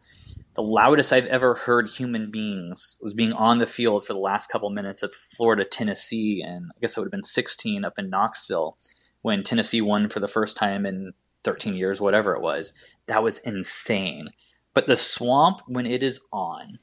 the 0.55 0.63
loudest 0.63 1.11
I've 1.11 1.25
ever 1.25 1.53
heard 1.53 1.89
human 1.89 2.31
beings 2.31 2.95
was 3.01 3.13
being 3.13 3.33
on 3.33 3.59
the 3.59 3.65
field 3.65 4.05
for 4.05 4.13
the 4.13 4.19
last 4.19 4.47
couple 4.47 4.69
minutes 4.69 5.03
at 5.03 5.13
Florida 5.13 5.65
Tennessee, 5.65 6.41
and 6.41 6.71
I 6.75 6.79
guess 6.79 6.95
it 6.95 6.99
would 6.99 7.07
have 7.07 7.11
been 7.11 7.23
16 7.23 7.83
up 7.83 7.99
in 7.99 8.09
Knoxville 8.09 8.77
when 9.21 9.43
Tennessee 9.43 9.81
won 9.81 10.07
for 10.07 10.21
the 10.21 10.27
first 10.27 10.55
time 10.55 10.85
in 10.85 11.13
13 11.43 11.75
years, 11.75 11.99
whatever 11.99 12.33
it 12.35 12.41
was. 12.41 12.73
That 13.07 13.21
was 13.21 13.39
insane. 13.39 14.29
But 14.73 14.88
the 14.88 14.95
swamp, 14.95 15.61
when 15.67 15.85
it 15.85 16.01
is 16.01 16.21
on, 16.31 16.79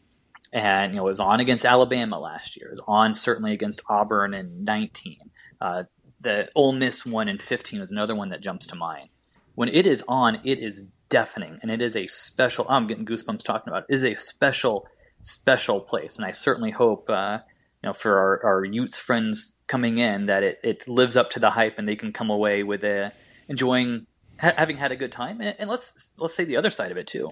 and 0.53 0.93
you 0.93 0.99
know 0.99 1.07
it 1.07 1.11
was 1.11 1.21
on 1.21 1.41
against 1.41 1.65
Alabama 1.65 2.19
last 2.19 2.57
year, 2.57 2.69
it 2.69 2.73
was 2.73 2.83
on 2.87 3.15
certainly 3.15 3.53
against 3.53 3.83
Auburn 3.89 4.35
in 4.35 4.65
19. 4.65 5.19
Uh, 5.61 5.85
the 6.21 6.49
Ole 6.55 6.73
Miss 6.73 7.05
one 7.05 7.29
in 7.29 7.39
15 7.39 7.81
was 7.81 7.91
another 7.91 8.15
one 8.15 8.29
that 8.31 8.41
jumps 8.41 8.67
to 8.69 8.75
mind. 8.75 9.09
When 9.55 9.69
it 9.69 9.87
is 9.87 10.05
on, 10.09 10.41
it 10.45 10.59
is 10.59 10.87
deafening, 11.09 11.59
and 11.63 11.71
it 11.71 11.83
is 11.83 11.97
a 11.97 12.07
special. 12.07 12.67
I'm 12.69 12.87
getting 12.87 13.05
goosebumps 13.05 13.45
talking 13.45 13.71
about 13.71 13.85
it. 13.89 13.93
It 13.93 13.95
is 13.97 14.05
a 14.05 14.15
special, 14.15 14.87
special 15.21 15.81
place, 15.81 16.17
and 16.17 16.25
I 16.25 16.31
certainly 16.31 16.71
hope 16.71 17.11
uh, 17.11 17.41
you 17.83 17.89
know 17.89 17.93
for 17.93 18.19
our, 18.19 18.45
our 18.45 18.65
Utes 18.65 18.99
friends 18.99 19.59
coming 19.67 19.99
in 19.99 20.27
that 20.27 20.43
it, 20.43 20.61
it 20.63 20.89
lives 20.89 21.17
up 21.17 21.31
to 21.31 21.41
the 21.41 21.51
hype, 21.51 21.79
and 21.79 21.89
they 21.89 21.97
can 21.97 22.13
come 22.13 22.31
away 22.31 22.63
with 22.63 22.85
a 22.85 23.13
enjoying 23.49 24.07
ha- 24.41 24.55
having 24.57 24.77
had 24.77 24.93
a 24.93 24.97
good 24.97 25.13
time. 25.13 25.41
And, 25.41 25.55
and, 25.59 25.69
let's 25.69 26.13
let's 26.19 26.35
say 26.35 26.45
the 26.45 26.57
other 26.57 26.71
side 26.71 26.91
of 26.91 26.97
it 26.97 27.07
too. 27.07 27.31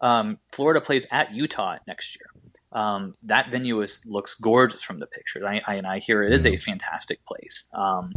Um, 0.00 0.38
Florida 0.52 0.80
plays 0.80 1.06
at 1.10 1.34
Utah 1.34 1.76
next 1.86 2.16
year. 2.16 2.39
Um, 2.72 3.14
that 3.24 3.50
venue 3.50 3.80
is 3.82 4.00
looks 4.06 4.34
gorgeous 4.34 4.82
from 4.82 4.98
the 4.98 5.06
pictures. 5.06 5.42
I, 5.44 5.60
I, 5.66 5.74
and 5.74 5.86
I 5.86 5.98
hear 5.98 6.22
it 6.22 6.32
is 6.32 6.46
a 6.46 6.56
fantastic 6.56 7.24
place. 7.26 7.68
Um, 7.74 8.12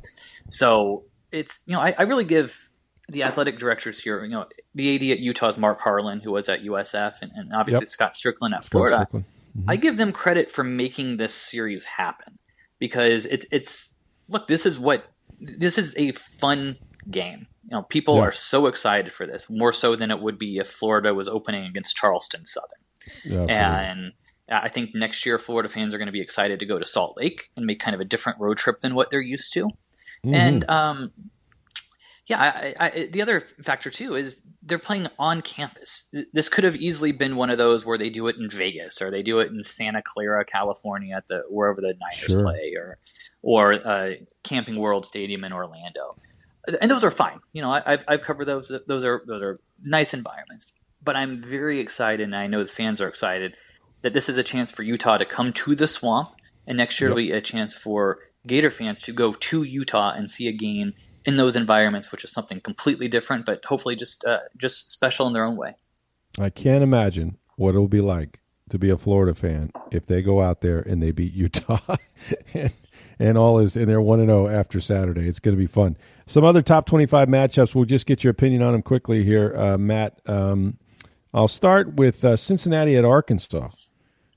so 0.50 1.06
it's 1.32 1.60
you 1.66 1.74
know 1.74 1.82
I, 1.82 1.96
I, 1.98 2.04
really 2.04 2.24
give 2.24 2.70
the 3.08 3.24
athletic 3.24 3.58
directors 3.58 4.00
here. 4.00 4.24
You 4.24 4.30
know 4.30 4.46
the 4.76 4.96
AD 4.96 5.18
at 5.18 5.20
Utah 5.20 5.48
is 5.48 5.58
Mark 5.58 5.80
Harlan, 5.80 6.20
who 6.20 6.32
was 6.32 6.50
at 6.50 6.62
USF, 6.62 7.16
and, 7.22 7.32
and 7.36 7.54
obviously 7.54 7.82
yep. 7.82 7.88
Scott 7.88 8.12
Stricklin 8.12 8.56
at 8.56 8.64
Florida. 8.64 9.08
Stricklin. 9.10 9.26
Mm-hmm. 9.58 9.70
I 9.70 9.76
give 9.76 9.98
them 9.98 10.12
credit 10.12 10.52
for 10.52 10.64
making 10.64 11.18
this 11.18 11.34
series 11.34 11.84
happen 11.86 12.38
because 12.80 13.26
it's 13.26 13.46
it's 13.52 13.94
look 14.28 14.48
this 14.48 14.66
is 14.66 14.78
what 14.78 15.06
this 15.40 15.78
is 15.78 15.96
a 15.98 16.12
fun 16.12 16.78
game. 17.10 17.48
You 17.64 17.78
know, 17.78 17.84
people 17.84 18.20
are 18.20 18.32
so 18.32 18.68
excited 18.68 19.12
for 19.12 19.26
this 19.26 19.48
more 19.50 19.74
so 19.74 19.96
than 19.96 20.12
it 20.12 20.20
would 20.20 20.38
be 20.38 20.58
if 20.58 20.68
Florida 20.68 21.14
was 21.14 21.28
opening 21.28 21.66
against 21.66 21.96
Charleston 21.96 22.46
Southern. 22.46 23.48
Yeah, 23.50 23.80
and 23.80 24.14
I 24.50 24.70
think 24.70 24.94
next 24.94 25.26
year 25.26 25.40
Florida 25.40 25.70
fans 25.70 25.94
are 25.94 25.98
going 25.98 26.08
to 26.08 26.14
be 26.14 26.22
excited 26.22 26.60
to 26.60 26.66
go 26.66 26.78
to 26.78 26.86
Salt 26.86 27.18
Lake 27.18 27.50
and 27.56 27.66
make 27.66 27.80
kind 27.80 27.96
of 27.96 28.02
a 28.02 28.06
different 28.06 28.40
road 28.40 28.58
trip 28.58 28.82
than 28.82 28.94
what 28.94 29.10
they're 29.10 29.22
used 29.22 29.54
to. 29.54 29.66
Mm-hmm. 30.26 30.36
And 30.36 30.70
um, 30.70 31.12
yeah, 32.28 32.42
I, 32.42 32.76
I, 32.80 33.10
the 33.12 33.22
other 33.22 33.42
factor 33.42 33.90
too 33.90 34.16
is 34.16 34.42
they're 34.62 34.80
playing 34.80 35.08
on 35.20 35.42
campus. 35.42 36.10
This 36.32 36.50
could 36.50 36.64
have 36.64 36.76
easily 36.76 37.12
been 37.12 37.36
one 37.36 37.50
of 37.50 37.58
those 37.58 37.86
where 37.86 37.98
they 37.98 38.10
do 38.10 38.28
it 38.28 38.38
in 38.38 38.50
Vegas 38.50 39.02
or 39.02 39.12
they 39.12 39.22
do 39.22 39.40
it 39.40 39.52
in 39.52 39.64
Santa 39.64 40.02
Clara, 40.02 40.46
California, 40.46 41.16
at 41.16 41.28
the 41.28 41.44
wherever 41.50 41.82
the 41.82 41.94
Niners 42.00 42.32
sure. 42.32 42.42
play, 42.42 42.74
or 42.78 42.98
or 43.42 43.74
uh, 43.74 44.12
Camping 44.44 44.78
World 44.78 45.06
Stadium 45.06 45.44
in 45.44 45.52
Orlando. 45.52 46.16
And 46.82 46.90
those 46.90 47.04
are 47.04 47.12
fine. 47.12 47.40
You 47.52 47.62
know, 47.62 47.74
I, 47.74 47.82
have 47.86 48.06
I've 48.08 48.22
covered 48.22 48.46
those. 48.46 48.72
Those 48.88 49.04
are 49.04 49.22
those 49.28 49.42
are 49.42 49.60
nice 49.84 50.14
environments. 50.14 50.74
But 51.04 51.18
I'm 51.18 51.42
very 51.42 51.82
excited, 51.82 52.24
and 52.24 52.34
I 52.34 52.48
know 52.48 52.64
the 52.64 52.70
fans 52.70 53.02
are 53.02 53.10
excited 53.10 53.56
that 54.04 54.14
this 54.14 54.30
is 54.30 54.38
a 54.38 54.44
chance 54.44 54.70
for 54.70 54.84
Utah 54.84 55.18
to 55.18 55.26
come 55.26 55.52
to 55.54 55.74
the 55.74 55.88
swamp, 55.88 56.30
and 56.68 56.78
next 56.78 57.02
year 57.02 57.10
yep. 57.10 57.16
will 57.16 57.24
be 57.24 57.32
a 57.32 57.42
chance 57.42 57.74
for 57.74 58.20
Gator 58.46 58.70
fans 58.70 59.02
to 59.02 59.14
go 59.14 59.34
to 59.34 59.64
Utah 59.64 60.14
and 60.14 60.30
see 60.30 60.48
a 60.48 60.52
game 60.52 60.94
in 61.26 61.38
those 61.38 61.56
environments, 61.56 62.12
which 62.12 62.24
is 62.24 62.32
something 62.32 62.60
completely 62.60 63.08
different, 63.08 63.46
but 63.46 63.64
hopefully 63.66 63.96
just 63.96 64.26
uh, 64.26 64.40
just 64.58 64.92
special 64.92 65.26
in 65.26 65.34
their 65.34 65.46
own 65.46 65.56
way. 65.56 65.76
I 66.38 66.50
can't 66.50 66.84
imagine 66.84 67.38
what 67.56 67.70
it'll 67.70 67.88
be 67.88 68.02
like 68.02 68.40
to 68.70 68.78
be 68.78 68.90
a 68.90 68.98
Florida 68.98 69.34
fan 69.34 69.72
if 69.92 70.06
they 70.06 70.22
go 70.22 70.42
out 70.42 70.62
there 70.62 70.80
and 70.80 71.02
they 71.02 71.12
beat 71.12 71.34
Utah 71.34 71.80
and, 72.54 72.74
and 73.20 73.38
all 73.38 73.60
is 73.60 73.76
and 73.76 73.88
they're 73.88 74.02
one 74.02 74.20
and 74.20 74.30
zero 74.30 74.48
oh 74.48 74.50
after 74.50 74.82
Saturday. 74.82 75.28
It's 75.28 75.40
going 75.40 75.56
to 75.56 75.60
be 75.60 75.68
fun. 75.68 75.96
Some 76.28 76.44
other 76.44 76.62
top 76.62 76.86
twenty 76.86 77.06
five 77.06 77.30
matchups. 77.30 77.74
We'll 77.74 77.86
just 77.86 78.06
get 78.06 78.24
your 78.24 78.32
opinion 78.32 78.62
on 78.62 78.74
them 78.74 78.82
quickly 78.82 79.24
here, 79.24 79.56
uh, 79.56 79.78
Matt. 79.78 80.20
Um, 80.26 80.78
I'll 81.34 81.48
start 81.48 81.94
with 81.96 82.24
uh, 82.26 82.36
Cincinnati 82.36 82.96
at 82.98 83.06
Arkansas 83.06 83.70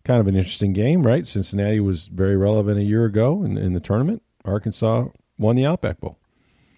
kind 0.07 0.21
of 0.21 0.29
an 0.29 0.37
interesting 0.37 0.73
game, 0.73 1.03
right? 1.03 1.27
Cincinnati 1.27 1.81
was 1.81 2.07
very 2.07 2.37
relevant 2.37 2.79
a 2.79 2.85
year 2.85 3.05
ago 3.05 3.43
in, 3.43 3.59
in 3.59 3.73
the 3.73 3.81
tournament. 3.81 4.23
Arkansas 4.45 5.07
won 5.39 5.57
the 5.57 5.67
Outback 5.67 6.01
Bowl. 6.01 6.19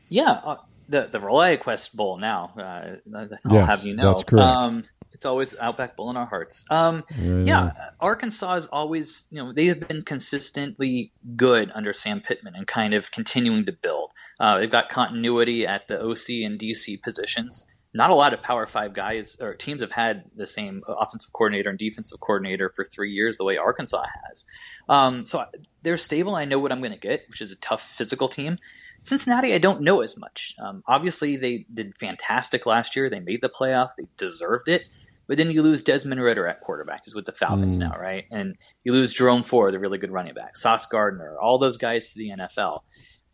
Yeah, 0.08 0.30
uh, 0.30 0.56
the 0.88 1.08
the 1.12 1.18
ReliaQuest 1.18 1.94
Bowl 1.94 2.16
now. 2.16 2.52
Uh, 2.56 2.96
I'll 3.14 3.28
yes, 3.50 3.68
have 3.68 3.84
you 3.84 3.94
know, 3.94 4.12
that's 4.12 4.24
correct. 4.24 4.46
Um, 4.46 4.84
it's 5.12 5.26
always 5.26 5.56
Outback 5.58 5.96
Bowl 5.96 6.10
in 6.10 6.16
our 6.16 6.26
hearts. 6.26 6.64
Um, 6.70 7.04
yeah, 7.20 7.42
yeah, 7.44 7.70
Arkansas 8.00 8.54
is 8.54 8.66
always, 8.68 9.26
you 9.30 9.42
know, 9.42 9.52
they 9.52 9.66
have 9.66 9.86
been 9.86 10.02
consistently 10.02 11.12
good 11.36 11.70
under 11.74 11.92
Sam 11.92 12.20
Pittman 12.20 12.54
and 12.54 12.66
kind 12.66 12.94
of 12.94 13.10
continuing 13.10 13.66
to 13.66 13.72
build. 13.72 14.12
Uh, 14.40 14.58
they've 14.58 14.70
got 14.70 14.88
continuity 14.88 15.66
at 15.66 15.88
the 15.88 16.00
OC 16.00 16.44
and 16.44 16.58
DC 16.58 17.02
positions 17.02 17.66
not 17.94 18.10
a 18.10 18.14
lot 18.14 18.34
of 18.34 18.42
Power 18.42 18.66
Five 18.66 18.92
guys 18.92 19.36
or 19.40 19.54
teams 19.54 19.80
have 19.80 19.92
had 19.92 20.24
the 20.36 20.46
same 20.46 20.82
offensive 20.86 21.32
coordinator 21.32 21.70
and 21.70 21.78
defensive 21.78 22.20
coordinator 22.20 22.70
for 22.74 22.84
three 22.84 23.12
years, 23.12 23.38
the 23.38 23.44
way 23.44 23.56
Arkansas 23.56 24.04
has. 24.26 24.44
Um, 24.88 25.24
so 25.24 25.44
they're 25.82 25.96
stable. 25.96 26.34
I 26.34 26.44
know 26.44 26.58
what 26.58 26.72
I'm 26.72 26.80
going 26.80 26.92
to 26.92 26.98
get, 26.98 27.24
which 27.28 27.40
is 27.40 27.50
a 27.50 27.56
tough 27.56 27.82
physical 27.82 28.28
team. 28.28 28.58
Cincinnati, 29.00 29.54
I 29.54 29.58
don't 29.58 29.80
know 29.80 30.00
as 30.00 30.18
much. 30.18 30.54
Um, 30.60 30.82
obviously, 30.86 31.36
they 31.36 31.66
did 31.72 31.96
fantastic 31.96 32.66
last 32.66 32.96
year. 32.96 33.08
They 33.08 33.20
made 33.20 33.40
the 33.40 33.48
playoff. 33.48 33.90
They 33.96 34.06
deserved 34.16 34.68
it. 34.68 34.82
But 35.28 35.36
then 35.36 35.50
you 35.50 35.62
lose 35.62 35.82
Desmond 35.82 36.22
Ridder 36.22 36.48
at 36.48 36.60
quarterback, 36.60 37.04
who's 37.04 37.14
with 37.14 37.26
the 37.26 37.32
Falcons 37.32 37.76
mm. 37.76 37.80
now, 37.80 37.96
right? 37.98 38.24
And 38.30 38.56
you 38.82 38.92
lose 38.92 39.12
Jerome 39.12 39.42
Ford, 39.42 39.74
the 39.74 39.78
really 39.78 39.98
good 39.98 40.10
running 40.10 40.34
back, 40.34 40.56
Sauce 40.56 40.86
Gardner, 40.86 41.36
all 41.38 41.58
those 41.58 41.76
guys 41.76 42.12
to 42.12 42.18
the 42.18 42.30
NFL. 42.30 42.80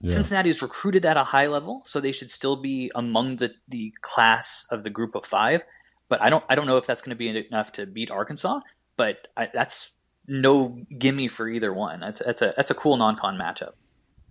Yeah. 0.04 0.14
Cincinnati 0.14 0.50
is 0.50 0.60
recruited 0.60 1.06
at 1.06 1.16
a 1.16 1.24
high 1.24 1.46
level, 1.46 1.80
so 1.86 1.98
they 1.98 2.12
should 2.12 2.30
still 2.30 2.56
be 2.56 2.90
among 2.94 3.36
the, 3.36 3.54
the 3.68 3.94
class 4.02 4.66
of 4.70 4.82
the 4.82 4.90
group 4.90 5.14
of 5.14 5.24
five. 5.24 5.64
But 6.10 6.22
I 6.22 6.28
don't 6.28 6.44
I 6.48 6.54
don't 6.54 6.66
know 6.66 6.76
if 6.76 6.86
that's 6.86 7.00
going 7.00 7.10
to 7.10 7.16
be 7.16 7.28
enough 7.28 7.72
to 7.72 7.86
beat 7.86 8.10
Arkansas. 8.10 8.60
But 8.96 9.28
I, 9.36 9.48
that's 9.52 9.92
no 10.28 10.78
gimme 10.98 11.28
for 11.28 11.48
either 11.48 11.72
one. 11.72 12.00
That's 12.00 12.22
that's 12.22 12.42
a 12.42 12.52
that's 12.54 12.70
a 12.70 12.74
cool 12.74 12.98
non-con 12.98 13.38
matchup. 13.38 13.72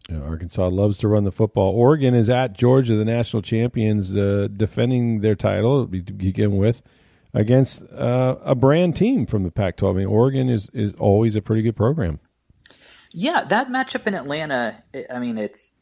Yeah, 0.09 0.21
Arkansas 0.21 0.67
loves 0.67 0.99
to 0.99 1.07
run 1.07 1.23
the 1.23 1.31
football. 1.31 1.71
Oregon 1.71 2.13
is 2.13 2.29
at 2.29 2.53
Georgia, 2.53 2.95
the 2.95 3.05
national 3.05 3.41
champions, 3.41 4.15
uh, 4.15 4.49
defending 4.55 5.21
their 5.21 5.35
title 5.35 5.87
to 5.87 5.87
begin 5.87 6.57
with 6.57 6.83
against 7.33 7.83
uh, 7.91 8.35
a 8.43 8.53
brand 8.53 8.95
team 8.95 9.25
from 9.25 9.43
the 9.43 9.51
Pac-12. 9.51 9.89
I 9.89 9.93
mean, 9.93 10.07
Oregon 10.07 10.49
is 10.49 10.69
is 10.73 10.93
always 10.99 11.35
a 11.35 11.41
pretty 11.41 11.63
good 11.63 11.75
program. 11.75 12.19
Yeah, 13.13 13.43
that 13.45 13.69
matchup 13.69 14.07
in 14.07 14.15
Atlanta. 14.15 14.83
I 15.09 15.19
mean, 15.19 15.37
it's 15.37 15.77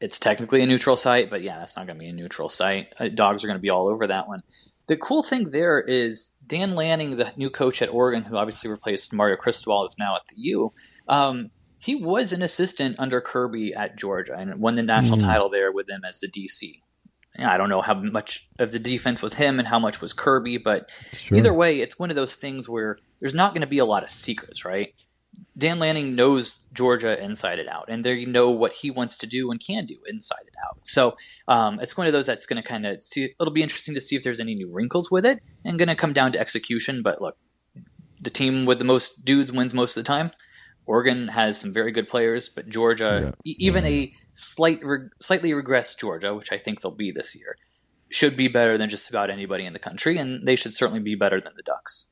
it's 0.00 0.18
technically 0.18 0.62
a 0.62 0.66
neutral 0.66 0.96
site, 0.96 1.30
but 1.30 1.42
yeah, 1.42 1.58
that's 1.58 1.76
not 1.76 1.86
going 1.86 1.96
to 1.96 2.02
be 2.02 2.08
a 2.08 2.12
neutral 2.12 2.48
site. 2.48 2.92
Uh, 2.98 3.08
dogs 3.08 3.44
are 3.44 3.46
going 3.46 3.58
to 3.58 3.62
be 3.62 3.70
all 3.70 3.88
over 3.88 4.06
that 4.08 4.26
one. 4.26 4.40
The 4.88 4.96
cool 4.96 5.22
thing 5.22 5.50
there 5.50 5.80
is 5.80 6.36
Dan 6.44 6.74
Lanning, 6.74 7.16
the 7.16 7.32
new 7.36 7.50
coach 7.50 7.80
at 7.82 7.88
Oregon, 7.88 8.24
who 8.24 8.36
obviously 8.36 8.68
replaced 8.68 9.12
Mario 9.12 9.36
Cristobal, 9.36 9.86
is 9.86 9.96
now 9.98 10.16
at 10.16 10.22
the 10.28 10.34
U. 10.36 10.72
Um, 11.08 11.50
he 11.78 11.94
was 11.94 12.32
an 12.32 12.42
assistant 12.42 12.96
under 12.98 13.20
Kirby 13.20 13.74
at 13.74 13.96
Georgia 13.96 14.34
and 14.36 14.60
won 14.60 14.74
the 14.74 14.82
national 14.82 15.18
mm. 15.18 15.22
title 15.22 15.48
there 15.48 15.70
with 15.70 15.86
them 15.86 16.02
as 16.06 16.20
the 16.20 16.28
DC. 16.28 16.80
I 17.38 17.56
don't 17.56 17.70
know 17.70 17.80
how 17.80 17.94
much 17.94 18.48
of 18.58 18.72
the 18.72 18.78
defense 18.78 19.22
was 19.22 19.34
him 19.34 19.58
and 19.58 19.66
how 19.66 19.78
much 19.78 20.00
was 20.00 20.12
Kirby, 20.12 20.58
but 20.58 20.90
sure. 21.12 21.38
either 21.38 21.54
way, 21.54 21.80
it's 21.80 21.98
one 21.98 22.10
of 22.10 22.16
those 22.16 22.34
things 22.34 22.68
where 22.68 22.98
there's 23.20 23.34
not 23.34 23.54
going 23.54 23.62
to 23.62 23.66
be 23.66 23.78
a 23.78 23.84
lot 23.84 24.04
of 24.04 24.10
secrets, 24.10 24.64
right? 24.64 24.94
Dan 25.56 25.78
Lanning 25.78 26.14
knows 26.14 26.60
Georgia 26.72 27.22
inside 27.22 27.58
and 27.58 27.68
out, 27.68 27.86
and 27.88 28.04
they 28.04 28.24
know 28.24 28.50
what 28.50 28.72
he 28.72 28.90
wants 28.90 29.16
to 29.18 29.26
do 29.26 29.50
and 29.50 29.60
can 29.60 29.84
do 29.86 29.98
inside 30.06 30.42
and 30.46 30.56
out. 30.66 30.78
So 30.82 31.16
um, 31.46 31.78
it's 31.80 31.96
one 31.96 32.06
of 32.06 32.12
those 32.12 32.26
that's 32.26 32.46
going 32.46 32.62
to 32.62 32.66
kind 32.66 32.86
of 32.86 33.02
see. 33.02 33.34
It'll 33.38 33.52
be 33.52 33.62
interesting 33.62 33.94
to 33.94 34.00
see 34.00 34.16
if 34.16 34.24
there's 34.24 34.40
any 34.40 34.54
new 34.54 34.70
wrinkles 34.70 35.10
with 35.10 35.26
it, 35.26 35.42
and 35.64 35.78
going 35.78 35.88
to 35.88 35.94
come 35.94 36.12
down 36.12 36.32
to 36.32 36.40
execution. 36.40 37.02
But 37.02 37.20
look, 37.20 37.36
the 38.20 38.30
team 38.30 38.64
with 38.64 38.78
the 38.78 38.84
most 38.84 39.24
dudes 39.24 39.52
wins 39.52 39.74
most 39.74 39.96
of 39.96 40.04
the 40.04 40.08
time. 40.08 40.30
Oregon 40.86 41.28
has 41.28 41.60
some 41.60 41.72
very 41.72 41.92
good 41.92 42.08
players, 42.08 42.48
but 42.48 42.68
Georgia, 42.68 43.34
yeah. 43.44 43.54
even 43.58 43.84
a 43.84 44.12
slight, 44.32 44.80
slightly 45.20 45.50
regressed 45.50 45.98
Georgia, 45.98 46.34
which 46.34 46.50
I 46.50 46.58
think 46.58 46.80
they'll 46.80 46.90
be 46.90 47.12
this 47.12 47.36
year, 47.36 47.56
should 48.10 48.36
be 48.36 48.48
better 48.48 48.76
than 48.76 48.88
just 48.88 49.08
about 49.08 49.30
anybody 49.30 49.64
in 49.64 49.74
the 49.74 49.78
country, 49.78 50.18
and 50.18 50.46
they 50.46 50.56
should 50.56 50.72
certainly 50.72 51.00
be 51.00 51.14
better 51.14 51.40
than 51.40 51.52
the 51.56 51.62
Ducks. 51.62 52.11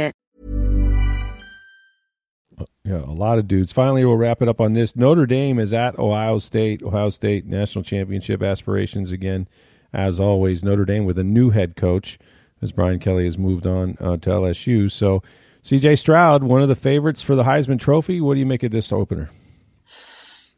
Yeah, 2.91 3.05
a 3.05 3.15
lot 3.15 3.39
of 3.39 3.47
dudes. 3.47 3.71
Finally, 3.71 4.03
we'll 4.03 4.17
wrap 4.17 4.41
it 4.41 4.49
up 4.49 4.59
on 4.59 4.73
this. 4.73 4.97
Notre 4.97 5.25
Dame 5.25 5.59
is 5.59 5.71
at 5.71 5.97
Ohio 5.97 6.39
State. 6.39 6.83
Ohio 6.83 7.09
State 7.09 7.45
national 7.45 7.85
championship 7.85 8.43
aspirations 8.43 9.11
again. 9.11 9.47
as 9.93 10.19
always, 10.19 10.61
Notre 10.61 10.83
Dame 10.83 11.05
with 11.05 11.17
a 11.17 11.23
new 11.23 11.51
head 11.51 11.77
coach 11.77 12.19
as 12.61 12.73
Brian 12.73 12.99
Kelly 12.99 13.23
has 13.23 13.37
moved 13.37 13.65
on 13.65 13.97
uh, 14.01 14.17
to 14.17 14.29
LSU. 14.29 14.91
So, 14.91 15.23
CJ 15.63 15.99
Stroud, 15.99 16.43
one 16.43 16.61
of 16.61 16.67
the 16.67 16.75
favorites 16.75 17.21
for 17.21 17.33
the 17.33 17.43
Heisman 17.43 17.79
Trophy. 17.79 18.19
What 18.19 18.33
do 18.33 18.41
you 18.41 18.45
make 18.45 18.63
of 18.63 18.73
this 18.73 18.91
opener? 18.91 19.29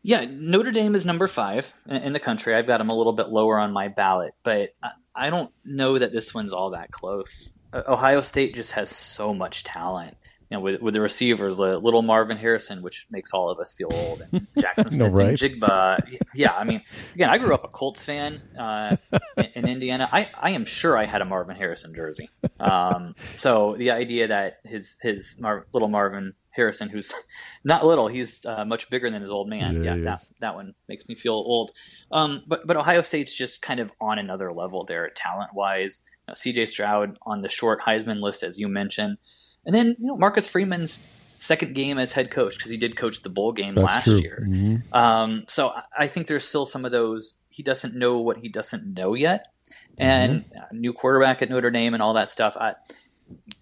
Yeah, 0.01 0.25
Notre 0.27 0.71
Dame 0.71 0.95
is 0.95 1.05
number 1.05 1.27
five 1.27 1.71
in 1.87 2.13
the 2.13 2.19
country. 2.19 2.55
I've 2.55 2.65
got 2.65 2.79
them 2.79 2.89
a 2.89 2.95
little 2.95 3.13
bit 3.13 3.29
lower 3.29 3.59
on 3.59 3.71
my 3.71 3.89
ballot, 3.89 4.33
but 4.41 4.71
I 5.13 5.29
don't 5.29 5.51
know 5.63 5.99
that 5.99 6.11
this 6.11 6.33
one's 6.33 6.51
all 6.51 6.71
that 6.71 6.89
close. 6.89 7.59
Ohio 7.73 8.21
State 8.21 8.55
just 8.55 8.71
has 8.71 8.89
so 8.89 9.35
much 9.35 9.63
talent. 9.63 10.17
You 10.53 10.59
know, 10.59 10.65
with, 10.65 10.81
with 10.83 10.93
the 10.93 11.01
receivers, 11.01 11.59
uh, 11.59 11.77
little 11.77 12.03
Marvin 12.03 12.37
Harrison, 12.37 12.83
which 12.83 13.07
makes 13.09 13.33
all 13.33 13.49
of 13.49 13.57
us 13.57 13.73
feel 13.73 13.89
old, 13.91 14.21
and 14.31 14.45
Jaxon 14.55 14.93
Smith 14.93 14.99
no, 14.99 15.07
right? 15.07 15.29
and 15.29 15.37
Jigba. 15.39 16.19
Yeah, 16.35 16.51
I 16.51 16.63
mean, 16.63 16.83
again, 17.15 17.31
I 17.31 17.39
grew 17.39 17.55
up 17.55 17.63
a 17.63 17.69
Colts 17.69 18.05
fan 18.05 18.39
uh, 18.55 18.97
in, 19.35 19.45
in, 19.55 19.67
Indiana. 19.67 20.07
I, 20.11 20.29
I 20.39 20.51
am 20.51 20.63
sure 20.65 20.95
I 20.95 21.07
had 21.07 21.23
a 21.23 21.25
Marvin 21.25 21.55
Harrison 21.55 21.95
jersey. 21.95 22.29
Um, 22.59 23.15
so 23.33 23.75
the 23.79 23.89
idea 23.89 24.27
that 24.27 24.57
his 24.63 24.99
his 25.01 25.41
Mar- 25.41 25.65
little 25.73 25.87
Marvin 25.87 26.35
Harrison, 26.51 26.87
who's 26.87 27.11
not 27.63 27.83
little, 27.83 28.07
he's 28.07 28.45
uh, 28.45 28.63
much 28.63 28.91
bigger 28.91 29.09
than 29.09 29.23
his 29.23 29.31
old 29.31 29.49
man. 29.49 29.83
Yeah, 29.83 29.95
yeah 29.95 30.03
that, 30.03 30.25
that 30.39 30.53
one 30.53 30.75
makes 30.87 31.07
me 31.07 31.15
feel 31.15 31.33
old. 31.33 31.71
Um, 32.11 32.43
but 32.45 32.67
but 32.67 32.77
Ohio 32.77 33.01
State's 33.01 33.33
just 33.33 33.63
kind 33.63 33.79
of 33.79 33.91
on 33.99 34.19
another 34.19 34.53
level 34.53 34.85
there, 34.85 35.09
talent 35.15 35.55
wise. 35.55 36.01
You 36.27 36.31
know, 36.31 36.35
C.J. 36.35 36.67
Stroud 36.67 37.17
on 37.23 37.41
the 37.41 37.49
short 37.49 37.81
Heisman 37.81 38.21
list, 38.21 38.43
as 38.43 38.59
you 38.59 38.67
mentioned, 38.67 39.17
and 39.65 39.73
then 39.75 39.95
you 39.99 40.07
know 40.07 40.17
Marcus 40.17 40.47
Freeman's 40.47 41.15
second 41.27 41.75
game 41.75 41.97
as 41.97 42.13
head 42.13 42.31
coach 42.31 42.57
because 42.57 42.71
he 42.71 42.77
did 42.77 42.95
coach 42.95 43.21
the 43.21 43.29
bowl 43.29 43.51
game 43.51 43.75
That's 43.75 43.85
last 43.85 44.03
true. 44.05 44.17
year. 44.17 44.45
Mm-hmm. 44.47 44.93
Um, 44.95 45.43
so 45.47 45.73
I 45.97 46.07
think 46.07 46.27
there's 46.27 46.45
still 46.45 46.65
some 46.65 46.85
of 46.85 46.91
those. 46.91 47.37
He 47.49 47.63
doesn't 47.63 47.95
know 47.95 48.19
what 48.19 48.37
he 48.37 48.49
doesn't 48.49 48.93
know 48.93 49.13
yet, 49.13 49.47
and 49.97 50.45
mm-hmm. 50.45 50.79
new 50.79 50.93
quarterback 50.93 51.41
at 51.41 51.49
Notre 51.49 51.71
Dame 51.71 51.93
and 51.93 52.01
all 52.01 52.13
that 52.13 52.29
stuff. 52.29 52.57
I, 52.57 52.75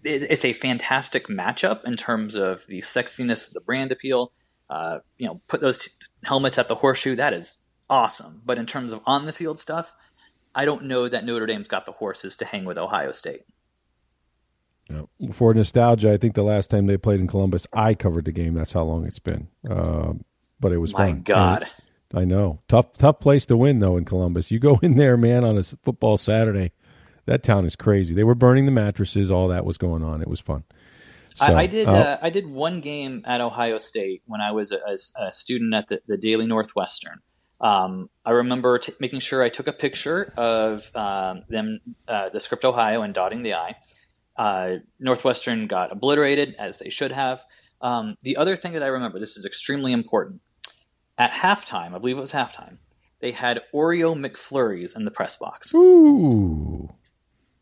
it's 0.04 0.44
a 0.44 0.52
fantastic 0.52 1.28
matchup 1.28 1.84
in 1.84 1.96
terms 1.96 2.34
of 2.34 2.66
the 2.66 2.80
sexiness 2.80 3.46
of 3.46 3.54
the 3.54 3.60
brand 3.60 3.92
appeal. 3.92 4.32
Uh, 4.68 5.00
you 5.18 5.26
know, 5.26 5.40
put 5.48 5.60
those 5.60 5.78
t- 5.78 5.90
helmets 6.24 6.58
at 6.58 6.68
the 6.68 6.76
horseshoe. 6.76 7.14
That 7.14 7.34
is 7.34 7.58
awesome. 7.90 8.42
But 8.44 8.58
in 8.58 8.66
terms 8.66 8.92
of 8.92 9.00
on 9.06 9.26
the 9.26 9.32
field 9.32 9.58
stuff, 9.58 9.92
I 10.54 10.64
don't 10.64 10.84
know 10.84 11.08
that 11.08 11.24
Notre 11.24 11.46
Dame's 11.46 11.68
got 11.68 11.86
the 11.86 11.92
horses 11.92 12.36
to 12.38 12.44
hang 12.44 12.64
with 12.64 12.78
Ohio 12.78 13.12
State. 13.12 13.42
For 15.32 15.54
nostalgia, 15.54 16.12
I 16.12 16.16
think 16.16 16.34
the 16.34 16.42
last 16.42 16.70
time 16.70 16.86
they 16.86 16.96
played 16.96 17.20
in 17.20 17.26
Columbus, 17.26 17.66
I 17.72 17.94
covered 17.94 18.24
the 18.24 18.32
game. 18.32 18.54
That's 18.54 18.72
how 18.72 18.82
long 18.82 19.06
it's 19.06 19.18
been. 19.18 19.48
Uh, 19.68 20.14
but 20.60 20.72
it 20.72 20.78
was 20.78 20.92
My 20.92 21.08
fun. 21.08 21.22
God. 21.22 21.66
I 22.14 22.24
know. 22.24 22.60
Tough, 22.68 22.92
tough 22.98 23.20
place 23.20 23.46
to 23.46 23.56
win 23.56 23.78
though 23.78 23.96
in 23.96 24.04
Columbus. 24.04 24.50
You 24.50 24.58
go 24.58 24.78
in 24.82 24.96
there, 24.96 25.16
man, 25.16 25.44
on 25.44 25.56
a 25.56 25.62
football 25.62 26.16
Saturday 26.16 26.72
that 27.26 27.42
town 27.42 27.64
is 27.64 27.76
crazy. 27.76 28.14
They 28.14 28.24
were 28.24 28.34
burning 28.34 28.66
the 28.66 28.72
mattresses. 28.72 29.30
All 29.30 29.48
that 29.48 29.64
was 29.64 29.78
going 29.78 30.02
on. 30.02 30.22
It 30.22 30.28
was 30.28 30.40
fun. 30.40 30.64
So, 31.34 31.46
I, 31.46 31.60
I, 31.60 31.66
did. 31.66 31.88
Uh, 31.88 31.92
uh, 31.92 32.18
I 32.20 32.30
did 32.30 32.46
one 32.46 32.80
game 32.80 33.22
at 33.24 33.40
Ohio 33.40 33.78
State 33.78 34.22
when 34.26 34.40
I 34.40 34.52
was 34.52 34.70
a, 34.72 34.98
a 35.18 35.32
student 35.32 35.72
at 35.72 35.88
the, 35.88 36.02
the 36.06 36.18
Daily 36.18 36.46
Northwestern. 36.46 37.20
Um, 37.60 38.10
I 38.24 38.32
remember 38.32 38.78
t- 38.78 38.92
making 39.00 39.20
sure 39.20 39.42
I 39.42 39.48
took 39.48 39.66
a 39.66 39.72
picture 39.72 40.32
of 40.36 40.90
um, 40.94 41.42
them, 41.48 41.78
uh, 42.06 42.28
the 42.28 42.40
script 42.40 42.64
Ohio, 42.64 43.02
and 43.02 43.14
dotting 43.14 43.42
the 43.42 43.54
I. 43.54 43.76
Uh, 44.36 44.76
Northwestern 44.98 45.66
got 45.66 45.92
obliterated 45.92 46.54
as 46.58 46.78
they 46.78 46.90
should 46.90 47.12
have. 47.12 47.44
Um, 47.80 48.16
the 48.22 48.36
other 48.36 48.56
thing 48.56 48.72
that 48.72 48.82
I 48.82 48.86
remember, 48.86 49.18
this 49.18 49.36
is 49.36 49.44
extremely 49.44 49.92
important. 49.92 50.40
At 51.18 51.30
halftime, 51.30 51.94
I 51.94 51.98
believe 51.98 52.16
it 52.16 52.20
was 52.20 52.32
halftime, 52.32 52.78
they 53.20 53.32
had 53.32 53.60
Oreo 53.74 54.14
McFlurries 54.14 54.96
in 54.96 55.04
the 55.04 55.10
press 55.10 55.36
box. 55.36 55.74
Ooh. 55.74 56.92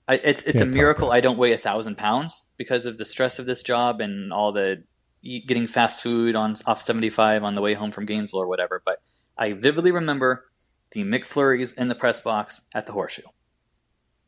I, 0.09 0.15
it's 0.15 0.43
it's 0.43 0.59
Can't 0.59 0.71
a 0.71 0.75
miracle 0.75 1.13
I 1.13 1.21
don't 1.21 1.39
weigh 1.39 1.53
a 1.53 1.59
thousand 1.59 1.97
pounds 1.97 2.53
because 2.57 2.85
of 2.85 2.99
the 2.99 3.05
stress 3.05 3.39
of 3.39 3.47
this 3.47 3.63
job 3.63 4.01
and 4.01 4.33
all 4.33 4.51
the 4.51 4.83
getting 5.23 5.67
fast 5.67 6.01
food 6.01 6.35
on 6.35 6.57
off 6.67 6.83
75 6.83 7.45
on 7.45 7.55
the 7.55 7.61
way 7.61 7.75
home 7.75 7.93
from 7.93 8.07
Gainesville 8.07 8.41
or 8.41 8.49
whatever. 8.49 8.83
But 8.85 9.03
I 9.39 9.53
vividly 9.53 9.93
remember 9.93 10.47
the 10.93 11.05
McFlurries 11.05 11.77
in 11.77 11.89
the 11.89 11.95
press 11.95 12.21
box 12.21 12.63
at 12.75 12.87
the 12.87 12.93
Horseshoe. 12.93 13.23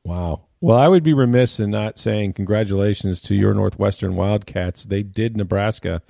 Wow. 0.05 0.43
Well, 0.63 0.79
I 0.79 0.87
would 0.87 1.03
be 1.03 1.13
remiss 1.13 1.59
in 1.59 1.71
not 1.71 1.99
saying 1.99 2.35
congratulations 2.35 3.21
to 3.23 3.35
your 3.35 3.53
Northwestern 3.53 4.15
Wildcats. 4.15 4.85
They 4.85 5.03
did 5.03 5.37
Nebraska 5.37 6.03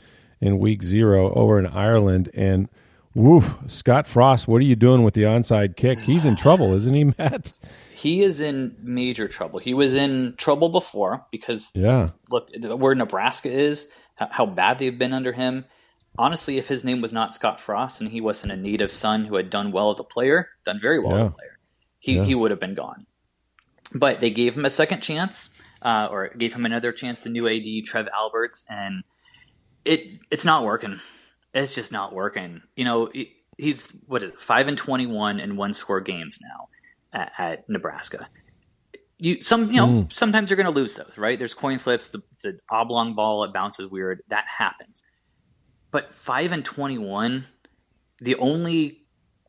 in 0.42 0.58
week 0.58 0.82
zero 0.82 1.32
over 1.32 1.58
in 1.58 1.66
Ireland. 1.66 2.30
And 2.34 2.68
woof, 3.14 3.56
Scott 3.66 4.06
Frost, 4.06 4.46
what 4.46 4.58
are 4.58 4.66
you 4.66 4.76
doing 4.76 5.04
with 5.04 5.14
the 5.14 5.22
onside 5.22 5.76
kick? 5.76 5.98
He's 6.00 6.26
in 6.26 6.36
trouble, 6.36 6.74
isn't 6.74 6.92
he, 6.92 7.04
Matt? 7.18 7.54
he 7.94 8.22
is 8.22 8.42
in 8.42 8.76
major 8.82 9.26
trouble. 9.26 9.58
He 9.58 9.72
was 9.72 9.94
in 9.94 10.34
trouble 10.36 10.68
before 10.68 11.24
because 11.30 11.70
yeah, 11.74 12.10
look 12.30 12.50
where 12.60 12.94
Nebraska 12.94 13.50
is, 13.50 13.90
how 14.16 14.44
bad 14.44 14.78
they've 14.78 14.98
been 14.98 15.14
under 15.14 15.32
him. 15.32 15.64
Honestly, 16.18 16.58
if 16.58 16.68
his 16.68 16.84
name 16.84 17.00
was 17.00 17.14
not 17.14 17.34
Scott 17.34 17.58
Frost 17.58 18.02
and 18.02 18.10
he 18.10 18.20
wasn't 18.20 18.52
a 18.52 18.56
native 18.56 18.92
son 18.92 19.24
who 19.24 19.36
had 19.36 19.48
done 19.48 19.72
well 19.72 19.88
as 19.88 19.98
a 19.98 20.04
player, 20.04 20.50
done 20.62 20.78
very 20.78 20.98
well 20.98 21.16
yeah. 21.16 21.24
as 21.24 21.28
a 21.28 21.30
player, 21.30 21.58
he 22.00 22.16
yeah. 22.16 22.24
he 22.24 22.34
would 22.34 22.50
have 22.50 22.60
been 22.60 22.74
gone. 22.74 23.06
But 23.94 24.20
they 24.20 24.30
gave 24.30 24.56
him 24.56 24.64
a 24.64 24.70
second 24.70 25.00
chance, 25.00 25.50
uh, 25.82 26.08
or 26.10 26.28
gave 26.28 26.54
him 26.54 26.64
another 26.64 26.92
chance. 26.92 27.22
The 27.22 27.30
new 27.30 27.48
AD 27.48 27.84
Trev 27.84 28.08
Alberts, 28.14 28.64
and 28.68 29.04
it 29.84 30.20
it's 30.30 30.44
not 30.44 30.64
working. 30.64 31.00
It's 31.54 31.74
just 31.74 31.92
not 31.92 32.14
working. 32.14 32.62
You 32.76 32.84
know, 32.84 33.12
he's 33.58 33.88
what 34.06 34.22
is 34.22 34.30
it, 34.30 34.40
five 34.40 34.68
and 34.68 34.78
twenty 34.78 35.06
one 35.06 35.40
in 35.40 35.56
one 35.56 35.74
score 35.74 36.00
games 36.00 36.38
now 36.40 36.68
at, 37.12 37.32
at 37.38 37.68
Nebraska. 37.68 38.28
You 39.18 39.42
some 39.42 39.70
you 39.70 39.80
know 39.80 39.86
mm. 39.86 40.12
sometimes 40.12 40.50
you're 40.50 40.56
going 40.56 40.72
to 40.72 40.72
lose 40.72 40.94
those, 40.94 41.12
right? 41.16 41.38
There's 41.38 41.54
coin 41.54 41.78
flips. 41.78 42.08
The, 42.08 42.22
it's 42.32 42.44
an 42.44 42.60
oblong 42.70 43.14
ball. 43.14 43.44
It 43.44 43.52
bounces 43.52 43.90
weird. 43.90 44.22
That 44.28 44.44
happens. 44.46 45.02
But 45.90 46.14
five 46.14 46.52
and 46.52 46.64
twenty 46.64 46.98
one, 46.98 47.44
the 48.20 48.36
only 48.36 49.01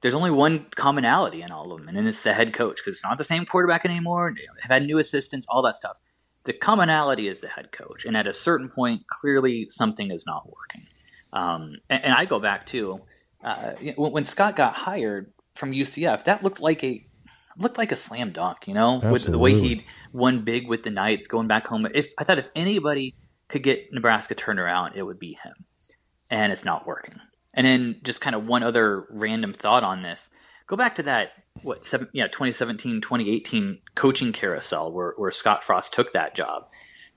there's 0.03 0.13
only 0.13 0.31
one 0.31 0.65
commonality 0.75 1.41
in 1.41 1.49
all 1.49 1.71
of 1.71 1.79
them, 1.79 1.95
and 1.95 2.07
it's 2.07 2.21
the 2.21 2.33
head 2.33 2.51
coach 2.51 2.75
because 2.75 2.95
it's 2.95 3.03
not 3.05 3.17
the 3.17 3.23
same 3.23 3.45
quarterback 3.45 3.85
anymore. 3.85 4.35
Have 4.61 4.69
had 4.69 4.85
new 4.85 4.97
assistants, 4.97 5.45
all 5.49 5.61
that 5.61 5.77
stuff. 5.77 5.97
The 6.43 6.51
commonality 6.51 7.29
is 7.29 7.39
the 7.39 7.47
head 7.47 7.71
coach, 7.71 8.03
and 8.03 8.17
at 8.17 8.27
a 8.27 8.33
certain 8.33 8.67
point, 8.67 9.07
clearly 9.07 9.67
something 9.69 10.11
is 10.11 10.25
not 10.27 10.45
working. 10.51 10.87
Um, 11.31 11.77
and, 11.89 12.03
and, 12.03 12.13
I 12.13 12.25
go 12.25 12.37
back 12.37 12.65
to 12.67 12.99
uh, 13.43 13.71
when 13.95 14.25
Scott 14.25 14.57
got 14.57 14.73
hired 14.73 15.31
from 15.55 15.71
UCF, 15.71 16.25
that 16.25 16.43
looked 16.43 16.59
like 16.59 16.83
a 16.83 17.07
looked 17.57 17.77
like 17.77 17.93
a 17.93 17.95
slam 17.95 18.31
dunk, 18.31 18.67
you 18.67 18.73
know, 18.73 18.95
Absolutely. 18.95 19.11
with 19.13 19.25
the 19.25 19.39
way 19.39 19.53
he'd 19.59 19.85
won 20.11 20.41
big 20.41 20.67
with 20.67 20.83
the 20.83 20.91
Knights 20.91 21.27
going 21.27 21.47
back 21.47 21.65
home. 21.65 21.87
If 21.93 22.11
I 22.19 22.25
thought 22.25 22.39
if 22.39 22.49
anybody 22.55 23.15
could 23.47 23.63
get 23.63 23.87
Nebraska 23.93 24.35
turned 24.35 24.59
around, 24.59 24.95
it 24.95 25.03
would 25.03 25.17
be 25.17 25.37
him. 25.41 25.53
And 26.29 26.51
it's 26.51 26.65
not 26.65 26.85
working. 26.85 27.15
And 27.53 27.67
then 27.67 28.01
just 28.03 28.21
kind 28.21 28.35
of 28.35 28.45
one 28.45 28.63
other 28.63 29.05
random 29.09 29.53
thought 29.53 29.83
on 29.83 30.01
this. 30.01 30.29
Go 30.67 30.75
back 30.75 30.95
to 30.95 31.03
that 31.03 31.33
what 31.61 31.85
seven, 31.85 32.07
yeah 32.13 32.25
2017 32.25 32.99
2018 33.01 33.79
coaching 33.95 34.33
carousel 34.33 34.91
where, 34.91 35.13
where 35.17 35.31
Scott 35.31 35.63
Frost 35.63 35.93
took 35.93 36.13
that 36.13 36.35
job. 36.35 36.67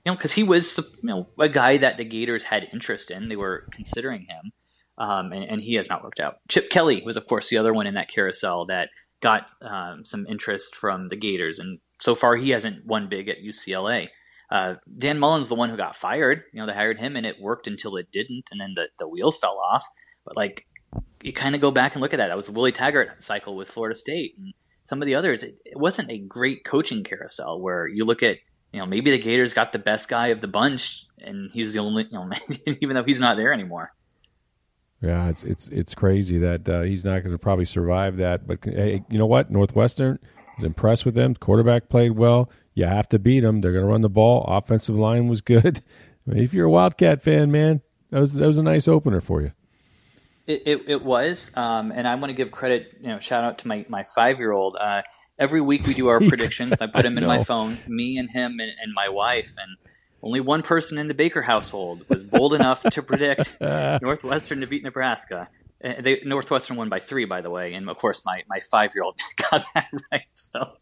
You 0.05 0.11
know, 0.11 0.15
because 0.15 0.33
he 0.33 0.43
was 0.43 0.77
you 1.01 1.09
know 1.09 1.27
a 1.39 1.49
guy 1.49 1.77
that 1.77 1.97
the 1.97 2.05
Gators 2.05 2.45
had 2.45 2.67
interest 2.71 3.11
in. 3.11 3.29
They 3.29 3.35
were 3.35 3.67
considering 3.71 4.27
him, 4.29 4.51
um, 4.97 5.33
and, 5.33 5.43
and 5.43 5.61
he 5.61 5.73
has 5.75 5.89
not 5.89 6.03
worked 6.03 6.19
out. 6.19 6.35
Chip 6.47 6.69
Kelly 6.69 7.01
was, 7.05 7.17
of 7.17 7.27
course, 7.27 7.49
the 7.49 7.57
other 7.57 7.73
one 7.73 7.87
in 7.87 7.95
that 7.95 8.09
carousel 8.09 8.65
that 8.67 8.89
got 9.21 9.49
um, 9.61 10.05
some 10.05 10.25
interest 10.29 10.75
from 10.75 11.09
the 11.09 11.17
Gators, 11.17 11.59
and 11.59 11.79
so 11.99 12.15
far 12.15 12.35
he 12.35 12.51
hasn't 12.51 12.85
won 12.85 13.09
big 13.09 13.27
at 13.27 13.43
UCLA. 13.43 14.09
Uh, 14.49 14.75
Dan 14.97 15.19
Mullen's 15.19 15.49
the 15.49 15.55
one 15.55 15.69
who 15.69 15.75
got 15.75 15.95
fired. 15.95 16.43
You 16.53 16.61
know, 16.61 16.67
they 16.67 16.73
hired 16.73 16.99
him, 16.99 17.17
and 17.17 17.25
it 17.25 17.41
worked 17.41 17.67
until 17.67 17.97
it 17.97 18.11
didn't, 18.11 18.45
and 18.51 18.61
then 18.61 18.75
the, 18.75 18.87
the 18.99 19.09
wheels 19.09 19.37
fell 19.37 19.59
off. 19.59 19.85
But 20.27 20.35
like, 20.35 20.67
you 21.21 21.31
kind 21.31 21.55
of 21.55 21.61
go 21.61 21.71
back 21.71 21.93
and 21.93 22.01
look 22.01 22.13
at 22.13 22.17
that. 22.17 22.27
That 22.27 22.35
was 22.35 22.47
the 22.47 22.51
Willie 22.51 22.73
Taggart 22.73 23.23
cycle 23.23 23.55
with 23.55 23.69
Florida 23.69 23.95
State, 23.95 24.35
and 24.37 24.53
some 24.83 25.01
of 25.01 25.05
the 25.05 25.15
others. 25.15 25.41
It, 25.41 25.55
it 25.65 25.79
wasn't 25.79 26.11
a 26.11 26.17
great 26.17 26.65
coaching 26.65 27.03
carousel 27.03 27.61
where 27.61 27.87
you 27.87 28.03
look 28.03 28.21
at, 28.21 28.37
you 28.73 28.79
know, 28.79 28.85
maybe 28.85 29.09
the 29.09 29.17
Gators 29.17 29.53
got 29.53 29.71
the 29.71 29.79
best 29.79 30.09
guy 30.09 30.27
of 30.27 30.41
the 30.41 30.47
bunch, 30.47 31.05
and 31.19 31.49
he's 31.53 31.73
the 31.73 31.79
only, 31.79 32.03
you 32.03 32.09
know, 32.11 32.29
even 32.81 32.95
though 32.95 33.03
he's 33.03 33.21
not 33.21 33.37
there 33.37 33.53
anymore. 33.53 33.93
Yeah, 35.01 35.29
it's 35.29 35.43
it's 35.43 35.67
it's 35.67 35.95
crazy 35.95 36.39
that 36.39 36.67
uh, 36.67 36.81
he's 36.81 37.05
not 37.05 37.19
going 37.19 37.31
to 37.31 37.37
probably 37.37 37.65
survive 37.65 38.17
that. 38.17 38.47
But 38.47 38.59
hey, 38.63 39.03
you 39.09 39.17
know 39.17 39.27
what? 39.27 39.51
Northwestern 39.51 40.19
was 40.57 40.65
impressed 40.65 41.05
with 41.05 41.15
them. 41.15 41.35
Quarterback 41.35 41.87
played 41.87 42.11
well. 42.11 42.49
You 42.73 42.85
have 42.85 43.07
to 43.09 43.19
beat 43.19 43.41
them. 43.41 43.61
They're 43.61 43.71
going 43.71 43.85
to 43.85 43.89
run 43.89 44.01
the 44.01 44.09
ball. 44.09 44.43
Offensive 44.47 44.95
line 44.95 45.27
was 45.27 45.41
good. 45.41 45.83
I 46.27 46.31
mean, 46.33 46.43
if 46.43 46.53
you're 46.53 46.65
a 46.65 46.71
Wildcat 46.71 47.21
fan, 47.21 47.51
man, 47.51 47.81
that 48.09 48.19
was 48.19 48.33
that 48.33 48.47
was 48.47 48.57
a 48.57 48.63
nice 48.63 48.87
opener 48.87 49.21
for 49.21 49.41
you. 49.41 49.51
It 50.47 50.63
it, 50.65 50.81
it 50.87 51.03
was, 51.03 51.55
um, 51.55 51.91
and 51.91 52.07
I 52.07 52.15
want 52.15 52.29
to 52.29 52.33
give 52.33 52.51
credit. 52.51 52.95
You 53.01 53.09
know, 53.09 53.19
shout 53.19 53.43
out 53.43 53.59
to 53.59 53.67
my 53.67 53.85
my 53.89 54.03
five 54.03 54.39
year 54.39 54.51
old. 54.51 54.77
Uh, 54.79 55.03
every 55.37 55.61
week 55.61 55.85
we 55.85 55.93
do 55.93 56.07
our 56.07 56.19
predictions. 56.27 56.81
I 56.81 56.87
put 56.87 57.03
them 57.03 57.17
in 57.17 57.25
my 57.25 57.43
phone. 57.43 57.77
Me 57.87 58.17
and 58.17 58.29
him 58.29 58.59
and, 58.59 58.71
and 58.81 58.93
my 58.93 59.09
wife 59.09 59.53
and 59.57 59.77
only 60.21 60.39
one 60.39 60.61
person 60.61 60.97
in 60.97 61.07
the 61.07 61.13
Baker 61.13 61.41
household 61.41 62.05
was 62.09 62.23
bold 62.23 62.53
enough 62.53 62.83
to 62.83 63.01
predict 63.03 63.57
Northwestern 63.61 64.61
to 64.61 64.67
beat 64.67 64.83
Nebraska. 64.83 65.47
Uh, 65.83 66.01
they, 66.01 66.21
Northwestern 66.25 66.75
won 66.75 66.89
by 66.89 66.99
three, 66.99 67.25
by 67.25 67.41
the 67.41 67.49
way, 67.49 67.73
and 67.73 67.87
of 67.89 67.97
course 67.97 68.23
my, 68.25 68.43
my 68.49 68.59
five 68.71 68.95
year 68.95 69.03
old 69.03 69.19
got 69.51 69.63
that 69.75 69.87
right. 70.11 70.23
So 70.33 70.73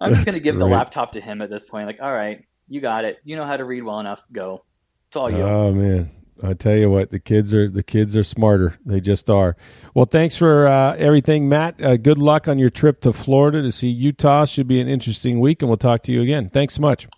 I'm 0.00 0.14
just 0.14 0.24
going 0.24 0.36
to 0.36 0.42
give 0.42 0.58
the 0.58 0.66
laptop 0.66 1.12
to 1.12 1.20
him 1.20 1.42
at 1.42 1.50
this 1.50 1.64
point. 1.64 1.86
Like, 1.86 2.00
all 2.00 2.12
right, 2.12 2.44
you 2.66 2.80
got 2.80 3.04
it. 3.04 3.18
You 3.24 3.36
know 3.36 3.44
how 3.44 3.56
to 3.56 3.64
read 3.64 3.82
well 3.82 4.00
enough. 4.00 4.22
Go. 4.32 4.64
It's 5.08 5.16
all 5.16 5.30
you. 5.30 5.42
Oh 5.42 5.70
man, 5.70 6.10
I 6.42 6.54
tell 6.54 6.76
you 6.76 6.90
what, 6.90 7.10
the 7.10 7.18
kids 7.18 7.52
are 7.54 7.68
the 7.68 7.82
kids 7.82 8.16
are 8.16 8.24
smarter. 8.24 8.78
They 8.86 9.00
just 9.00 9.28
are. 9.30 9.56
Well, 9.94 10.06
thanks 10.06 10.36
for 10.36 10.66
uh, 10.66 10.94
everything, 10.96 11.48
Matt. 11.48 11.82
Uh, 11.82 11.96
good 11.96 12.18
luck 12.18 12.48
on 12.48 12.58
your 12.58 12.70
trip 12.70 13.00
to 13.02 13.12
Florida 13.12 13.62
to 13.62 13.72
see 13.72 13.88
Utah. 13.88 14.44
Should 14.44 14.68
be 14.68 14.80
an 14.80 14.88
interesting 14.88 15.40
week, 15.40 15.62
and 15.62 15.68
we'll 15.68 15.76
talk 15.78 16.02
to 16.04 16.12
you 16.12 16.22
again. 16.22 16.48
Thanks 16.48 16.74
so 16.74 16.82
much. 16.82 17.08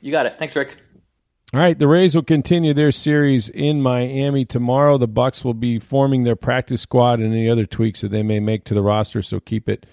you 0.00 0.10
got 0.10 0.26
it. 0.26 0.38
Thanks, 0.38 0.56
Rick. 0.56 0.76
All 1.54 1.60
right, 1.60 1.78
the 1.78 1.86
Rays 1.86 2.14
will 2.14 2.24
continue 2.24 2.74
their 2.74 2.90
series 2.90 3.48
in 3.48 3.80
Miami 3.80 4.44
tomorrow. 4.44 4.98
The 4.98 5.06
Bucks 5.06 5.44
will 5.44 5.54
be 5.54 5.78
forming 5.78 6.24
their 6.24 6.36
practice 6.36 6.82
squad 6.82 7.20
and 7.20 7.32
any 7.32 7.48
other 7.48 7.66
tweaks 7.66 8.00
that 8.00 8.10
they 8.10 8.24
may 8.24 8.40
make 8.40 8.64
to 8.64 8.74
the 8.74 8.82
roster, 8.82 9.22
so 9.22 9.38
keep 9.38 9.68
it 9.68 9.86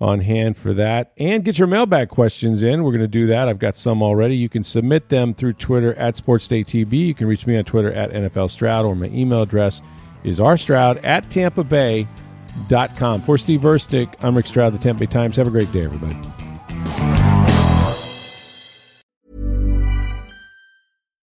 on 0.00 0.20
hand 0.20 0.56
for 0.56 0.72
that. 0.74 1.12
And 1.16 1.44
get 1.44 1.58
your 1.58 1.66
mailbag 1.66 2.08
questions 2.08 2.62
in. 2.62 2.84
We're 2.84 2.92
going 2.92 3.00
to 3.00 3.08
do 3.08 3.26
that. 3.28 3.48
I've 3.48 3.58
got 3.58 3.76
some 3.76 4.02
already. 4.02 4.36
You 4.36 4.48
can 4.48 4.62
submit 4.62 5.08
them 5.08 5.34
through 5.34 5.54
Twitter 5.54 5.94
at 5.94 6.14
SportsDayTV. 6.14 6.92
You 6.92 7.14
can 7.14 7.26
reach 7.26 7.46
me 7.46 7.56
on 7.56 7.64
Twitter 7.64 7.92
at 7.92 8.10
NFL 8.10 8.50
Stroud, 8.50 8.84
or 8.84 8.94
my 8.94 9.06
email 9.06 9.42
address 9.42 9.80
is 10.24 10.38
rstroud 10.38 11.02
at 11.04 11.28
tampa 11.30 11.64
bay.com. 11.64 13.22
For 13.22 13.38
Steve 13.38 13.60
Verstick, 13.60 14.14
I'm 14.20 14.36
Rick 14.36 14.46
Stroud, 14.46 14.72
the 14.72 14.78
Tampa 14.78 15.00
Bay 15.00 15.06
Times. 15.06 15.36
Have 15.36 15.46
a 15.46 15.50
great 15.50 15.70
day, 15.72 15.84
everybody. 15.84 16.16